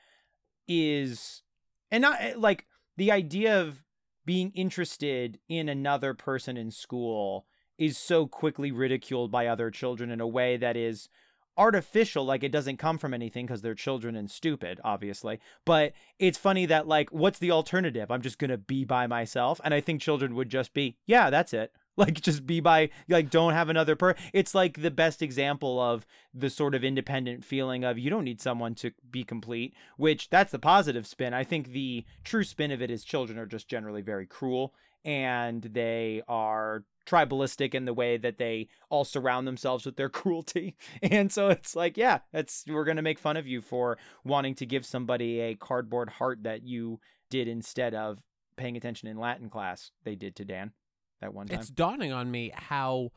is 0.69 1.43
and 1.91 2.03
not 2.03 2.21
eh, 2.21 2.35
like 2.37 2.67
the 2.97 3.11
idea 3.11 3.61
of 3.61 3.83
being 4.25 4.53
interested 4.55 5.39
in 5.49 5.69
another 5.69 6.15
person 6.15 6.57
in 6.57 6.71
school 6.71 7.47
is 7.79 7.99
so 7.99 8.27
quickly 8.27 8.71
ridiculed 8.71 9.33
by 9.33 9.47
other 9.47 9.71
children 9.71 10.11
in 10.11 10.21
a 10.21 10.27
way 10.27 10.57
that 10.57 10.77
is 10.77 11.09
artificial 11.57 12.25
like 12.25 12.43
it 12.43 12.53
doesn't 12.53 12.79
come 12.79 12.99
from 12.99 13.13
anything 13.13 13.47
because 13.47 13.61
they're 13.63 13.75
children 13.75 14.17
and 14.17 14.31
stupid 14.31 14.81
obviously 14.85 15.39
but 15.65 15.93
it's 16.19 16.39
funny 16.39 16.67
that 16.67 16.87
like 16.87 17.11
what's 17.11 17.39
the 17.39 17.51
alternative? 17.51 18.11
I'm 18.11 18.23
just 18.23 18.39
gonna 18.39 18.59
be 18.59 18.85
by 18.85 19.07
myself 19.07 19.61
and 19.65 19.75
i 19.75 19.81
think 19.81 20.01
children 20.01 20.35
would 20.35 20.49
just 20.49 20.73
be 20.73 20.97
yeah 21.07 21.31
that's 21.31 21.53
it. 21.53 21.73
Like 21.95 22.23
just 22.23 22.47
be 22.47 22.61
by 22.61 22.89
like 23.07 23.29
don't 23.29 23.53
have 23.53 23.69
another 23.69 23.97
per 23.97 24.15
it's 24.33 24.55
like 24.55 24.81
the 24.81 24.91
best 24.91 25.21
example 25.21 25.79
of 25.79 26.07
the 26.33 26.49
sort 26.49 26.75
of 26.75 26.83
independent 26.83 27.45
feeling 27.45 27.85
of 27.85 27.99
you 27.99 28.09
don't 28.09 28.25
need 28.25 28.41
someone 28.41 28.75
to 28.77 28.93
be 29.11 29.25
complete 29.25 29.75
which 29.99 30.31
that's 30.31 30.53
the 30.53 30.59
positive 30.59 31.07
spin. 31.07 31.35
I 31.35 31.45
think 31.45 31.69
the 31.69 32.07
true 32.25 32.45
spin 32.45 32.71
of 32.71 32.81
it 32.81 32.91
is 32.91 33.05
children 33.05 33.39
are 33.39 33.45
just 33.45 33.69
generally 33.69 34.01
very 34.01 34.25
cruel 34.25 34.73
and 35.05 35.63
they 35.63 36.23
are 36.29 36.85
tribalistic 37.07 37.75
in 37.75 37.85
the 37.85 37.95
way 37.95 38.17
that 38.17 38.39
they 38.39 38.69
all 38.91 39.05
surround 39.05 39.47
themselves 39.47 39.85
with 39.85 39.97
their 39.97 40.09
cruelty. 40.21 40.77
And 41.03 41.33
so 41.33 41.49
it's 41.49 41.75
like 41.77 41.97
yeah 41.97 42.21
that's 42.33 42.65
we're 42.69 42.85
going 42.85 42.97
to 42.97 43.03
make 43.03 43.19
fun 43.19 43.37
of 43.37 43.47
you 43.47 43.61
for 43.61 43.99
wanting 44.25 44.55
to 44.57 44.67
give 44.67 44.87
somebody 44.87 45.41
a 45.41 45.55
cardboard 45.55 46.11
heart 46.11 46.43
that 46.45 46.63
you 46.63 47.01
did 47.31 47.49
instead 47.49 47.95
of 47.95 48.21
paying 48.57 48.77
attention 48.77 49.09
in 49.09 49.19
latin 49.19 49.49
class. 49.49 49.91
They 50.05 50.15
did 50.15 50.37
to 50.37 50.45
dan 50.45 50.73
that 51.21 51.33
one 51.33 51.47
time. 51.47 51.61
It's 51.61 51.71
dawning 51.71 52.13
on 52.13 52.31
me 52.31 52.53
how 52.55 53.13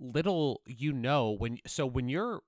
little 0.00 0.62
you 0.66 0.92
know 0.92 1.32
when. 1.32 1.58
So 1.66 1.84
when 1.86 2.08
you're 2.08 2.40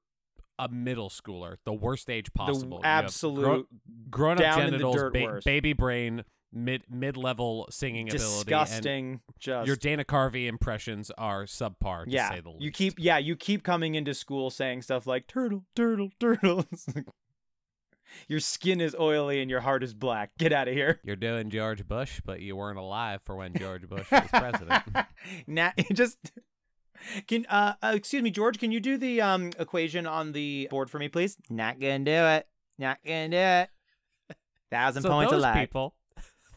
a 0.59 0.69
middle 0.69 1.11
schooler, 1.11 1.57
the 1.65 1.73
worst 1.73 2.11
age 2.11 2.33
possible, 2.33 2.81
the 2.81 2.87
absolute 2.87 3.67
grown 4.11 4.43
up 4.43 4.59
in 4.59 4.73
the 4.73 4.79
genitals, 4.79 5.13
ba- 5.13 5.41
baby 5.45 5.73
brain, 5.73 6.25
mid 6.53 6.83
mid 6.91 7.17
level 7.17 7.67
singing 7.71 8.09
ability, 8.09 8.45
disgusting 8.45 9.21
just 9.39 9.67
your 9.67 9.77
Dana 9.77 10.05
Carvey 10.05 10.47
impressions 10.49 11.11
are 11.17 11.45
subpar. 11.45 12.05
To 12.05 12.11
yeah 12.11 12.31
say 12.31 12.41
the 12.41 12.51
least. 12.51 12.63
you 12.63 12.71
keep 12.71 12.95
yeah 12.99 13.19
you 13.19 13.37
keep 13.37 13.63
coming 13.63 13.95
into 13.95 14.15
school 14.15 14.51
saying 14.51 14.83
stuff 14.83 15.07
like 15.07 15.27
turtle 15.27 15.65
turtle 15.75 16.11
turtle 16.19 16.65
your 18.29 18.41
skin 18.41 18.81
is 18.81 18.97
oily 18.99 19.41
and 19.41 19.51
your 19.51 19.61
heart 19.61 19.83
is 19.83 19.95
black 19.95 20.31
get 20.39 20.53
out 20.53 20.69
of 20.69 20.75
here 20.75 21.01
You're 21.05 21.17
doing 21.17 21.51
George 21.51 21.87
Bush, 21.87 22.21
but 22.25 22.41
you 22.41 22.57
weren't 22.57 22.79
alive 22.79 23.21
for 23.25 23.37
when 23.37 23.55
George 23.55 23.89
Bush 23.89 24.09
was 24.13 24.29
president. 24.31 24.83
now 25.47 25.73
just 25.93 26.19
Can 27.27 27.47
uh, 27.47 27.75
uh 27.83 27.93
excuse 27.95 28.23
me, 28.23 28.31
George, 28.31 28.59
can 28.59 28.73
you 28.73 28.81
do 28.81 28.99
the 28.99 29.21
um 29.21 29.53
equation 29.59 30.07
on 30.07 30.33
the 30.33 30.69
board 30.71 30.91
for 30.91 30.99
me, 30.99 31.09
please? 31.09 31.37
Not 31.49 31.81
gonna 31.81 32.01
do 32.01 32.11
it. 32.11 32.47
Not 32.79 32.99
gonna 33.07 33.29
do 33.29 33.37
it. 33.37 33.71
Thousand 34.71 35.03
so 35.03 35.09
points 35.09 35.33
those 35.33 35.43
lag. 35.43 35.57
people, 35.57 35.95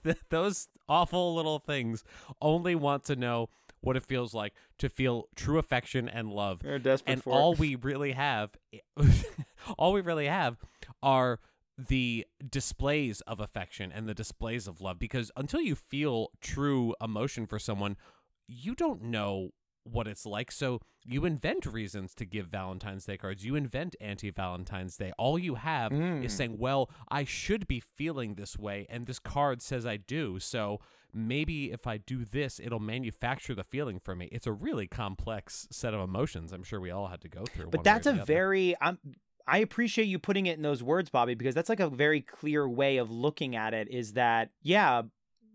those 0.30 0.68
awful 0.88 1.36
little 1.36 1.60
things, 1.60 2.04
only 2.41 2.76
want 2.76 3.04
to 3.06 3.16
know 3.16 3.49
what 3.82 3.97
it 3.97 4.06
feels 4.06 4.34
like 4.34 4.54
to 4.78 4.89
feel 4.89 5.28
true 5.36 5.58
affection 5.58 6.08
and 6.08 6.30
love. 6.32 6.60
They're 6.62 6.80
desperate 6.80 7.14
and 7.14 7.24
for 7.24 7.34
all 7.34 7.54
it. 7.54 7.60
we 7.60 7.76
really 7.76 8.14
have 8.14 8.56
all 9.78 9.93
we 9.93 10.01
really 10.01 10.28
have 10.28 10.58
are 11.01 11.39
the 11.78 12.26
displays 12.49 13.22
of 13.22 13.39
affection 13.39 13.91
and 13.91 14.08
the 14.08 14.14
displays 14.14 14.68
of 14.68 14.80
love 14.80 14.99
because 14.99 15.32
until 15.36 15.60
you 15.60 15.76
feel 15.76 16.30
true 16.39 16.93
emotion 17.01 17.47
for 17.47 17.58
someone 17.58 17.97
you 18.47 18.76
don't 18.76 19.01
know 19.01 19.49
what 19.84 20.07
it's 20.07 20.25
like 20.25 20.51
so 20.51 20.79
you 21.05 21.25
invent 21.25 21.65
reasons 21.65 22.13
to 22.15 22.25
give 22.25 22.47
valentine's 22.47 23.05
day 23.05 23.17
cards 23.17 23.45
you 23.45 23.55
invent 23.55 23.95
anti-valentine's 23.99 24.97
day 24.97 25.11
all 25.17 25.38
you 25.38 25.55
have 25.55 25.91
Mm. 25.91 26.23
is 26.23 26.34
saying 26.34 26.57
well 26.57 26.89
i 27.09 27.23
should 27.23 27.67
be 27.67 27.79
feeling 27.79 28.36
this 28.36 28.57
way 28.57 28.86
and 28.89 29.05
this 29.05 29.19
card 29.19 29.61
says 29.61 29.86
i 29.86 29.97
do 29.97 30.39
so 30.39 30.79
maybe 31.15 31.71
if 31.71 31.86
I 31.86 31.97
do 31.97 32.25
this, 32.25 32.59
it'll 32.59 32.79
manufacture 32.79 33.53
the 33.53 33.63
feeling 33.63 33.99
for 33.99 34.15
me. 34.15 34.27
It's 34.31 34.47
a 34.47 34.51
really 34.51 34.88
complex 34.88 35.67
set 35.69 35.93
of 35.93 36.01
emotions. 36.01 36.51
I'm 36.51 36.63
sure 36.63 36.79
we 36.79 36.89
all 36.89 37.05
had 37.05 37.21
to 37.21 37.29
go 37.29 37.43
through. 37.45 37.67
But 37.67 37.81
one 37.81 37.84
way 37.84 37.91
or 37.91 37.93
that's 37.93 38.07
a 38.07 38.25
very 38.25 38.75
I'm 38.81 38.97
I 39.45 39.59
appreciate 39.59 40.05
you 40.05 40.17
putting 40.17 40.47
it 40.47 40.57
in 40.57 40.63
those 40.63 40.81
words, 40.81 41.11
Bobby, 41.11 41.36
because 41.36 41.53
that's 41.53 41.69
like 41.69 41.79
a 41.79 41.88
very 41.88 42.19
clear 42.21 42.67
way 42.67 42.97
of 42.97 43.11
looking 43.11 43.55
at 43.55 43.75
it 43.75 43.89
is 43.91 44.13
that, 44.13 44.49
yeah, 44.63 45.03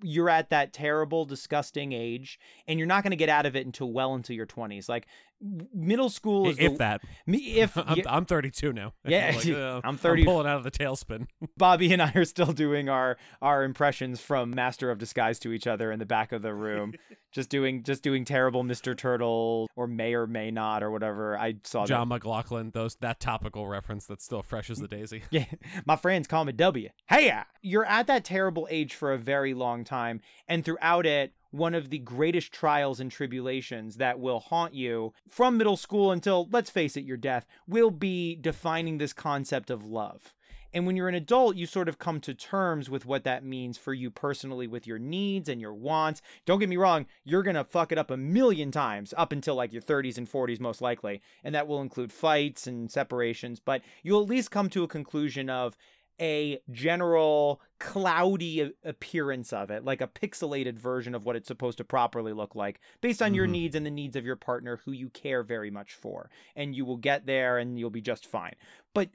you're 0.03 0.31
at 0.31 0.51
that 0.51 0.73
terrible, 0.73 1.25
disgusting 1.25 1.93
age, 1.93 2.39
and 2.67 2.79
you're 2.79 2.87
not 2.87 3.03
going 3.03 3.11
to 3.11 3.17
get 3.17 3.29
out 3.29 3.47
of 3.47 3.57
it 3.57 3.67
until 3.67 3.93
well 3.93 4.15
into 4.15 4.35
your 4.35 4.47
20s. 4.47 4.89
Like 4.89 5.07
middle 5.41 6.11
school 6.11 6.49
is 6.49 6.59
if 6.59 6.73
the, 6.73 6.79
that. 6.79 7.01
me 7.27 7.39
if 7.59 7.77
I'm, 7.77 8.03
I'm 8.07 8.25
32 8.25 8.73
now. 8.73 8.95
Yeah, 9.09 9.33
Like, 9.37 9.49
uh, 9.57 9.81
I'm 9.85 9.97
30 9.97 10.25
pulling 10.25 10.47
out 10.47 10.57
of 10.59 10.65
the 10.65 10.71
tailspin. 10.71 11.27
Bobby 11.57 11.93
and 11.93 12.03
I 12.03 12.13
are 12.15 12.25
still 12.25 12.53
doing 12.53 12.89
our 12.89 13.17
our 13.41 13.65
impressions 13.65 14.21
from 14.21 14.51
Master 14.51 14.91
of 14.91 14.99
Disguise 14.99 15.39
to 15.41 15.53
each 15.53 15.67
other 15.67 15.91
in 15.93 15.99
the 15.99 16.07
back 16.07 16.33
of 16.33 16.43
the 16.43 16.53
room, 16.53 16.95
just 17.33 17.49
doing 17.49 17.83
just 17.83 18.03
doing 18.03 18.25
terrible 18.25 18.65
Mr. 18.65 18.97
Turtle 18.97 19.69
or 19.77 19.87
may 19.87 20.15
or 20.15 20.27
may 20.27 20.51
not 20.51 20.83
or 20.83 20.91
whatever. 20.91 21.39
I 21.39 21.57
saw 21.65 21.83
that. 21.83 21.89
John 21.89 22.09
McLaughlin, 22.09 22.71
those 22.73 22.97
that 22.97 23.21
topical 23.21 23.67
reference 23.67 24.07
that's 24.07 24.25
still 24.25 24.43
fresh 24.43 24.71
as 24.71 24.79
the 24.79 24.89
daisy. 24.89 25.23
Yeah, 25.31 25.47
my 25.87 25.97
friends 25.97 26.27
call 26.27 26.45
me 26.45 26.53
W. 26.53 26.89
Hey, 27.09 27.33
you're 27.63 27.85
at 27.85 28.07
that 28.09 28.25
terrible 28.25 28.67
age 28.71 28.95
for 28.95 29.13
a 29.13 29.19
very 29.19 29.55
long 29.55 29.85
time, 29.85 30.21
and 30.47 30.65
throughout 30.65 31.07
it, 31.07 31.33
one 31.51 31.75
of 31.75 31.91
the 31.91 31.99
greatest 31.99 32.53
trials 32.53 33.01
and 33.01 33.11
tribulations 33.11 33.97
that 33.97 34.19
will 34.19 34.41
haunt 34.41 34.75
you 34.75 35.13
from 35.29 35.57
middle 35.57 35.77
school 35.77 36.13
until, 36.13 36.49
let's 36.51 36.71
face 36.71 36.97
it, 36.97 37.05
your 37.05 37.17
death 37.17 37.47
will 37.67 37.91
be 37.91 38.37
defining 38.37 38.99
this 38.99 39.13
concept 39.13 39.71
of 39.71 39.85
love. 39.85 40.35
And 40.75 40.87
when 40.87 40.97
you're 40.97 41.09
an 41.09 41.15
adult, 41.15 41.57
you 41.57 41.65
sort 41.65 41.89
of 41.89 41.99
come 41.99 42.21
to 42.21 42.35
terms 42.35 42.91
with 42.91 43.07
what 43.07 43.25
that 43.25 43.45
means 43.45 43.79
for 43.79 43.95
you 43.95 44.11
personally 44.11 44.67
with 44.67 44.87
your 44.87 44.99
needs 44.99 45.49
and 45.49 45.61
your 45.61 45.73
wants. 45.73 46.21
Don't 46.45 46.59
get 46.59 46.69
me 46.69 46.77
wrong, 46.77 47.07
you're 47.25 47.43
going 47.43 47.57
to 47.57 47.65
fuck 47.65 47.91
it 47.91 47.99
up 47.99 48.11
a 48.11 48.17
million 48.19 48.71
times 48.71 49.15
up 49.17 49.33
until 49.33 49.55
like 49.55 49.73
your 49.73 49.83
30s 49.83 50.19
and 50.19 50.31
40s, 50.31 50.61
most 50.61 50.83
likely. 50.83 51.23
And 51.43 51.55
that 51.55 51.67
will 51.67 51.81
include 51.81 52.13
fights 52.13 52.67
and 52.67 52.91
separations, 52.91 53.61
but 53.61 53.81
you'll 54.03 54.23
at 54.23 54.29
least 54.29 54.51
come 54.51 54.69
to 54.71 54.83
a 54.83 54.89
conclusion 54.89 55.49
of 55.49 55.77
a 56.21 56.61
general 56.71 57.61
cloudy 57.79 58.73
appearance 58.85 59.53
of 59.53 59.71
it, 59.71 59.85
like 59.85 60.01
a 60.01 60.07
pixelated 60.09 60.79
version 60.79 61.15
of 61.15 61.25
what 61.25 61.37
it's 61.37 61.49
supposed 61.49 61.79
to 61.79 61.85
properly 61.85 62.33
look 62.33 62.55
like, 62.55 62.81
based 63.01 63.23
on 63.23 63.35
your 63.35 63.47
Mhm. 63.47 63.51
needs 63.51 63.75
and 63.77 63.87
the 63.87 63.91
needs 63.91 64.17
of 64.17 64.27
your 64.27 64.37
partner 64.37 64.79
who 64.85 64.93
you 64.93 65.11
care 65.11 65.43
very 65.43 65.71
much 65.71 65.95
for. 65.95 66.31
And 66.57 66.75
you 66.75 66.85
will 66.85 66.97
get 66.97 67.27
there 67.27 67.59
and 67.59 67.79
you'll 67.79 67.91
be 67.91 68.01
just 68.01 68.27
fine. 68.27 68.55
But 68.95 69.11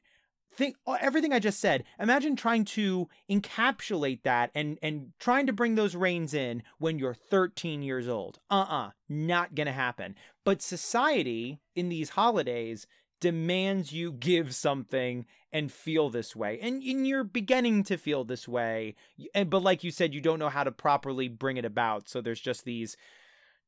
think 0.55 0.75
everything 0.99 1.33
I 1.33 1.39
just 1.39 1.59
said. 1.59 1.83
Imagine 1.99 2.35
trying 2.35 2.63
to 2.65 3.09
encapsulate 3.29 4.21
that 4.21 4.51
and 4.53 4.77
and 4.83 5.13
trying 5.19 5.47
to 5.47 5.53
bring 5.53 5.73
those 5.73 5.95
reins 5.95 6.33
in 6.33 6.61
when 6.77 6.99
you're 6.99 7.15
13 7.15 7.81
years 7.81 8.07
old. 8.07 8.39
Uh-uh, 8.51 8.91
not 9.09 9.55
gonna 9.55 9.71
happen. 9.71 10.15
But 10.43 10.61
society 10.61 11.59
in 11.75 11.89
these 11.89 12.09
holidays 12.11 12.85
demands 13.19 13.93
you 13.93 14.11
give 14.11 14.53
something 14.53 15.25
and 15.53 15.71
feel 15.71 16.09
this 16.09 16.35
way, 16.35 16.59
and, 16.61 16.81
and 16.81 17.07
you're 17.07 17.23
beginning 17.23 17.83
to 17.83 17.95
feel 17.95 18.23
this 18.23 18.47
way. 18.47 18.95
And 19.35 19.49
but 19.49 19.61
like 19.61 19.83
you 19.83 19.91
said, 19.91 20.13
you 20.13 20.19
don't 20.19 20.39
know 20.39 20.49
how 20.49 20.63
to 20.63 20.71
properly 20.71 21.27
bring 21.27 21.57
it 21.57 21.65
about. 21.65 22.09
So 22.09 22.19
there's 22.19 22.41
just 22.41 22.65
these 22.65 22.97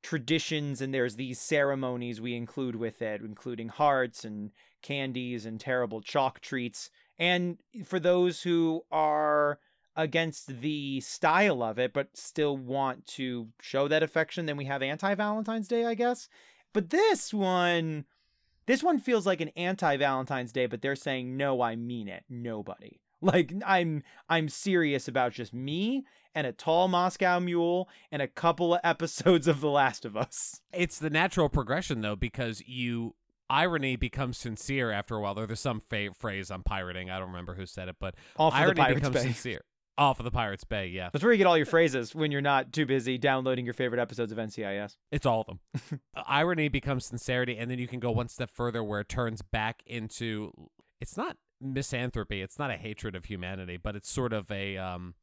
traditions 0.01 0.81
and 0.81 0.93
there's 0.93 1.15
these 1.15 1.39
ceremonies 1.39 2.19
we 2.19 2.36
include 2.36 2.75
with 2.75 3.01
it, 3.01 3.21
including 3.21 3.69
hearts 3.69 4.25
and 4.25 4.51
candies 4.81 5.45
and 5.45 5.59
terrible 5.59 6.01
chalk 6.01 6.41
treats. 6.41 6.89
And 7.17 7.57
for 7.86 7.99
those 7.99 8.41
who 8.41 8.83
are 8.91 9.59
against 9.95 10.61
the 10.61 10.99
style 11.01 11.63
of 11.63 11.79
it, 11.79 11.93
but 11.93 12.17
still 12.17 12.57
want 12.57 13.05
to 13.07 13.47
show 13.61 13.88
that 13.88 14.03
affection, 14.03 14.45
then 14.45 14.57
we 14.57 14.65
have 14.65 14.81
anti 14.81 15.15
Valentine's 15.15 15.67
Day, 15.67 15.86
I 15.86 15.93
guess. 15.93 16.27
But 16.73 16.89
this 16.89 17.33
one, 17.33 18.05
this 18.68 18.84
one 18.84 18.99
feels 18.99 19.26
like 19.26 19.41
an 19.41 19.49
anti 19.55 19.97
Valentine's 19.97 20.51
Day, 20.51 20.66
but 20.66 20.82
they're 20.82 20.95
saying, 20.95 21.38
no, 21.38 21.61
I 21.61 21.76
mean 21.76 22.07
it. 22.07 22.24
Nobody. 22.30 22.99
Like 23.22 23.53
I'm 23.66 24.03
I'm 24.30 24.49
serious 24.49 25.07
about 25.07 25.32
just 25.32 25.51
me 25.51 26.05
and 26.36 26.45
a 26.45 26.51
tall 26.51 26.88
Moscow 26.89 27.39
mule 27.39 27.89
and 28.11 28.22
a 28.22 28.28
couple 28.28 28.76
of 28.76 28.82
episodes 28.84 29.47
of 29.47 29.61
The 29.61 29.70
Last 29.70 30.05
of 30.05 30.16
Us. 30.16 30.61
It's 30.72 30.99
the 30.99 31.09
natural 31.09 31.49
progression 31.49 32.01
though, 32.01 32.18
because 32.18 32.61
you 32.68 33.16
irony 33.49 33.95
becomes 33.95 34.38
sincere 34.38 34.91
after 34.91 35.16
a 35.16 35.22
while. 35.22 35.34
There's 35.34 35.59
some 35.59 35.80
fa- 35.80 36.13
phrase 36.13 36.51
I'm 36.51 36.61
pirating. 36.61 37.09
I 37.09 37.18
don't 37.18 37.30
remember 37.30 37.55
who 37.55 37.66
said 37.66 37.88
it, 37.88 37.95
but 37.99 38.16
the 38.38 38.43
irony 38.43 38.93
becomes 38.95 39.16
Bay. 39.16 39.22
sincere. 39.22 39.61
Off 39.97 40.19
of 40.19 40.25
the 40.25 40.31
Pirates 40.31 40.65
Bay, 40.65 40.87
yeah. 40.87 41.09
That's 41.13 41.23
where 41.23 41.31
you 41.31 41.37
get 41.37 41.47
all 41.47 41.55
your 41.55 41.65
phrases 41.65 42.13
when 42.13 42.31
you're 42.31 42.41
not 42.41 42.73
too 42.73 42.85
busy 42.85 43.17
downloading 43.17 43.63
your 43.63 43.73
favorite 43.73 43.99
episodes 44.01 44.31
of 44.31 44.37
NCIS. 44.37 44.97
It's 45.11 45.25
all 45.25 45.41
of 45.41 45.47
them. 45.47 46.01
Irony 46.27 46.67
becomes 46.67 47.05
sincerity, 47.05 47.57
and 47.57 47.71
then 47.71 47.79
you 47.79 47.87
can 47.87 48.01
go 48.01 48.11
one 48.11 48.27
step 48.27 48.49
further 48.49 48.83
where 48.83 48.99
it 48.99 49.09
turns 49.09 49.41
back 49.41 49.81
into 49.85 50.51
it's 50.99 51.15
not 51.15 51.37
misanthropy, 51.61 52.41
it's 52.41 52.59
not 52.59 52.71
a 52.71 52.77
hatred 52.77 53.15
of 53.15 53.25
humanity, 53.25 53.77
but 53.77 53.95
it's 53.95 54.09
sort 54.09 54.33
of 54.33 54.51
a 54.51 54.77
um 54.77 55.15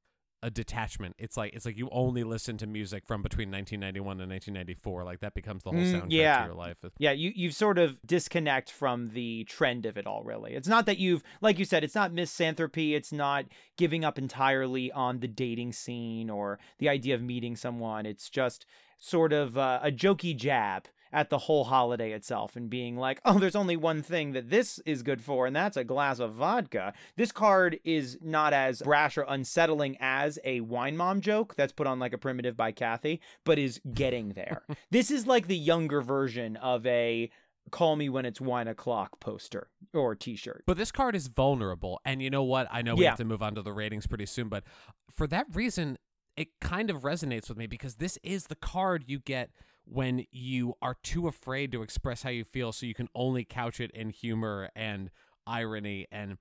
a 0.43 0.51
detachment. 0.51 1.15
It's 1.19 1.37
like 1.37 1.55
it's 1.55 1.65
like 1.65 1.77
you 1.77 1.89
only 1.93 2.25
listen 2.25 2.57
to 2.59 2.67
music 2.67 3.07
from 3.07 3.23
between 3.23 3.51
1991 3.51 4.21
and 4.21 4.31
1994. 4.31 5.05
Like 5.05 5.21
that 5.21 5.35
becomes 5.35 5.63
the 5.63 5.71
whole 5.71 5.79
Mm, 5.81 6.03
soundtrack 6.03 6.07
yeah. 6.11 6.39
to 6.41 6.45
your 6.47 6.55
life. 6.55 6.77
Yeah, 6.99 7.13
you 7.13 7.33
you 7.35 7.51
sort 7.51 7.79
of 7.79 7.99
disconnect 8.05 8.71
from 8.71 9.11
the 9.11 9.45
trend 9.45 9.87
of 9.87 9.97
it 9.97 10.07
all 10.07 10.23
really. 10.25 10.55
It's 10.55 10.69
not 10.69 10.87
that 10.87 10.99
you've 10.99 11.23
like 11.41 11.59
you 11.59 11.65
said, 11.65 11.85
it's 11.85 11.95
not 11.95 12.13
misanthropy, 12.13 12.95
it's 12.95 13.13
not 13.13 13.45
giving 13.77 14.05
up 14.05 14.19
entirely 14.19 14.91
on 14.93 15.21
the 15.21 15.29
dating 15.29 15.73
scene 15.73 16.29
or 16.29 16.59
the 16.79 16.89
idea 16.89 17.15
of 17.15 17.23
meeting 17.23 17.57
someone. 17.57 18.05
It's 18.07 18.29
just 18.29 18.67
sort 18.99 19.33
of 19.33 19.57
uh, 19.59 19.81
a 19.83 19.91
jokey 19.93 20.37
jab 20.37 20.87
at 21.13 21.31
the 21.31 21.39
whole 21.39 21.65
holiday 21.65 22.13
itself 22.13 22.57
and 22.57 22.71
being 22.71 22.97
like, 22.97 23.21
"Oh, 23.25 23.39
there's 23.39 23.57
only 23.57 23.77
one 23.77 24.03
thing 24.03 24.33
that 24.33 24.51
this 24.51 24.79
is 24.87 25.03
good 25.03 25.21
for 25.21 25.47
and 25.47 25.55
that's 25.55 25.77
a 25.77 25.85
glass 25.85 26.19
of 26.19 26.33
vodka." 26.35 26.93
This 27.17 27.33
card 27.33 27.79
is 27.85 28.19
not 28.23 28.53
as 28.53 28.83
brash 28.83 29.17
or 29.19 29.27
unsettling 29.29 29.97
as 30.01 30.39
a 30.45 30.61
wine 30.61 30.97
mom 30.97 31.21
joke 31.21 31.55
that's 31.57 31.73
put 31.73 31.87
on 31.87 31.99
like 31.99 32.13
a 32.13 32.19
primitive 32.19 32.57
by 32.57 32.73
Kathy, 32.73 33.21
but 33.45 33.59
is 33.59 33.81
getting 33.95 34.31
there. 34.31 34.63
this 34.91 35.11
is 35.11 35.27
like 35.27 35.47
the 35.49 35.57
younger 35.57 36.01
version 36.01 36.57
of 36.57 36.87
a 36.87 37.31
call 37.71 37.95
me 37.97 38.09
when 38.09 38.25
it's 38.27 38.41
wine 38.41 38.67
o'clock 38.67 39.21
poster 39.21 39.69
or 39.95 40.17
t-shirt 40.17 40.65
But 40.67 40.77
this 40.77 40.91
card 40.91 41.15
is 41.15 41.29
vulnerable, 41.29 42.01
and 42.05 42.21
you 42.21 42.29
know 42.29 42.43
what? 42.43 42.67
I 42.73 42.83
know 42.83 42.97
we 42.97 43.05
Yeah. 43.05 43.11
have 43.11 43.19
to 43.19 43.25
move 43.25 43.41
on 43.43 43.55
to 43.55 43.63
the 43.63 43.73
ratings 43.73 44.07
pretty 44.07 44.27
soon, 44.27 44.49
but 44.49 44.65
for 45.11 45.27
that 45.29 45.47
reason, 45.55 45.97
it 46.37 46.49
kind 46.61 46.91
of 46.91 47.03
resonates 47.03 47.49
with 47.49 47.57
me 47.59 47.67
because 47.67 47.97
this 47.97 48.19
is 48.25 48.45
the 48.49 48.57
card 48.57 49.05
you 49.07 49.21
get 49.21 49.51
when 49.85 50.25
you 50.31 50.75
are 50.81 50.97
too 51.03 51.29
afraid 51.29 51.73
to 51.73 51.83
express 51.83 52.23
how 52.23 52.31
you 52.31 52.45
feel, 52.45 52.73
so 52.73 52.87
you 52.87 52.95
can 52.95 53.09
only 53.15 53.45
couch 53.45 53.81
it 53.81 53.91
in 53.93 54.11
humor 54.11 54.71
and 54.75 55.11
irony. 55.47 56.07
And 56.11 56.39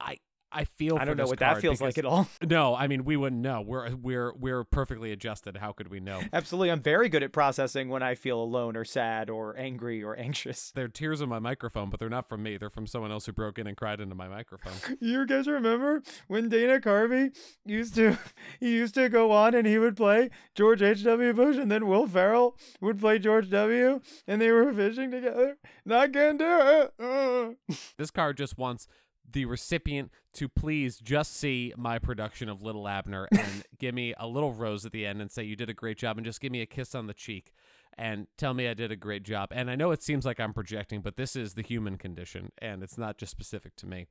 I, 0.00 0.16
I 0.52 0.64
feel 0.64 0.96
i 0.98 1.04
don't 1.04 1.16
know 1.16 1.26
what 1.26 1.38
that 1.38 1.60
feels 1.60 1.80
like 1.80 1.98
at 1.98 2.04
all 2.04 2.28
No, 2.42 2.74
I 2.74 2.86
mean 2.86 3.04
we 3.04 3.16
wouldn't 3.16 3.40
know. 3.40 3.60
We're 3.60 3.94
we're 3.94 4.32
we're 4.34 4.64
perfectly 4.64 5.12
adjusted. 5.12 5.56
How 5.56 5.72
could 5.72 5.88
we 5.88 6.00
know? 6.00 6.20
absolutely 6.32 6.70
i'm 6.70 6.80
very 6.80 7.08
good 7.08 7.22
at 7.22 7.32
processing 7.32 7.88
when 7.88 8.02
i 8.02 8.14
feel 8.14 8.40
alone 8.40 8.76
or 8.76 8.84
sad 8.84 9.30
or 9.30 9.56
angry 9.56 10.02
or 10.02 10.16
anxious 10.18 10.72
They're 10.74 10.88
tears 10.88 11.20
in 11.20 11.28
my 11.28 11.38
microphone, 11.38 11.90
but 11.90 12.00
they're 12.00 12.08
not 12.08 12.28
from 12.28 12.42
me. 12.42 12.56
They're 12.56 12.70
from 12.70 12.86
someone 12.86 13.10
else 13.10 13.26
who 13.26 13.32
broke 13.32 13.58
in 13.58 13.66
and 13.66 13.76
cried 13.76 14.00
into 14.00 14.14
my 14.14 14.28
microphone. 14.28 14.72
you 15.00 15.26
guys 15.26 15.46
remember 15.46 16.02
when 16.28 16.48
dana 16.48 16.80
carvey 16.80 17.34
used 17.64 17.94
to 17.94 18.18
he 18.60 18.72
used 18.72 18.94
to 18.94 19.08
go 19.08 19.30
on 19.32 19.54
and 19.54 19.66
he 19.66 19.78
would 19.78 19.96
play 19.96 20.30
george 20.54 20.82
h.w 20.82 21.32
bush 21.32 21.56
and 21.56 21.70
then 21.70 21.86
will 21.86 22.06
ferrell 22.06 22.56
would 22.80 22.98
play 23.00 23.18
george 23.18 23.50
w 23.50 24.00
and 24.26 24.40
they 24.40 24.50
were 24.50 24.72
fishing 24.72 25.10
together 25.10 25.56
not 25.84 26.12
gonna 26.12 26.38
do 26.38 26.90
it. 26.98 27.56
This 27.98 28.10
card 28.10 28.36
just 28.36 28.58
wants 28.58 28.86
the 29.30 29.44
recipient 29.44 30.10
to 30.34 30.48
please 30.48 30.98
just 30.98 31.36
see 31.36 31.72
my 31.76 31.98
production 31.98 32.48
of 32.48 32.62
Li'l 32.62 32.88
Abner 32.90 33.28
and 33.38 33.64
give 33.78 33.94
me 33.94 34.14
a 34.18 34.26
little 34.26 34.52
rose 34.52 34.84
at 34.86 34.92
the 34.92 35.06
end 35.06 35.20
and 35.20 35.30
say 35.30 35.42
you 35.42 35.56
did 35.56 35.70
a 35.70 35.74
great 35.74 35.98
job 35.98 36.18
and 36.18 36.24
just 36.24 36.40
give 36.40 36.52
me 36.52 36.60
a 36.60 36.66
kiss 36.66 36.94
on 36.94 37.06
the 37.06 37.14
cheek. 37.14 37.52
and 37.98 38.26
tell 38.38 38.54
me 38.54 38.66
I 38.68 38.74
did 38.74 38.90
a 38.90 38.96
great 38.96 39.22
job. 39.22 39.50
And 39.52 39.70
I 39.70 39.76
know 39.76 39.90
it 39.90 40.02
seems 40.02 40.24
like 40.24 40.40
I'm 40.40 40.52
projecting, 40.54 41.00
but 41.02 41.16
this 41.16 41.36
is 41.36 41.54
the 41.54 41.62
human 41.62 41.98
condition, 41.98 42.50
and 42.58 42.82
it's 42.82 42.96
not 42.96 43.18
just 43.18 43.30
specific 43.32 43.76
to 43.76 43.86
me. 43.86 44.06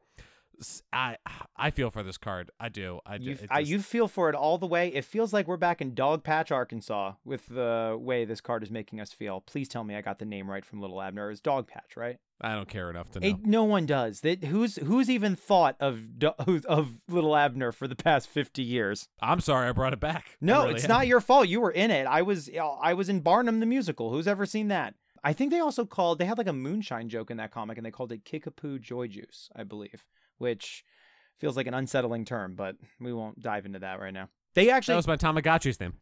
I 0.93 1.17
I 1.55 1.71
feel 1.71 1.89
for 1.89 2.03
this 2.03 2.17
card. 2.19 2.51
I 2.59 2.69
do. 2.69 2.99
I 3.05 3.17
do. 3.17 3.23
You, 3.23 3.31
It 3.31 3.47
I, 3.49 3.61
just- 3.61 3.71
you 3.71 3.79
feel 3.79 4.07
for 4.07 4.29
it 4.29 4.35
all 4.35 4.59
the 4.59 4.67
way. 4.67 4.89
It 4.89 5.05
feels 5.05 5.33
like 5.33 5.47
we're 5.47 5.57
back 5.57 5.81
in 5.81 5.93
Dogpatch, 5.95 6.51
Arkansas, 6.51 7.13
with 7.25 7.47
the 7.47 7.97
way 7.99 8.25
this 8.25 8.41
card 8.41 8.61
is 8.61 8.69
making 8.69 8.99
us 9.01 9.11
feel. 9.11 9.41
Please 9.41 9.67
tell 9.67 9.83
me 9.83 9.95
I 9.95 10.01
got 10.01 10.19
the 10.19 10.25
name 10.25 10.47
right 10.49 10.63
from 10.63 10.79
Li'l 10.81 11.01
Abner. 11.03 11.31
It's 11.31 11.41
Dogpatch, 11.41 11.95
right? 11.97 12.17
I 12.41 12.55
don't 12.55 12.67
care 12.67 12.89
enough 12.89 13.11
to 13.11 13.19
know. 13.19 13.27
It, 13.27 13.45
no 13.45 13.63
one 13.63 13.85
does. 13.85 14.21
That 14.21 14.43
who's 14.45 14.77
who's 14.77 15.09
even 15.09 15.35
thought 15.35 15.75
of 15.79 16.01
who's- 16.45 16.65
of 16.65 16.99
Li'l 17.09 17.35
Abner 17.37 17.71
for 17.71 17.87
the 17.87 17.95
past 17.95 18.27
fifty 18.27 18.63
years? 18.63 19.07
I'm 19.21 19.39
sorry 19.39 19.69
I 19.69 19.71
brought 19.71 19.93
it 19.93 19.99
back. 19.99 20.37
No, 20.41 20.63
really 20.63 20.75
it's 20.75 20.83
am. 20.85 20.89
not 20.89 21.07
your 21.07 21.21
fault. 21.21 21.47
You 21.47 21.61
were 21.61 21.71
in 21.71 21.91
it. 21.91 22.05
I 22.07 22.21
was 22.21 22.49
uh, 22.49 22.67
I 22.81 22.93
was 22.93 23.09
in 23.09 23.21
Barnum 23.21 23.59
the 23.59 23.65
musical. 23.65 24.11
Who's 24.11 24.27
ever 24.27 24.45
seen 24.45 24.67
that? 24.69 24.95
I 25.23 25.33
think 25.33 25.51
they 25.51 25.59
also 25.59 25.85
called 25.85 26.17
they 26.17 26.25
had 26.25 26.37
like 26.39 26.47
a 26.47 26.53
moonshine 26.53 27.07
joke 27.09 27.29
in 27.29 27.37
that 27.37 27.51
comic 27.51 27.77
and 27.77 27.85
they 27.85 27.91
called 27.91 28.11
it 28.11 28.25
Kickapoo 28.25 28.79
Joy 28.79 29.07
Juice, 29.07 29.49
I 29.55 29.63
believe, 29.63 30.03
which 30.39 30.83
feels 31.39 31.55
like 31.55 31.67
an 31.67 31.73
unsettling 31.75 32.25
term, 32.25 32.55
but 32.55 32.75
we 32.99 33.13
won't 33.13 33.39
dive 33.39 33.65
into 33.65 33.79
that 33.79 33.99
right 33.99 34.13
now. 34.13 34.29
They 34.55 34.69
actually 34.69 34.93
That 34.93 34.97
was 34.97 35.07
my 35.07 35.17
Tamagotchi's 35.17 35.79
name. 35.79 35.93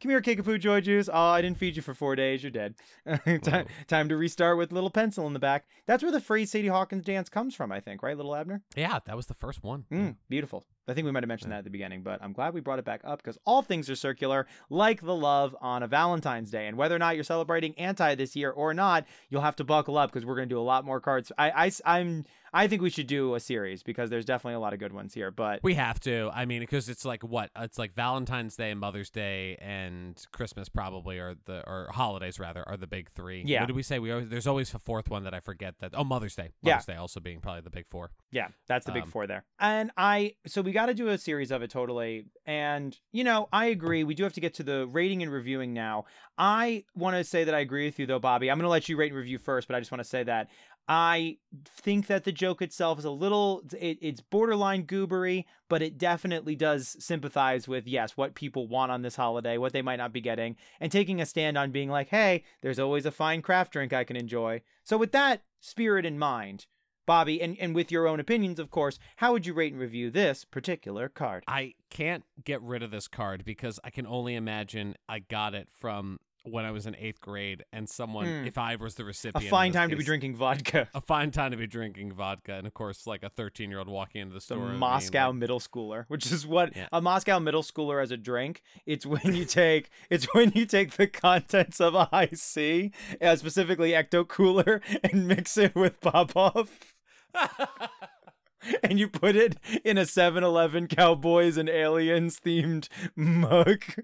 Come 0.00 0.10
here, 0.10 0.20
Kickapoo 0.20 0.58
Joy 0.58 0.80
Juice. 0.80 1.08
Oh, 1.12 1.18
I 1.18 1.42
didn't 1.42 1.58
feed 1.58 1.76
you 1.76 1.82
for 1.82 1.94
four 1.94 2.16
days. 2.16 2.42
You're 2.42 2.50
dead. 2.50 2.74
time, 3.42 3.66
time 3.86 4.08
to 4.08 4.16
restart 4.16 4.58
with 4.58 4.72
little 4.72 4.90
pencil 4.90 5.26
in 5.26 5.32
the 5.32 5.38
back. 5.38 5.66
That's 5.86 6.02
where 6.02 6.12
the 6.12 6.20
phrase 6.20 6.50
Sadie 6.50 6.68
Hawkins 6.68 7.04
dance 7.04 7.28
comes 7.28 7.54
from, 7.54 7.72
I 7.72 7.80
think, 7.80 8.02
right, 8.02 8.16
Li'l 8.16 8.38
Abner? 8.38 8.62
Yeah, 8.76 8.98
that 9.04 9.16
was 9.16 9.26
the 9.26 9.34
first 9.34 9.62
one. 9.62 9.84
Mm, 9.92 10.16
beautiful. 10.28 10.64
I 10.88 10.94
think 10.94 11.04
we 11.04 11.10
might 11.12 11.22
have 11.22 11.28
mentioned 11.28 11.50
Yeah. 11.50 11.56
that 11.56 11.58
at 11.58 11.64
the 11.64 11.70
beginning, 11.70 12.02
but 12.02 12.22
I'm 12.22 12.32
glad 12.32 12.54
we 12.54 12.60
brought 12.60 12.78
it 12.78 12.84
back 12.84 13.00
up 13.04 13.22
because 13.22 13.38
all 13.44 13.62
things 13.62 13.88
are 13.88 13.94
circular, 13.96 14.46
like 14.68 15.00
the 15.00 15.14
love 15.14 15.54
on 15.60 15.82
a 15.82 15.86
Valentine's 15.86 16.50
Day. 16.50 16.66
And 16.66 16.76
whether 16.76 16.94
or 16.96 16.98
not 16.98 17.14
you're 17.14 17.24
celebrating 17.24 17.74
anti 17.78 18.14
this 18.14 18.34
year 18.34 18.50
or 18.50 18.74
not, 18.74 19.06
you'll 19.30 19.42
have 19.42 19.56
to 19.56 19.64
buckle 19.64 19.96
up 19.96 20.12
because 20.12 20.26
we're 20.26 20.36
going 20.36 20.48
to 20.48 20.54
do 20.54 20.60
a 20.60 20.62
lot 20.62 20.84
more 20.84 21.00
cards. 21.00 21.30
I, 21.38 21.70
I, 21.84 21.98
am 22.00 22.24
I 22.54 22.66
think 22.66 22.82
we 22.82 22.90
should 22.90 23.06
do 23.06 23.34
a 23.34 23.40
series 23.40 23.82
because 23.82 24.10
there's 24.10 24.24
definitely 24.26 24.54
a 24.54 24.60
lot 24.60 24.72
of 24.74 24.78
good 24.78 24.92
ones 24.92 25.14
here. 25.14 25.30
But 25.30 25.60
We 25.62 25.74
have 25.74 26.00
to. 26.00 26.30
I 26.34 26.44
mean, 26.44 26.60
because 26.60 26.88
it's 26.88 27.04
like 27.04 27.22
what? 27.22 27.50
It's 27.56 27.78
like 27.78 27.94
Valentine's 27.94 28.56
Day, 28.56 28.70
and 28.70 28.78
Mother's 28.80 29.08
Day, 29.08 29.56
and 29.60 30.22
Christmas 30.32 30.68
probably 30.68 31.18
are 31.18 31.34
the 31.46 31.66
or 31.66 31.88
holidays 31.92 32.38
rather 32.38 32.68
are 32.68 32.76
the 32.76 32.86
big 32.86 33.08
three. 33.10 33.42
Yeah. 33.46 33.60
What 33.60 33.68
do 33.68 33.74
we 33.74 33.82
say? 33.82 33.98
We 33.98 34.10
always, 34.12 34.28
there's 34.28 34.46
always 34.46 34.74
a 34.74 34.78
fourth 34.78 35.08
one 35.08 35.24
that 35.24 35.32
I 35.32 35.40
forget. 35.40 35.76
That 35.78 35.92
oh 35.94 36.04
Mother's 36.04 36.34
Day. 36.36 36.50
Yeah. 36.62 36.80
Day 36.86 36.96
also 36.96 37.20
being 37.20 37.40
probably 37.40 37.62
the 37.62 37.70
big 37.70 37.86
four. 37.88 38.10
Yeah, 38.30 38.48
that's 38.66 38.84
the 38.84 38.92
big 38.92 39.04
Um, 39.04 39.10
four 39.10 39.26
there. 39.26 39.44
And 39.58 39.90
I, 39.96 40.34
so 40.46 40.60
we 40.62 40.71
got 40.72 40.86
to 40.86 40.94
do 40.94 41.08
a 41.08 41.18
series 41.18 41.50
of 41.50 41.62
it 41.62 41.70
totally. 41.70 42.26
And, 42.46 42.98
you 43.12 43.24
know, 43.24 43.48
I 43.52 43.66
agree. 43.66 44.04
We 44.04 44.14
do 44.14 44.24
have 44.24 44.32
to 44.34 44.40
get 44.40 44.54
to 44.54 44.62
the 44.62 44.86
rating 44.86 45.22
and 45.22 45.32
reviewing 45.32 45.72
now. 45.72 46.04
I 46.38 46.84
want 46.94 47.16
to 47.16 47.24
say 47.24 47.44
that 47.44 47.54
I 47.54 47.60
agree 47.60 47.86
with 47.86 47.98
you, 47.98 48.06
though, 48.06 48.18
Bobby. 48.18 48.50
I'm 48.50 48.58
going 48.58 48.64
to 48.64 48.70
let 48.70 48.88
you 48.88 48.96
rate 48.96 49.12
and 49.12 49.18
review 49.18 49.38
first, 49.38 49.68
but 49.68 49.76
I 49.76 49.80
just 49.80 49.90
want 49.90 50.02
to 50.02 50.08
say 50.08 50.22
that 50.24 50.48
I 50.88 51.38
think 51.64 52.08
that 52.08 52.24
the 52.24 52.32
joke 52.32 52.60
itself 52.60 52.98
is 52.98 53.04
a 53.04 53.10
little, 53.10 53.62
it, 53.78 53.98
it's 54.00 54.20
borderline 54.20 54.84
goobery, 54.84 55.44
but 55.68 55.80
it 55.80 55.96
definitely 55.96 56.56
does 56.56 56.96
sympathize 56.98 57.68
with, 57.68 57.86
yes, 57.86 58.16
what 58.16 58.34
people 58.34 58.66
want 58.66 58.90
on 58.90 59.02
this 59.02 59.16
holiday, 59.16 59.58
what 59.58 59.72
they 59.72 59.82
might 59.82 59.96
not 59.96 60.12
be 60.12 60.20
getting, 60.20 60.56
and 60.80 60.90
taking 60.90 61.20
a 61.20 61.26
stand 61.26 61.56
on 61.56 61.70
being 61.70 61.88
like, 61.88 62.08
hey, 62.08 62.42
there's 62.62 62.80
always 62.80 63.06
a 63.06 63.12
fine 63.12 63.42
craft 63.42 63.72
drink 63.72 63.92
I 63.92 64.04
can 64.04 64.16
enjoy. 64.16 64.60
So, 64.82 64.96
with 64.96 65.12
that 65.12 65.44
spirit 65.60 66.04
in 66.04 66.18
mind, 66.18 66.66
Bobby, 67.06 67.40
and, 67.42 67.56
and 67.58 67.74
with 67.74 67.90
your 67.90 68.06
own 68.06 68.20
opinions, 68.20 68.58
of 68.58 68.70
course, 68.70 68.98
how 69.16 69.32
would 69.32 69.46
you 69.46 69.54
rate 69.54 69.72
and 69.72 69.80
review 69.80 70.10
this 70.10 70.44
particular 70.44 71.08
card? 71.08 71.44
I 71.48 71.74
can't 71.90 72.24
get 72.44 72.62
rid 72.62 72.82
of 72.82 72.90
this 72.90 73.08
card 73.08 73.44
because 73.44 73.80
I 73.84 73.90
can 73.90 74.06
only 74.06 74.34
imagine 74.34 74.94
I 75.08 75.18
got 75.20 75.54
it 75.54 75.68
from 75.72 76.18
when 76.44 76.64
I 76.64 76.72
was 76.72 76.86
in 76.88 76.96
eighth 76.96 77.20
grade, 77.20 77.62
and 77.72 77.88
someone, 77.88 78.26
Hmm. 78.26 78.46
if 78.48 78.58
I 78.58 78.74
was 78.74 78.96
the 78.96 79.04
recipient, 79.04 79.44
in 79.44 79.48
fine 79.50 79.70
time 79.70 79.90
to 79.90 79.96
be 79.96 80.02
drinking 80.02 80.34
vodka. 80.34 80.88
A 80.92 81.00
fine 81.00 81.30
time 81.30 81.52
to 81.52 81.56
be 81.56 81.68
drinking 81.68 82.14
vodka, 82.14 82.54
and 82.54 82.66
of 82.66 82.74
course, 82.74 83.06
like 83.06 83.22
a 83.22 83.28
13 83.28 83.70
year 83.70 83.78
old 83.78 83.86
walking 83.86 84.22
into 84.22 84.32
the 84.32 84.38
The 84.38 84.40
store. 84.40 84.58
being 84.66 84.76
Moscow 84.76 85.28
like, 85.28 85.36
middle 85.36 85.60
schooler, 85.60 86.04
which 86.08 86.32
is 86.32 86.44
what 86.44 86.74
Yeah. 86.74 86.88
a 86.90 87.00
Moscow 87.00 87.38
middle 87.38 87.62
schooler 87.62 88.02
as 88.02 88.10
a 88.10 88.16
drink. 88.16 88.62
It's 88.86 89.06
when 89.06 89.36
you 89.36 89.44
take 89.44 89.88
it's 90.10 90.26
when 90.34 90.50
you 90.56 90.66
take 90.66 90.94
the 90.96 91.06
contents 91.06 91.80
of 91.80 91.94
a 91.94 92.06
Hi-C, 92.06 92.90
uh, 93.20 93.36
specifically 93.36 93.92
Ecto 93.92 94.26
Cooler, 94.26 94.80
and 95.04 95.28
mix 95.28 95.56
it 95.56 95.76
with 95.76 96.00
Popov. 96.00 96.91
and 98.82 98.98
you 98.98 99.08
put 99.08 99.36
it 99.36 99.56
in 99.84 99.98
a 99.98 100.02
7-Eleven 100.02 100.88
Cowboys 100.88 101.56
and 101.56 101.68
Aliens 101.68 102.40
themed 102.40 102.88
mug. 103.16 103.84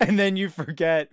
and 0.00 0.18
then 0.18 0.36
you 0.36 0.48
forget 0.48 1.10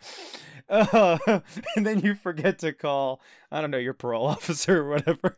uh, 0.70 1.18
and 1.76 1.86
then 1.86 2.00
you 2.00 2.16
forget 2.16 2.60
to 2.60 2.74
call 2.74 3.22
I 3.52 3.62
don't 3.62 3.72
know 3.72 3.78
your 3.78 3.94
parole 3.94 4.28
officer 4.28 4.82
or 4.82 4.90
whatever. 4.90 5.38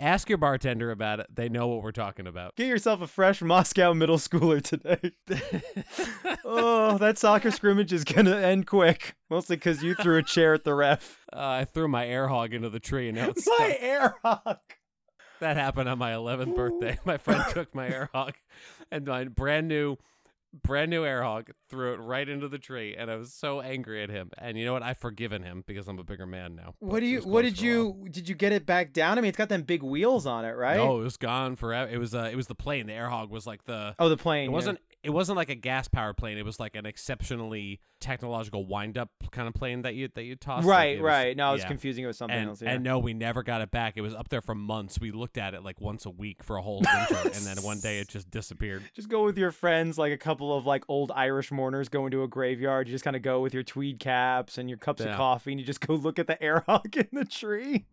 Ask 0.00 0.28
your 0.28 0.38
bartender 0.38 0.90
about 0.90 1.20
it. 1.20 1.26
They 1.32 1.48
know 1.48 1.68
what 1.68 1.82
we're 1.82 1.92
talking 1.92 2.26
about. 2.26 2.56
Get 2.56 2.66
yourself 2.66 3.00
a 3.00 3.06
fresh 3.06 3.40
Moscow 3.40 3.94
middle 3.94 4.18
schooler 4.18 4.60
today. 4.60 5.12
oh, 6.44 6.98
that 6.98 7.16
soccer 7.16 7.50
scrimmage 7.52 7.92
is 7.92 8.02
gonna 8.04 8.36
end 8.36 8.66
quick. 8.66 9.14
Mostly 9.30 9.56
because 9.56 9.82
you 9.82 9.94
threw 9.94 10.18
a 10.18 10.22
chair 10.22 10.52
at 10.54 10.64
the 10.64 10.74
ref. 10.74 11.20
Uh, 11.32 11.38
I 11.38 11.64
threw 11.64 11.86
my 11.86 12.06
air 12.06 12.28
hog 12.28 12.52
into 12.52 12.70
the 12.70 12.80
tree 12.80 13.08
and 13.08 13.16
now 13.18 13.28
it's 13.28 13.46
My 13.46 13.54
stuck. 13.68 13.76
air 13.80 14.14
hog! 14.24 14.58
That 15.40 15.56
happened 15.56 15.88
on 15.88 15.98
my 15.98 16.12
11th 16.12 16.54
birthday. 16.56 16.98
My 17.04 17.16
friend 17.16 17.44
took 17.50 17.74
my 17.74 17.88
air 17.88 18.10
hog 18.12 18.34
and 18.90 19.06
my 19.06 19.24
brand 19.24 19.68
new, 19.68 19.96
brand 20.62 20.90
new 20.90 21.04
air 21.04 21.22
hog 21.22 21.50
threw 21.68 21.94
it 21.94 21.96
right 21.98 22.28
into 22.28 22.48
the 22.48 22.58
tree, 22.58 22.94
and 22.96 23.10
I 23.10 23.16
was 23.16 23.32
so 23.32 23.60
angry 23.60 24.02
at 24.02 24.10
him. 24.10 24.30
And 24.38 24.58
you 24.58 24.64
know 24.64 24.72
what? 24.72 24.82
I've 24.82 24.98
forgiven 24.98 25.42
him 25.42 25.64
because 25.66 25.88
I'm 25.88 25.98
a 25.98 26.04
bigger 26.04 26.26
man 26.26 26.54
now. 26.54 26.74
What 26.78 27.00
do 27.00 27.06
you? 27.06 27.20
What 27.20 27.42
did 27.42 27.58
for 27.58 27.64
a 27.64 27.68
while. 27.68 27.96
you? 28.02 28.08
Did 28.10 28.28
you 28.28 28.34
get 28.34 28.52
it 28.52 28.66
back 28.66 28.92
down? 28.92 29.18
I 29.18 29.20
mean, 29.20 29.28
it's 29.28 29.38
got 29.38 29.48
them 29.48 29.62
big 29.62 29.82
wheels 29.82 30.26
on 30.26 30.44
it, 30.44 30.52
right? 30.52 30.76
No, 30.76 31.00
it 31.00 31.04
was 31.04 31.16
gone 31.16 31.56
forever. 31.56 31.90
It 31.90 31.98
was 31.98 32.14
uh, 32.14 32.28
it 32.30 32.36
was 32.36 32.46
the 32.46 32.54
plane. 32.54 32.86
The 32.86 32.92
air 32.92 33.08
hog 33.08 33.30
was 33.30 33.46
like 33.46 33.64
the. 33.64 33.94
Oh, 33.98 34.08
the 34.08 34.16
plane. 34.16 34.44
It 34.44 34.46
yeah. 34.46 34.54
wasn't. 34.54 34.80
It 35.04 35.10
wasn't 35.10 35.36
like 35.36 35.50
a 35.50 35.54
gas 35.54 35.86
powered 35.86 36.16
plane. 36.16 36.38
It 36.38 36.44
was 36.44 36.58
like 36.58 36.74
an 36.76 36.86
exceptionally 36.86 37.78
technological 38.00 38.66
wind 38.66 38.96
up 38.98 39.10
kind 39.30 39.46
of 39.46 39.54
plane 39.54 39.82
that 39.82 39.94
you 39.94 40.08
that 40.14 40.24
you 40.24 40.34
tossed. 40.36 40.66
Like, 40.66 40.76
Right, 40.76 40.96
it 40.96 41.02
was- 41.02 41.06
right. 41.08 41.36
No, 41.36 41.48
I 41.48 41.52
was 41.52 41.60
yeah. 41.62 41.68
confusing 41.68 42.04
it 42.04 42.06
with 42.06 42.16
something 42.16 42.36
and, 42.38 42.48
else. 42.48 42.62
Yeah. 42.62 42.70
and 42.72 42.82
no, 42.84 42.98
we 42.98 43.12
never 43.14 43.42
got 43.42 43.60
it 43.60 43.70
back. 43.70 43.94
It 43.96 44.00
was 44.00 44.14
up 44.14 44.28
there 44.30 44.40
for 44.40 44.54
months. 44.54 44.98
We 44.98 45.10
looked 45.12 45.36
at 45.38 45.52
it 45.54 45.62
like 45.62 45.80
once 45.80 46.06
a 46.06 46.10
week 46.10 46.42
for 46.42 46.56
a 46.56 46.62
whole 46.62 46.80
winter, 46.80 47.20
and 47.24 47.44
then 47.46 47.56
one 47.62 47.80
day 47.80 47.98
it 47.98 48.08
just 48.08 48.30
disappeared. 48.30 48.82
just 48.94 49.08
go 49.08 49.24
with 49.24 49.36
your 49.36 49.50
friends, 49.52 49.98
like 49.98 50.12
a 50.12 50.16
couple 50.18 50.56
of 50.56 50.64
like 50.66 50.84
old 50.88 51.12
Irish 51.14 51.52
mourners 51.52 51.88
going 51.88 52.10
to 52.12 52.22
a 52.22 52.28
graveyard. 52.28 52.88
You 52.88 52.94
just 52.94 53.04
kind 53.04 53.16
of 53.16 53.22
go 53.22 53.40
with 53.40 53.52
your 53.54 53.62
tweed 53.62 53.98
caps 54.00 54.58
and 54.58 54.68
your 54.68 54.78
cups 54.78 55.02
of 55.02 55.14
coffee, 55.16 55.52
and 55.52 55.60
you 55.60 55.66
just 55.66 55.80
go 55.80 55.94
look 55.94 56.18
at 56.18 56.26
the 56.26 56.42
air 56.42 56.64
hog 56.66 56.96
in 56.96 57.08
the 57.12 57.24
tree. 57.24 57.84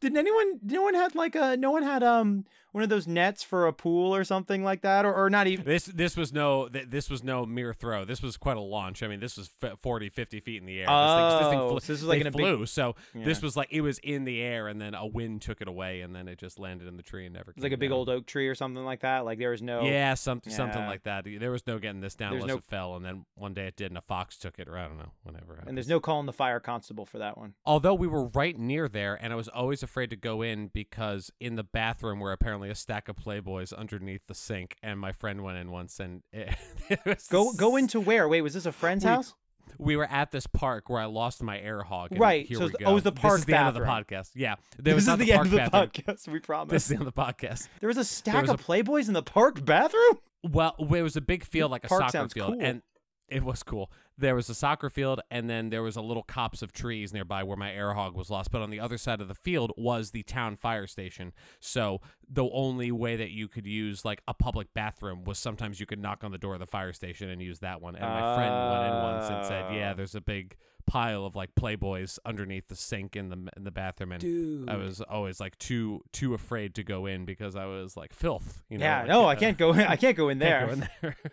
Didn't 0.00 0.18
anyone? 0.18 0.60
No 0.62 0.82
one 0.82 0.94
had 0.94 1.14
like 1.14 1.34
a. 1.34 1.56
No 1.56 1.70
one 1.70 1.82
had 1.82 2.02
um 2.02 2.44
one 2.74 2.82
of 2.82 2.88
those 2.90 3.06
nets 3.06 3.44
for 3.44 3.68
a 3.68 3.72
pool 3.72 4.12
or 4.12 4.24
something 4.24 4.64
like 4.64 4.80
that, 4.80 5.04
or, 5.04 5.14
or 5.14 5.30
not 5.30 5.46
even. 5.46 5.64
This 5.64 5.84
this 5.84 6.16
was 6.16 6.32
no 6.32 6.66
th- 6.68 6.88
this 6.90 7.08
was 7.08 7.22
no 7.22 7.46
mere 7.46 7.72
throw. 7.72 8.04
This 8.04 8.20
was 8.20 8.36
quite 8.36 8.56
a 8.56 8.60
launch. 8.60 9.00
I 9.04 9.06
mean, 9.06 9.20
this 9.20 9.36
was 9.36 9.48
f- 9.62 9.78
40, 9.78 10.08
50 10.08 10.40
feet 10.40 10.56
in 10.60 10.66
the 10.66 10.80
air. 10.80 10.86
this 10.86 11.14
thing, 11.14 11.38
this 11.38 11.48
thing 11.50 11.60
Oh, 11.60 11.68
flew, 11.70 11.78
so 11.80 11.92
this 11.92 12.00
was 12.02 12.08
like 12.08 12.20
in 12.20 12.26
a 12.26 12.30
big- 12.32 12.66
so 12.66 12.96
this 13.14 13.40
was 13.40 13.56
like 13.56 13.68
it 13.70 13.80
was 13.80 13.98
in 14.00 14.24
the 14.24 14.42
air, 14.42 14.66
and 14.66 14.80
then 14.80 14.94
a 14.94 15.06
wind 15.06 15.40
took 15.42 15.60
it 15.60 15.68
away, 15.68 16.00
and 16.00 16.14
then 16.16 16.26
it 16.26 16.36
just 16.36 16.58
landed 16.58 16.88
in 16.88 16.96
the 16.96 17.04
tree 17.04 17.26
and 17.26 17.34
never. 17.34 17.52
It's 17.52 17.62
like 17.62 17.70
a 17.70 17.76
came 17.76 17.78
big 17.78 17.90
down. 17.90 17.98
old 17.98 18.08
oak 18.08 18.26
tree 18.26 18.48
or 18.48 18.56
something 18.56 18.84
like 18.84 19.02
that. 19.02 19.24
Like 19.24 19.38
there 19.38 19.50
was 19.50 19.62
no. 19.62 19.84
Yeah, 19.84 20.14
something 20.14 20.52
something 20.52 20.84
like 20.84 21.04
that. 21.04 21.24
There 21.24 21.52
was 21.52 21.64
no 21.68 21.78
getting 21.78 22.00
this 22.00 22.16
down 22.16 22.32
There's 22.32 22.42
unless 22.42 22.54
no- 22.54 22.58
it 22.58 22.64
fell, 22.64 22.96
and 22.96 23.04
then 23.04 23.24
one 23.36 23.54
day 23.54 23.68
it 23.68 23.76
did, 23.76 23.92
and 23.92 23.98
a 23.98 24.02
fox 24.02 24.36
took 24.36 24.58
it, 24.58 24.68
or 24.68 24.76
I 24.76 24.88
don't 24.88 24.98
know, 24.98 25.12
whatever. 25.22 25.62
And 25.64 25.76
there's 25.76 25.88
no 25.88 26.00
calling 26.00 26.26
the 26.26 26.32
fire 26.32 26.58
constable 26.58 27.06
for 27.06 27.18
that 27.18 27.38
one. 27.38 27.54
Although 27.64 27.94
we 27.94 28.08
were 28.08 28.24
right 28.34 28.58
near 28.58 28.88
there, 28.88 29.14
and 29.14 29.32
I 29.32 29.36
was 29.36 29.46
always 29.46 29.84
afraid 29.84 30.10
to 30.10 30.16
go 30.16 30.42
in 30.42 30.68
because 30.68 31.30
in 31.38 31.54
the 31.54 31.62
bathroom 31.62 32.18
were 32.18 32.32
apparently 32.32 32.63
a 32.70 32.74
stack 32.74 33.08
of 33.08 33.16
Playboys 33.16 33.72
underneath 33.76 34.22
the 34.26 34.34
sink, 34.34 34.76
and 34.82 34.98
my 35.00 35.12
friend 35.12 35.42
went 35.42 35.58
in 35.58 35.70
once, 35.70 36.00
and 36.00 36.22
it, 36.32 36.54
it 36.88 37.00
was 37.04 37.26
Go 37.28 37.52
go 37.52 37.76
into 37.76 38.00
where? 38.00 38.28
Wait, 38.28 38.42
was 38.42 38.54
this 38.54 38.66
a 38.66 38.72
friend's 38.72 39.04
We- 39.04 39.10
house? 39.10 39.34
We 39.78 39.96
were 39.96 40.04
at 40.04 40.30
this 40.30 40.46
park 40.46 40.88
where 40.88 41.00
I 41.00 41.06
lost 41.06 41.42
my 41.42 41.58
air 41.58 41.82
hog. 41.82 42.10
Right, 42.12 42.46
Here 42.46 42.58
so 42.58 42.64
we 42.66 42.70
go. 42.72 42.84
oh, 42.84 42.96
it's 42.96 43.04
the 43.04 43.10
This 43.10 43.20
park 43.22 43.38
is 43.40 43.44
the 43.46 43.56
end 43.58 43.68
of 43.68 43.74
the 43.74 43.80
podcast. 43.80 44.30
Yeah. 44.34 44.54
There 44.78 44.94
This 44.94 45.06
was 45.06 45.08
is 45.08 45.18
the, 45.18 45.24
the, 45.24 45.32
end 45.32 45.42
of 45.46 45.50
the 45.50 45.56
bathroom. 45.56 45.86
podcast. 45.88 46.28
We 46.28 46.38
promise. 46.38 46.70
This 46.70 46.82
is 46.84 46.88
the 46.90 46.94
end 46.96 47.06
of 47.08 47.12
the 47.14 47.20
podcast. 47.20 47.68
There 47.80 47.88
was 47.88 47.96
a 47.96 48.04
stack 48.04 48.42
was 48.42 48.50
of 48.50 48.64
Playboys 48.64 49.08
in 49.08 49.14
the 49.14 49.22
park 49.22 49.64
bathroom. 49.64 50.18
Well, 50.44 50.76
it 50.78 51.02
was 51.02 51.16
a 51.16 51.20
big 51.22 51.44
field, 51.44 51.70
like 51.72 51.84
a 51.84 51.88
Park 51.88 52.10
soccer 52.10 52.28
field, 52.28 52.52
cool. 52.52 52.60
and 52.62 52.82
it 53.28 53.42
was 53.42 53.62
cool. 53.62 53.90
There 54.16 54.34
was 54.34 54.48
a 54.48 54.54
soccer 54.54 54.90
field, 54.90 55.20
and 55.30 55.48
then 55.50 55.70
there 55.70 55.82
was 55.82 55.96
a 55.96 56.00
little 56.02 56.22
copse 56.22 56.62
of 56.62 56.72
trees 56.72 57.12
nearby 57.12 57.42
where 57.42 57.56
my 57.56 57.72
air 57.72 57.94
hog 57.94 58.14
was 58.14 58.30
lost. 58.30 58.50
But 58.50 58.62
on 58.62 58.70
the 58.70 58.78
other 58.78 58.96
side 58.98 59.20
of 59.20 59.28
the 59.28 59.34
field 59.34 59.72
was 59.76 60.10
the 60.10 60.22
town 60.22 60.56
fire 60.56 60.86
station. 60.86 61.32
So 61.58 62.00
the 62.28 62.48
only 62.52 62.92
way 62.92 63.16
that 63.16 63.30
you 63.30 63.48
could 63.48 63.66
use 63.66 64.04
like 64.04 64.22
a 64.28 64.34
public 64.34 64.72
bathroom 64.74 65.24
was 65.24 65.38
sometimes 65.38 65.80
you 65.80 65.86
could 65.86 65.98
knock 65.98 66.22
on 66.22 66.30
the 66.32 66.38
door 66.38 66.54
of 66.54 66.60
the 66.60 66.66
fire 66.66 66.92
station 66.92 67.28
and 67.28 67.42
use 67.42 67.58
that 67.60 67.80
one. 67.82 67.96
And 67.96 68.04
my 68.04 68.34
friend 68.36 68.54
went 68.70 68.94
in 68.94 69.02
once 69.02 69.30
and 69.30 69.46
said, 69.46 69.74
"Yeah, 69.74 69.92
Oh. 69.92 69.94
there's 69.96 70.14
a 70.14 70.20
big 70.20 70.56
pile 70.86 71.24
of 71.24 71.34
like 71.34 71.54
Playboys 71.54 72.18
underneath 72.26 72.68
the 72.68 72.76
sink 72.76 73.16
in 73.16 73.30
the 73.30 73.48
in 73.56 73.64
the 73.64 73.70
bathroom." 73.72 74.12
And 74.12 74.20
Dude. 74.20 74.68
I 74.68 74.76
was 74.76 75.00
always 75.00 75.40
like 75.40 75.58
too 75.58 76.02
too 76.12 76.34
afraid 76.34 76.74
to 76.76 76.84
go 76.84 77.06
in 77.06 77.24
because 77.24 77.56
I 77.56 77.64
was 77.64 77.96
like 77.96 78.12
filth. 78.12 78.62
You 78.68 78.78
know, 78.78 78.84
yeah, 78.84 78.98
like, 79.00 79.08
no, 79.08 79.24
I 79.24 79.32
uh, 79.32 79.38
can't 79.40 79.58
go. 79.58 79.72
In, 79.72 79.80
I 79.80 79.96
can't 79.96 80.16
go 80.16 80.28
in 80.28 80.38
there. 80.38 80.58
can't 80.68 80.68
go 80.68 80.72
in 80.84 80.88
there. 81.02 81.16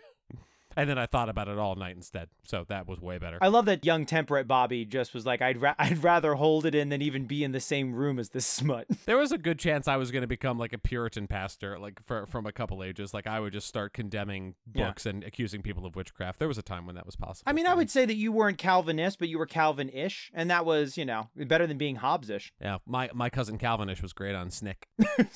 And 0.76 0.88
then 0.88 0.98
I 0.98 1.06
thought 1.06 1.28
about 1.28 1.48
it 1.48 1.58
all 1.58 1.74
night 1.74 1.96
instead. 1.96 2.28
So 2.44 2.64
that 2.68 2.86
was 2.88 3.00
way 3.00 3.18
better. 3.18 3.38
I 3.40 3.48
love 3.48 3.64
that 3.66 3.84
young 3.84 4.06
temperate 4.06 4.46
Bobby 4.48 4.84
just 4.84 5.14
was 5.14 5.26
like, 5.26 5.42
I'd 5.42 5.60
ra- 5.60 5.74
I'd 5.78 6.02
rather 6.02 6.34
hold 6.34 6.66
it 6.66 6.74
in 6.74 6.88
than 6.88 7.02
even 7.02 7.26
be 7.26 7.44
in 7.44 7.52
the 7.52 7.60
same 7.60 7.94
room 7.94 8.18
as 8.18 8.30
this 8.30 8.46
smut. 8.62 8.86
there 9.06 9.16
was 9.18 9.32
a 9.32 9.38
good 9.38 9.58
chance 9.58 9.88
I 9.88 9.96
was 9.96 10.10
going 10.10 10.22
to 10.22 10.28
become 10.28 10.58
like 10.58 10.72
a 10.72 10.78
Puritan 10.78 11.26
pastor, 11.26 11.78
like 11.78 12.00
for, 12.06 12.26
from 12.26 12.46
a 12.46 12.52
couple 12.52 12.82
ages. 12.82 13.12
Like 13.14 13.26
I 13.26 13.40
would 13.40 13.52
just 13.52 13.66
start 13.66 13.92
condemning 13.92 14.54
Yeah. 14.74 14.88
books 14.88 15.06
and 15.06 15.22
accusing 15.24 15.62
people 15.62 15.84
of 15.86 15.96
witchcraft. 15.96 16.38
There 16.38 16.48
was 16.48 16.58
a 16.58 16.62
time 16.62 16.86
when 16.86 16.94
that 16.96 17.06
was 17.06 17.16
possible. 17.16 17.48
I 17.48 17.52
mean, 17.52 17.66
I 17.66 17.74
would 17.74 17.90
say 17.90 18.04
that 18.06 18.14
you 18.16 18.32
weren't 18.32 18.58
Calvinist, 18.58 19.18
but 19.18 19.28
you 19.28 19.38
were 19.38 19.46
Calvin-ish, 19.46 20.30
and 20.34 20.50
that 20.50 20.64
was, 20.64 20.96
you 20.96 21.04
know, 21.04 21.28
better 21.36 21.66
than 21.66 21.78
being 21.78 21.96
Hobbesish. 21.98 22.50
Yeah, 22.60 22.78
my 22.86 23.10
my 23.14 23.30
cousin 23.30 23.58
Calvinish 23.58 24.02
was 24.02 24.12
great 24.12 24.34
on 24.34 24.50
Snick. 24.50 24.88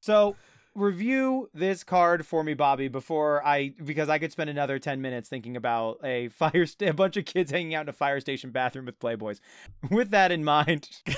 So 0.00 0.36
review 0.74 1.48
this 1.54 1.84
card 1.84 2.26
for 2.26 2.42
me, 2.42 2.54
Bobby, 2.54 2.88
before 2.88 3.44
I 3.46 3.74
because 3.84 4.08
I 4.08 4.18
could 4.18 4.32
spend 4.32 4.50
another 4.50 4.78
ten 4.78 5.00
minutes 5.00 5.28
thinking 5.28 5.56
about 5.56 6.00
a 6.04 6.28
fire 6.40 6.66
st- 6.66 6.90
a 6.90 6.94
bunch 6.94 7.16
of 7.16 7.24
kids 7.24 7.50
hanging 7.50 7.74
out 7.74 7.82
in 7.82 7.88
a 7.88 7.92
fire 7.92 8.20
station 8.20 8.50
bathroom 8.50 8.86
with 8.86 8.98
playboys. 8.98 9.40
With 9.90 10.10
that 10.10 10.32
in 10.32 10.44
mind. 10.44 10.88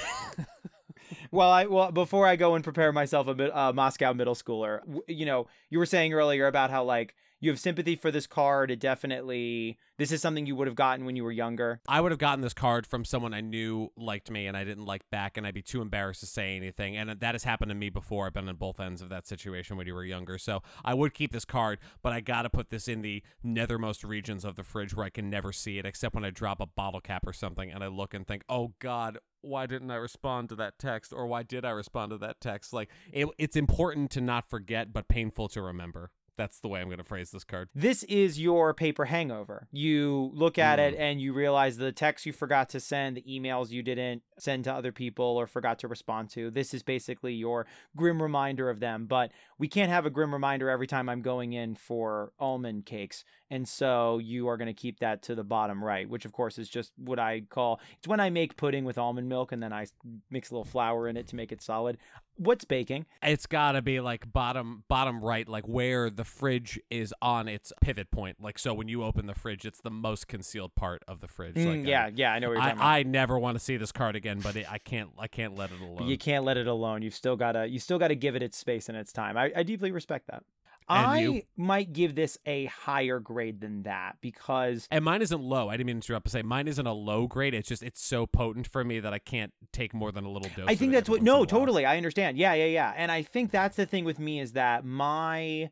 Well, 1.31 1.51
I 1.51 1.67
well 1.67 1.93
before 1.93 2.27
I 2.27 2.37
go 2.37 2.55
and 2.55 2.65
prepare 2.65 2.93
myself 2.93 3.27
a 3.29 3.35
mid- 3.35 3.51
uh, 3.51 3.73
Moscow 3.73 4.13
middle 4.13 4.35
schooler, 4.35 4.81
you 5.07 5.27
know, 5.27 5.47
you 5.71 5.79
were 5.79 5.87
saying 5.87 6.13
earlier 6.13 6.47
about 6.47 6.71
how 6.71 6.85
like 6.85 7.15
you 7.41 7.51
have 7.51 7.61
sympathy 7.61 7.97
for 7.97 8.11
this 8.11 8.26
card. 8.26 8.70
It 8.70 8.80
definitely 8.80 9.78
this 9.99 10.12
is 10.12 10.20
something 10.20 10.47
you 10.47 10.57
would 10.57 10.66
have 10.66 10.76
gotten 10.76 11.05
when 11.05 11.16
you 11.16 11.24
were 11.24 11.32
younger. 11.32 11.80
I 11.89 12.01
would 12.01 12.12
have 12.12 12.18
gotten 12.18 12.43
this 12.43 12.53
card 12.53 12.87
from 12.87 13.05
someone 13.05 13.32
I 13.32 13.41
knew 13.41 13.91
liked 13.97 14.30
me 14.30 14.47
and 14.47 14.57
I 14.57 14.64
didn't 14.64 14.84
like 14.84 15.09
back, 15.11 15.37
and 15.37 15.47
I'd 15.47 15.55
be 15.55 15.62
too 15.62 15.80
embarrassed 15.80 16.20
to 16.20 16.26
say 16.26 16.57
anything. 16.57 16.97
And 16.97 17.11
that 17.11 17.34
has 17.34 17.45
happened 17.45 17.70
to 17.70 17.74
me 17.74 17.89
before. 17.89 18.26
I've 18.26 18.34
been 18.34 18.49
on 18.49 18.57
both 18.57 18.80
ends 18.80 19.01
of 19.01 19.09
that 19.09 19.26
situation 19.26 19.76
when 19.76 19.87
you 19.87 19.95
were 19.95 20.05
younger. 20.05 20.39
So 20.39 20.62
I 20.84 20.95
would 20.95 21.14
keep 21.14 21.32
this 21.32 21.45
card, 21.45 21.78
but 22.03 22.12
I 22.12 22.20
got 22.20 22.43
to 22.43 22.51
put 22.51 22.70
this 22.70 22.89
in 22.89 23.03
the 23.03 23.22
nethermost 23.45 24.07
regions 24.07 24.45
of 24.45 24.57
the 24.57 24.64
fridge 24.64 24.95
where 24.95 25.07
I 25.07 25.11
can 25.11 25.30
never 25.30 25.53
see 25.53 25.78
it, 25.78 25.87
except 25.87 26.14
when 26.14 26.24
I 26.24 26.30
drop 26.30 26.61
a 26.61 26.66
bottle 26.66 27.01
cap 27.01 27.26
or 27.26 27.32
something 27.32 27.70
and 27.70 27.82
I 27.82 27.89
look 27.89 28.14
and 28.14 28.26
think, 28.26 28.45
oh 28.49 28.74
God, 28.78 29.18
why 29.41 29.66
didn't 29.66 29.91
I 29.91 29.97
respond 29.97 30.49
to 30.51 30.57
that 30.57 30.78
text? 30.78 31.12
Or 31.12 31.26
why 31.26 31.43
did 31.43 31.64
I 31.64 31.70
respond 31.70 32.11
to 32.11 32.18
that 32.18 32.41
text? 32.41 32.72
Like, 32.72 32.91
it, 33.12 33.28
it's 33.39 33.57
important 33.57 34.11
to 34.12 34.20
not 34.20 34.49
forget, 34.49 34.93
but 34.93 35.09
painful 35.09 35.49
to 35.49 35.62
remember. 35.62 36.11
That's 36.37 36.61
the 36.61 36.68
way 36.68 36.80
I'm 36.80 36.89
going 36.89 36.99
to 36.99 37.05
phrase 37.05 37.30
this 37.30 37.45
card. 37.45 37.68
This 37.74 38.03
is 38.05 38.39
your 38.39 38.74
paper 38.74 39.07
hangover. 39.07 39.68
You 39.72 40.30
look 40.34 40.59
at 40.59 40.78
it 40.78 40.95
hmm. 40.95 41.01
and 41.01 41.20
you 41.20 41.32
realize 41.32 41.76
the 41.76 41.93
text 41.93 42.26
you 42.26 42.32
forgot 42.32 42.68
to 42.70 42.80
send, 42.80 43.16
the 43.16 43.22
emails 43.22 43.70
you 43.70 43.82
didn't 43.82 44.22
send 44.39 44.64
to 44.64 44.72
other 44.72 44.93
people 44.93 45.24
or 45.24 45.47
forgot 45.47 45.78
to 45.80 45.89
respond 45.89 46.30
to. 46.30 46.51
This 46.51 46.74
is 46.74 46.82
basically 46.82 47.34
your 47.34 47.66
grim 47.97 48.22
reminder 48.22 48.68
of 48.68 48.80
them. 48.80 49.07
But 49.07 49.32
we 49.59 49.68
can't 49.68 49.91
have 49.91 50.07
a 50.07 50.11
grim 50.11 50.32
reminder 50.32 50.68
every 50.68 50.87
time 50.87 51.09
I'm 51.09 51.22
going 51.22 51.55
in 51.55 51.74
for 51.74 52.32
almond 52.39 52.87
cakes. 52.87 53.24
And 53.51 53.66
so 53.66 54.18
you 54.18 54.49
are 54.49 54.57
going 54.57 54.66
to 54.66 54.74
keep 54.74 55.01
that 55.01 55.22
to 55.22 55.34
the 55.34 55.45
bottom 55.45 55.82
right, 55.82 56.09
which 56.09 56.24
of 56.24 56.32
course 56.32 56.59
is 56.59 56.68
just 56.68 56.93
what 56.97 57.18
I 57.18 57.43
call 57.49 57.80
it's 57.99 58.09
when 58.09 58.20
I 58.20 58.30
make 58.30 58.57
pudding 58.57 58.84
with 58.84 58.99
almond 58.99 59.28
milk 59.28 59.53
and 59.53 59.62
then 59.62 59.72
I 59.72 59.87
mix 60.30 60.51
a 60.51 60.55
little 60.55 60.64
flour 60.64 61.09
in 61.09 61.16
it 61.16 61.28
to 61.28 61.37
make 61.37 61.53
it 61.53 61.62
solid. 61.62 61.99
What's 62.37 62.64
baking? 62.64 63.07
It's 63.22 63.47
got 63.47 63.72
to 63.72 63.82
be 63.82 64.01
like 64.01 64.30
bottom 64.32 64.84
bottom 64.89 65.22
right, 65.22 65.49
like 65.49 65.66
where 65.66 66.11
the 66.11 66.24
fridge 66.24 66.78
is 66.91 67.14
on 67.22 67.49
its 67.49 67.72
pivot 67.80 68.11
point. 68.11 68.37
Like 68.41 68.59
so, 68.59 68.74
when 68.74 68.89
you 68.89 69.03
open 69.03 69.26
the 69.26 69.34
fridge, 69.34 69.64
it's 69.64 69.80
the 69.80 69.91
most 69.91 70.28
concealed 70.28 70.74
part 70.74 71.03
of 71.09 71.20
the 71.20 71.28
fridge. 71.28 71.55
Mm, 71.55 71.78
like, 71.78 71.87
yeah, 71.87 72.11
yeah, 72.14 72.32
I 72.32 72.39
know 72.39 72.49
what 72.49 72.55
you're 72.55 72.62
I, 72.62 72.66
talking 72.66 72.78
about. 72.78 72.89
I 72.89 73.03
never 73.05 73.39
want 73.39 73.57
to 73.59 73.64
see 73.64 73.76
this 73.76 73.93
card 73.93 74.16
again, 74.16 74.41
but 74.41 74.57
it, 74.57 74.70
I 74.70 74.78
can't 74.78 75.11
I 75.18 75.28
can't 75.28 75.57
let 75.57 75.70
it 75.70 75.80
alone. 75.80 76.09
You 76.09 76.18
can't 76.18 76.45
let 76.45 76.57
it 76.57 76.66
alone. 76.66 77.03
You've 77.03 77.14
still 77.14 77.37
gotta 77.37 77.66
you 77.66 77.78
still 77.78 77.99
gotta 77.99 78.14
give 78.14 78.37
it 78.37 78.43
its 78.43 78.57
space 78.57 78.89
and 78.89 78.99
its 78.99 79.12
time. 79.12 79.37
I, 79.37 79.53
I 79.57 79.62
deeply 79.62 79.91
respect 79.91 80.26
that. 80.28 80.43
I 80.89 81.20
you? 81.20 81.43
might 81.57 81.93
give 81.93 82.14
this 82.14 82.39
a 82.47 82.66
higher 82.66 83.18
grade 83.18 83.61
than 83.61 83.82
that 83.82 84.16
because 84.20 84.87
and 84.91 85.05
mine 85.05 85.22
isn't 85.22 85.41
low. 85.41 85.68
I 85.68 85.76
didn't 85.76 85.87
mean 85.87 86.01
to 86.01 86.07
interrupt 86.07 86.26
to 86.26 86.30
say 86.30 86.43
mine 86.43 86.68
isn't 86.68 86.87
a 86.87 86.93
low 86.93 87.26
grade. 87.26 87.55
It's 87.55 87.68
just 87.68 87.82
it's 87.82 88.03
so 88.03 88.26
potent 88.26 88.66
for 88.68 88.84
me 88.84 89.01
that 89.01 89.12
I 89.12 89.18
can't 89.18 89.53
take 89.72 89.93
more 89.93 90.12
than 90.12 90.24
a 90.24 90.30
little 90.30 90.51
dose. 90.57 90.66
I 90.68 90.74
think 90.74 90.93
that's 90.93 91.09
what 91.09 91.20
once 91.20 91.28
in 91.28 91.34
a 91.34 91.39
no, 91.39 91.45
totally. 91.45 91.84
I 91.84 91.97
understand. 91.97 92.39
Yeah, 92.39 92.55
yeah, 92.55 92.66
yeah. 92.66 92.93
And 92.97 93.11
I 93.11 93.22
think 93.22 93.51
that's 93.51 93.76
the 93.76 93.87
thing 93.87 94.05
with 94.05 94.18
me 94.18 94.41
is 94.41 94.53
that 94.53 94.84
my 94.84 95.70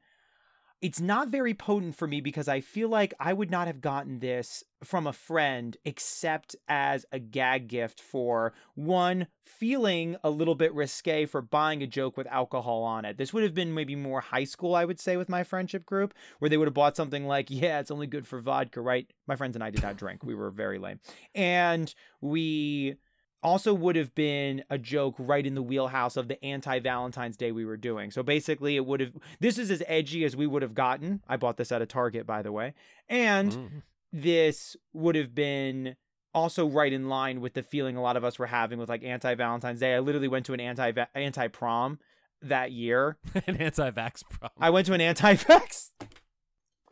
it's 0.85 1.01
not 1.01 1.29
very 1.29 1.55
potent 1.55 1.95
for 1.95 2.07
me 2.07 2.21
because 2.21 2.47
I 2.47 2.61
feel 2.61 2.91
like 2.91 3.15
I 3.19 3.33
would 3.33 3.51
not 3.51 3.69
have 3.69 3.81
gotten 3.81 4.19
this 4.19 4.63
from 4.83 5.07
a 5.07 5.15
friend 5.15 5.75
except 5.87 6.57
as 6.69 7.07
a 7.11 7.19
gag 7.19 7.69
gift 7.69 8.03
for 8.03 8.53
one 8.75 9.29
feeling 9.47 10.17
a 10.23 10.29
little 10.29 10.55
bit 10.55 10.75
risque 10.75 11.25
for 11.25 11.41
buying 11.41 11.83
a 11.83 11.87
joke 11.87 12.19
with 12.19 12.27
alcohol 12.27 12.83
on 12.83 13.07
it. 13.07 13.17
This 13.17 13.33
would 13.33 13.45
have 13.45 13.55
been 13.55 13.73
maybe 13.73 13.97
more 13.97 14.21
high 14.21 14.45
school, 14.45 14.75
I 14.75 14.85
would 14.85 15.01
say, 15.01 15.17
with 15.17 15.31
my 15.31 15.43
friendship 15.43 15.87
group, 15.87 16.13
where 16.39 16.51
they 16.51 16.59
would 16.59 16.69
have 16.69 16.75
bought 16.75 16.97
something 16.97 17.27
like, 17.27 17.47
yeah, 17.49 17.81
it's 17.81 17.91
only 17.91 18.07
good 18.07 18.27
for 18.27 18.43
vodka, 18.43 18.83
right? 18.83 19.11
My 19.27 19.37
friends 19.37 19.57
and 19.57 19.65
I 19.65 19.71
did 19.71 19.83
not 19.83 19.97
drink. 19.97 20.23
We 20.23 20.35
were 20.35 20.51
very 20.51 20.79
lame. 20.79 21.01
And 21.35 21.95
we 22.21 22.97
also 23.45 23.73
would 23.75 23.95
have 23.95 24.15
been 24.15 24.65
a 24.71 24.79
joke 24.79 25.15
right 25.19 25.47
in 25.47 25.55
the 25.55 25.63
wheelhouse 25.63 26.17
of 26.17 26.27
the 26.29 26.43
anti 26.45 26.81
Valentine's 26.81 27.37
Day 27.37 27.53
we 27.53 27.65
were 27.65 27.77
doing. 27.77 28.11
So 28.11 28.23
basically, 28.23 28.75
it 28.77 28.87
would 28.87 29.01
have, 29.01 29.13
this 29.39 29.59
is 29.59 29.71
as 29.71 29.83
edgy 29.87 30.25
as 30.25 30.35
we 30.35 30.47
would 30.47 30.63
have 30.63 30.75
gotten. 30.75 31.23
I 31.29 31.37
bought 31.37 31.57
this 31.59 31.71
at 31.71 31.83
a 31.83 31.87
Target, 31.87 32.27
by 32.27 32.43
the 32.43 32.51
way. 32.51 32.75
And 33.09 33.53
Mm. 33.53 33.83
this 34.13 34.77
would 34.93 35.15
have 35.15 35.35
been 35.35 35.97
also 36.35 36.67
right 36.67 36.93
in 36.93 37.09
line 37.09 37.41
with 37.41 37.55
the 37.55 37.63
feeling 37.63 37.97
a 37.97 38.03
lot 38.03 38.17
of 38.17 38.25
us 38.25 38.39
were 38.39 38.47
having 38.47 38.79
with 38.79 38.89
like 38.89 39.05
anti 39.05 39.35
Valentine's 39.35 39.81
Day. 39.81 39.95
I 39.95 39.99
literally 40.01 40.29
went 40.29 40.47
to 40.47 40.55
an 40.55 40.61
anti 40.61 40.91
anti 41.15 41.49
prom 41.49 41.99
that 42.43 42.73
year. 42.73 43.17
an 43.47 43.57
anti-vax 43.57 44.23
problem. 44.29 44.53
I 44.61 44.71
went 44.71 44.87
to 44.87 44.93
an 44.95 45.01
anti 45.01 45.35
vax. 45.35 45.91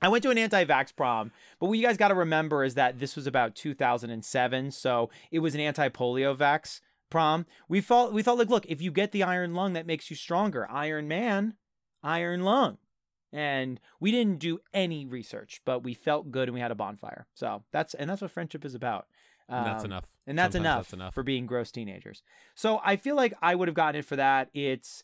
I 0.02 0.08
went 0.08 0.22
to 0.24 0.30
an 0.30 0.38
anti 0.38 0.64
vax 0.64 0.94
prom, 0.94 1.30
but 1.60 1.66
what 1.66 1.78
you 1.78 1.86
guys 1.86 1.96
got 1.96 2.08
to 2.08 2.14
remember 2.14 2.64
is 2.64 2.74
that 2.74 2.98
this 2.98 3.14
was 3.16 3.26
about 3.26 3.54
2007, 3.54 4.70
so 4.72 5.10
it 5.30 5.38
was 5.38 5.54
an 5.54 5.60
anti 5.60 5.88
polio 5.88 6.36
vax 6.36 6.80
prom. 7.10 7.46
We 7.68 7.80
felt 7.80 8.12
we 8.12 8.22
thought 8.22 8.38
like, 8.38 8.50
look, 8.50 8.66
if 8.66 8.82
you 8.82 8.90
get 8.90 9.12
the 9.12 9.22
iron 9.22 9.54
lung, 9.54 9.74
that 9.74 9.86
makes 9.86 10.10
you 10.10 10.16
stronger. 10.16 10.68
Iron 10.70 11.06
Man, 11.08 11.54
iron 12.02 12.42
lung, 12.42 12.78
and 13.32 13.78
we 14.00 14.10
didn't 14.10 14.38
do 14.40 14.58
any 14.74 15.06
research, 15.06 15.60
but 15.64 15.84
we 15.84 15.94
felt 15.94 16.30
good 16.32 16.48
and 16.48 16.54
we 16.54 16.60
had 16.60 16.70
a 16.72 16.74
bonfire. 16.76 17.26
So 17.34 17.62
that's 17.70 17.94
and 17.94 18.10
that's 18.10 18.22
what 18.22 18.30
friendship 18.30 18.64
is 18.64 18.74
about. 18.74 19.06
And 19.48 19.66
that's 19.66 19.84
Um, 19.84 19.90
enough. 19.90 20.06
and 20.26 20.38
that's 20.38 20.54
Sometimes 20.54 20.64
enough, 20.64 20.84
That's 20.86 20.92
enough. 20.94 21.14
for 21.14 21.22
being 21.22 21.46
gross 21.46 21.70
teenagers. 21.70 22.22
So 22.54 22.80
I 22.84 22.96
feel 22.96 23.16
like 23.16 23.34
I 23.42 23.54
would 23.54 23.68
have 23.68 23.74
gotten 23.74 23.98
it 23.98 24.04
for 24.04 24.16
that. 24.16 24.48
It's 24.54 25.02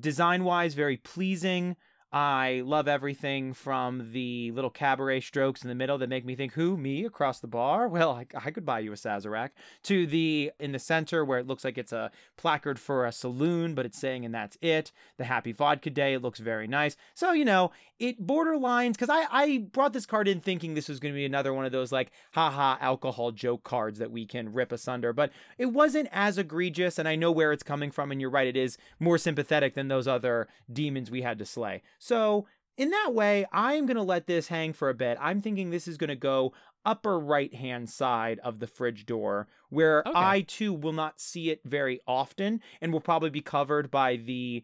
design 0.00 0.42
wise 0.44 0.74
very 0.74 0.96
pleasing. 0.96 1.76
I 2.10 2.62
love 2.64 2.88
everything 2.88 3.52
from 3.52 4.12
the 4.12 4.50
little 4.52 4.70
cabaret 4.70 5.20
strokes 5.20 5.62
in 5.62 5.68
the 5.68 5.74
middle 5.74 5.98
that 5.98 6.08
make 6.08 6.24
me 6.24 6.34
think, 6.34 6.54
who, 6.54 6.78
me, 6.78 7.04
across 7.04 7.40
the 7.40 7.46
bar? 7.46 7.88
Well, 7.98 8.12
I, 8.12 8.26
I 8.34 8.52
could 8.52 8.64
buy 8.64 8.78
you 8.78 8.92
a 8.92 8.94
Sazerac. 8.94 9.50
To 9.84 10.06
the 10.06 10.52
in 10.60 10.70
the 10.70 10.78
center 10.78 11.24
where 11.24 11.40
it 11.40 11.48
looks 11.48 11.64
like 11.64 11.76
it's 11.76 11.92
a 11.92 12.12
placard 12.36 12.78
for 12.78 13.04
a 13.04 13.10
saloon, 13.10 13.74
but 13.74 13.84
it's 13.86 13.98
saying, 13.98 14.24
and 14.24 14.32
that's 14.32 14.56
it. 14.62 14.92
The 15.16 15.24
Happy 15.24 15.50
Vodka 15.50 15.90
Day, 15.90 16.14
it 16.14 16.22
looks 16.22 16.38
very 16.38 16.68
nice. 16.68 16.96
So, 17.14 17.32
you 17.32 17.44
know, 17.44 17.72
it 17.98 18.24
borderlines, 18.24 18.92
because 18.92 19.10
I, 19.10 19.26
I 19.30 19.58
brought 19.58 19.92
this 19.92 20.06
card 20.06 20.28
in 20.28 20.40
thinking 20.40 20.74
this 20.74 20.88
was 20.88 21.00
going 21.00 21.12
to 21.12 21.16
be 21.16 21.24
another 21.24 21.52
one 21.52 21.64
of 21.64 21.72
those 21.72 21.90
like, 21.90 22.12
haha, 22.32 22.76
alcohol 22.80 23.32
joke 23.32 23.64
cards 23.64 23.98
that 23.98 24.10
we 24.10 24.24
can 24.26 24.52
rip 24.52 24.72
asunder, 24.72 25.12
but 25.12 25.32
it 25.58 25.66
wasn't 25.66 26.08
as 26.12 26.38
egregious, 26.38 26.98
and 26.98 27.08
I 27.08 27.16
know 27.16 27.32
where 27.32 27.52
it's 27.52 27.62
coming 27.62 27.90
from, 27.90 28.12
and 28.12 28.20
you're 28.20 28.30
right, 28.30 28.46
it 28.46 28.56
is 28.56 28.78
more 29.00 29.18
sympathetic 29.18 29.74
than 29.74 29.88
those 29.88 30.06
other 30.06 30.48
demons 30.72 31.10
we 31.10 31.22
had 31.22 31.38
to 31.38 31.44
slay. 31.44 31.82
So, 31.98 32.46
in 32.76 32.90
that 32.90 33.12
way, 33.12 33.44
I'm 33.52 33.86
going 33.86 33.96
to 33.96 34.02
let 34.04 34.28
this 34.28 34.46
hang 34.46 34.72
for 34.72 34.88
a 34.88 34.94
bit. 34.94 35.18
I'm 35.20 35.42
thinking 35.42 35.70
this 35.70 35.88
is 35.88 35.96
going 35.96 36.08
to 36.08 36.14
go 36.14 36.52
upper 36.86 37.18
right 37.18 37.52
hand 37.52 37.90
side 37.90 38.38
of 38.44 38.60
the 38.60 38.68
fridge 38.68 39.04
door, 39.04 39.48
where 39.68 40.02
Okay. 40.06 40.12
I 40.14 40.40
too 40.42 40.72
will 40.72 40.92
not 40.92 41.18
see 41.18 41.50
it 41.50 41.60
very 41.64 42.00
often 42.06 42.60
and 42.80 42.92
will 42.92 43.00
probably 43.00 43.30
be 43.30 43.40
covered 43.40 43.90
by 43.90 44.14
the 44.14 44.62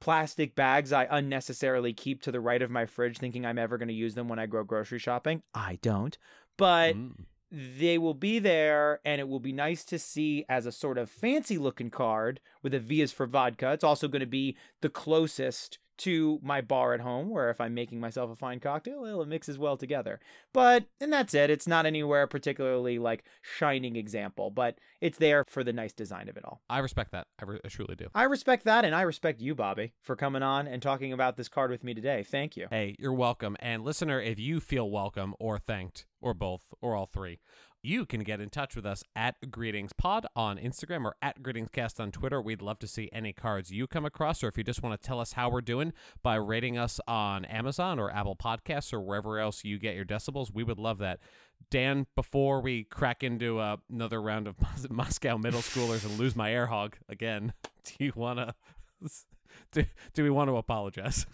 plastic 0.00 0.54
bags 0.54 0.92
I 0.92 1.06
unnecessarily 1.10 1.92
keep 1.92 2.22
to 2.22 2.32
the 2.32 2.40
right 2.40 2.62
of 2.62 2.70
my 2.70 2.86
fridge, 2.86 3.18
thinking 3.18 3.44
I'm 3.44 3.58
ever 3.58 3.78
going 3.78 3.88
to 3.88 3.94
use 3.94 4.14
them 4.14 4.28
when 4.28 4.38
I 4.38 4.46
go 4.46 4.62
grocery 4.64 4.98
shopping. 4.98 5.42
I 5.54 5.78
don't. 5.82 6.16
But 6.56 6.94
Mm. 6.96 7.26
they 7.50 7.98
will 7.98 8.14
be 8.14 8.38
there 8.38 9.00
and 9.04 9.20
it 9.20 9.28
will 9.28 9.40
be 9.40 9.52
nice 9.52 9.84
to 9.84 9.98
see 9.98 10.44
as 10.48 10.66
a 10.66 10.72
sort 10.72 10.98
of 10.98 11.10
fancy 11.10 11.58
looking 11.58 11.90
card 11.90 12.40
with 12.62 12.72
a 12.74 12.78
V 12.80 13.00
is 13.02 13.12
for 13.12 13.26
vodka. 13.26 13.72
It's 13.72 13.84
also 13.84 14.08
going 14.08 14.20
to 14.20 14.26
be 14.26 14.56
the 14.80 14.88
closest 14.88 15.78
to 16.00 16.40
my 16.42 16.60
bar 16.60 16.94
at 16.94 17.00
home 17.00 17.30
where 17.30 17.50
if 17.50 17.60
I'm 17.60 17.74
making 17.74 18.00
myself 18.00 18.30
a 18.30 18.36
fine 18.36 18.60
cocktail, 18.60 19.02
well, 19.02 19.22
it 19.22 19.28
mixes 19.28 19.58
well 19.58 19.76
together. 19.76 20.20
But 20.52 20.86
and 21.00 21.12
that's 21.12 21.34
it. 21.34 21.50
It's 21.50 21.66
not 21.66 21.86
anywhere 21.86 22.26
particularly 22.26 22.98
like 22.98 23.24
shining 23.42 23.96
example, 23.96 24.50
but 24.50 24.78
it's 25.00 25.18
there 25.18 25.44
for 25.48 25.62
the 25.62 25.72
nice 25.72 25.92
design 25.92 26.28
of 26.28 26.36
it 26.36 26.44
all. 26.44 26.62
I 26.68 26.78
respect 26.78 27.12
that. 27.12 27.26
I, 27.40 27.44
re- 27.44 27.60
I 27.64 27.68
truly 27.68 27.96
do. 27.96 28.08
I 28.14 28.24
respect 28.24 28.64
that 28.64 28.84
and 28.84 28.94
I 28.94 29.02
respect 29.02 29.40
you, 29.40 29.54
Bobby, 29.54 29.92
for 30.02 30.16
coming 30.16 30.42
on 30.42 30.66
and 30.66 30.82
talking 30.82 31.12
about 31.12 31.36
this 31.36 31.48
card 31.48 31.70
with 31.70 31.84
me 31.84 31.94
today. 31.94 32.22
Thank 32.22 32.56
you. 32.56 32.66
Hey, 32.70 32.96
you're 32.98 33.12
welcome. 33.12 33.56
And 33.60 33.84
listener, 33.84 34.20
if 34.20 34.38
you 34.38 34.60
feel 34.60 34.90
welcome 34.90 35.34
or 35.38 35.58
thanked 35.58 36.06
or 36.20 36.34
both 36.34 36.62
or 36.80 36.96
all 36.96 37.06
three, 37.06 37.40
You 37.82 38.04
can 38.04 38.24
get 38.24 38.42
in 38.42 38.50
touch 38.50 38.76
with 38.76 38.84
us 38.84 39.02
at 39.16 39.36
GreetingsPod 39.46 40.26
on 40.36 40.58
Instagram 40.58 41.06
or 41.06 41.16
at 41.22 41.42
GreetingsCast 41.42 41.98
on 41.98 42.12
Twitter. 42.12 42.40
We'd 42.40 42.60
love 42.60 42.78
to 42.80 42.86
see 42.86 43.08
any 43.10 43.32
cards 43.32 43.70
you 43.70 43.86
come 43.86 44.04
across, 44.04 44.44
or 44.44 44.48
if 44.48 44.58
you 44.58 44.64
just 44.64 44.82
want 44.82 45.00
to 45.00 45.06
tell 45.06 45.18
us 45.18 45.32
how 45.32 45.48
we're 45.48 45.62
doing 45.62 45.94
by 46.22 46.34
rating 46.34 46.76
us 46.76 47.00
on 47.08 47.46
Amazon 47.46 47.98
or 47.98 48.10
Apple 48.10 48.36
Podcasts 48.36 48.92
or 48.92 49.00
wherever 49.00 49.38
else 49.38 49.64
you 49.64 49.78
get 49.78 49.94
your 49.94 50.04
decibels, 50.04 50.52
we 50.52 50.62
would 50.62 50.78
love 50.78 50.98
that. 50.98 51.20
Dan, 51.70 52.06
before 52.14 52.60
we 52.60 52.84
crack 52.84 53.22
into 53.22 53.58
uh, 53.58 53.78
another 53.90 54.20
round 54.20 54.46
of 54.46 54.56
Moscow 54.90 55.38
middle 55.38 55.62
schoolers 55.62 56.04
and 56.04 56.18
lose 56.18 56.36
my 56.36 56.52
air 56.52 56.66
hog 56.66 56.96
again, 57.08 57.54
do 57.84 58.04
you 58.04 58.12
want 58.14 58.40
to 58.40 58.54
do, 59.72 59.84
do 60.12 60.22
we 60.22 60.30
want 60.30 60.48
to 60.48 60.56
apologize? 60.56 61.24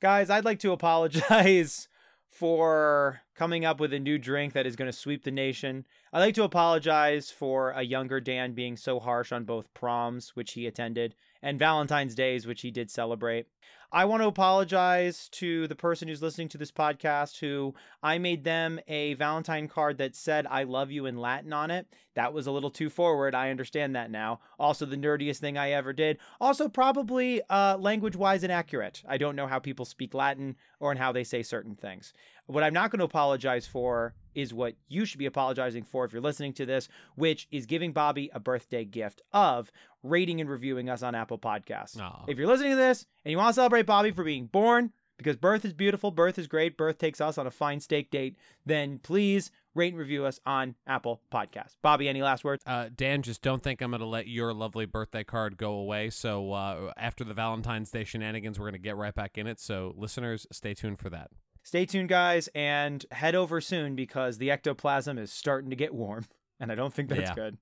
Guys, 0.00 0.30
I'd 0.30 0.46
like 0.46 0.60
to 0.60 0.72
apologize 0.72 1.88
for 2.30 3.20
coming 3.38 3.64
up 3.64 3.78
with 3.78 3.92
a 3.92 3.98
new 4.00 4.18
drink 4.18 4.52
that 4.52 4.66
is 4.66 4.74
going 4.74 4.90
to 4.90 4.96
sweep 4.96 5.22
the 5.22 5.30
nation. 5.30 5.86
I'd 6.12 6.18
like 6.18 6.34
to 6.34 6.42
apologize 6.42 7.30
for 7.30 7.70
a 7.70 7.82
younger 7.82 8.18
Dan 8.20 8.52
being 8.52 8.76
so 8.76 8.98
harsh 8.98 9.30
on 9.30 9.44
both 9.44 9.72
proms, 9.74 10.30
which 10.34 10.54
he 10.54 10.66
attended, 10.66 11.14
and 11.40 11.56
Valentine's 11.56 12.16
Days, 12.16 12.48
which 12.48 12.62
he 12.62 12.72
did 12.72 12.90
celebrate. 12.90 13.46
I 13.90 14.04
want 14.04 14.22
to 14.22 14.26
apologize 14.26 15.30
to 15.30 15.66
the 15.66 15.74
person 15.74 16.08
who's 16.08 16.20
listening 16.20 16.48
to 16.50 16.58
this 16.58 16.70
podcast 16.70 17.38
who 17.38 17.74
I 18.02 18.18
made 18.18 18.44
them 18.44 18.80
a 18.86 19.14
Valentine 19.14 19.66
card 19.66 19.96
that 19.96 20.14
said 20.14 20.46
I 20.46 20.64
love 20.64 20.90
you 20.90 21.06
in 21.06 21.16
Latin 21.16 21.54
on 21.54 21.70
it. 21.70 21.86
That 22.14 22.34
was 22.34 22.46
a 22.46 22.50
little 22.50 22.70
too 22.70 22.90
forward. 22.90 23.34
I 23.34 23.50
understand 23.50 23.96
that 23.96 24.10
now. 24.10 24.40
Also, 24.58 24.84
the 24.84 24.96
nerdiest 24.96 25.38
thing 25.38 25.56
I 25.56 25.70
ever 25.70 25.94
did. 25.94 26.18
Also, 26.38 26.68
probably 26.68 27.40
uh, 27.48 27.78
language 27.78 28.14
wise 28.14 28.44
inaccurate. 28.44 29.02
I 29.08 29.16
don't 29.16 29.36
know 29.36 29.46
how 29.46 29.58
people 29.58 29.86
speak 29.86 30.12
Latin 30.12 30.56
or 30.80 30.92
in 30.92 30.98
how 30.98 31.12
they 31.12 31.24
say 31.24 31.42
certain 31.42 31.74
things. 31.74 32.12
What 32.48 32.64
I'm 32.64 32.72
not 32.72 32.90
going 32.90 33.00
to 33.00 33.04
apologize 33.04 33.66
for 33.66 34.14
is 34.34 34.54
what 34.54 34.74
you 34.88 35.04
should 35.04 35.18
be 35.18 35.26
apologizing 35.26 35.84
for 35.84 36.06
if 36.06 36.14
you're 36.14 36.22
listening 36.22 36.54
to 36.54 36.64
this, 36.64 36.88
which 37.14 37.46
is 37.50 37.66
giving 37.66 37.92
Bobby 37.92 38.30
a 38.32 38.40
birthday 38.40 38.86
gift 38.86 39.20
of 39.34 39.70
rating 40.02 40.40
and 40.40 40.48
reviewing 40.48 40.88
us 40.88 41.02
on 41.02 41.14
Apple 41.14 41.38
Podcasts. 41.38 42.00
Aw. 42.00 42.24
If 42.26 42.38
you're 42.38 42.46
listening 42.46 42.70
to 42.70 42.76
this 42.76 43.04
and 43.22 43.32
you 43.32 43.36
want 43.36 43.50
to 43.50 43.54
celebrate 43.54 43.84
Bobby 43.84 44.12
for 44.12 44.24
being 44.24 44.46
born, 44.46 44.92
because 45.18 45.36
birth 45.36 45.66
is 45.66 45.74
beautiful, 45.74 46.10
birth 46.10 46.38
is 46.38 46.46
great, 46.46 46.78
birth 46.78 46.96
takes 46.96 47.20
us 47.20 47.36
on 47.36 47.46
a 47.46 47.50
fine 47.50 47.80
steak 47.80 48.10
date, 48.10 48.38
then 48.64 48.98
please 48.98 49.50
rate 49.74 49.92
and 49.92 49.98
review 49.98 50.24
us 50.24 50.40
on 50.46 50.74
Apple 50.86 51.20
Podcasts. 51.30 51.76
Bobby, 51.82 52.08
any 52.08 52.22
last 52.22 52.44
words? 52.44 52.62
Uh, 52.66 52.88
Dan, 52.96 53.20
just 53.20 53.42
don't 53.42 53.62
think 53.62 53.82
I'm 53.82 53.90
going 53.90 54.00
to 54.00 54.06
let 54.06 54.26
your 54.26 54.54
lovely 54.54 54.86
birthday 54.86 55.22
card 55.22 55.58
go 55.58 55.72
away. 55.72 56.08
So 56.08 56.52
uh, 56.52 56.92
after 56.96 57.24
the 57.24 57.34
Valentine's 57.34 57.90
Day 57.90 58.04
shenanigans, 58.04 58.58
we're 58.58 58.70
going 58.70 58.72
to 58.72 58.78
get 58.78 58.96
right 58.96 59.14
back 59.14 59.36
in 59.36 59.46
it. 59.46 59.60
So 59.60 59.92
listeners, 59.98 60.46
stay 60.50 60.72
tuned 60.72 60.98
for 60.98 61.10
that. 61.10 61.30
Stay 61.68 61.84
tuned, 61.84 62.08
guys, 62.08 62.48
and 62.54 63.04
head 63.10 63.34
over 63.34 63.60
soon 63.60 63.94
because 63.94 64.38
the 64.38 64.50
ectoplasm 64.50 65.18
is 65.18 65.30
starting 65.30 65.68
to 65.68 65.76
get 65.76 65.92
warm, 65.94 66.24
and 66.60 66.72
I 66.72 66.74
don't 66.74 66.94
think 66.94 67.10
that's 67.10 67.20
Yeah. 67.20 67.34
good. 67.34 67.58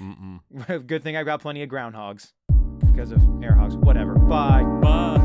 Mm-mm. 0.00 0.86
good 0.86 1.02
thing 1.02 1.16
I've 1.16 1.26
got 1.26 1.40
plenty 1.40 1.60
of 1.64 1.68
groundhogs 1.68 2.34
because 2.86 3.10
of 3.10 3.20
air 3.42 3.56
hogs. 3.56 3.74
Whatever. 3.74 4.14
Bye. 4.14 4.62
Bye. 4.80 5.18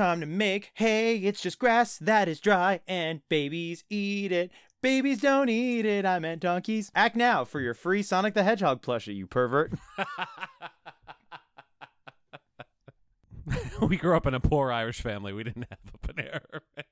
Time 0.00 0.20
to 0.20 0.26
make 0.26 0.70
hay. 0.76 1.18
It's 1.18 1.42
just 1.42 1.58
grass 1.58 1.98
that 1.98 2.26
is 2.26 2.40
dry, 2.40 2.80
and 2.88 3.20
babies 3.28 3.84
eat 3.90 4.32
it. 4.32 4.50
Babies 4.80 5.20
don't 5.20 5.50
eat 5.50 5.84
it. 5.84 6.06
I 6.06 6.18
meant 6.18 6.40
donkeys. 6.40 6.90
Act 6.94 7.16
now 7.16 7.44
for 7.44 7.60
your 7.60 7.74
free 7.74 8.02
Sonic 8.02 8.32
the 8.32 8.42
Hedgehog 8.42 8.80
plushie, 8.80 9.14
you 9.14 9.26
pervert. 9.26 9.74
we 13.82 13.98
grew 13.98 14.16
up 14.16 14.26
in 14.26 14.32
a 14.32 14.40
poor 14.40 14.72
Irish 14.72 15.02
family. 15.02 15.34
We 15.34 15.44
didn't 15.44 15.66
have 15.68 15.78
a 15.92 15.98
Panera. 15.98 16.60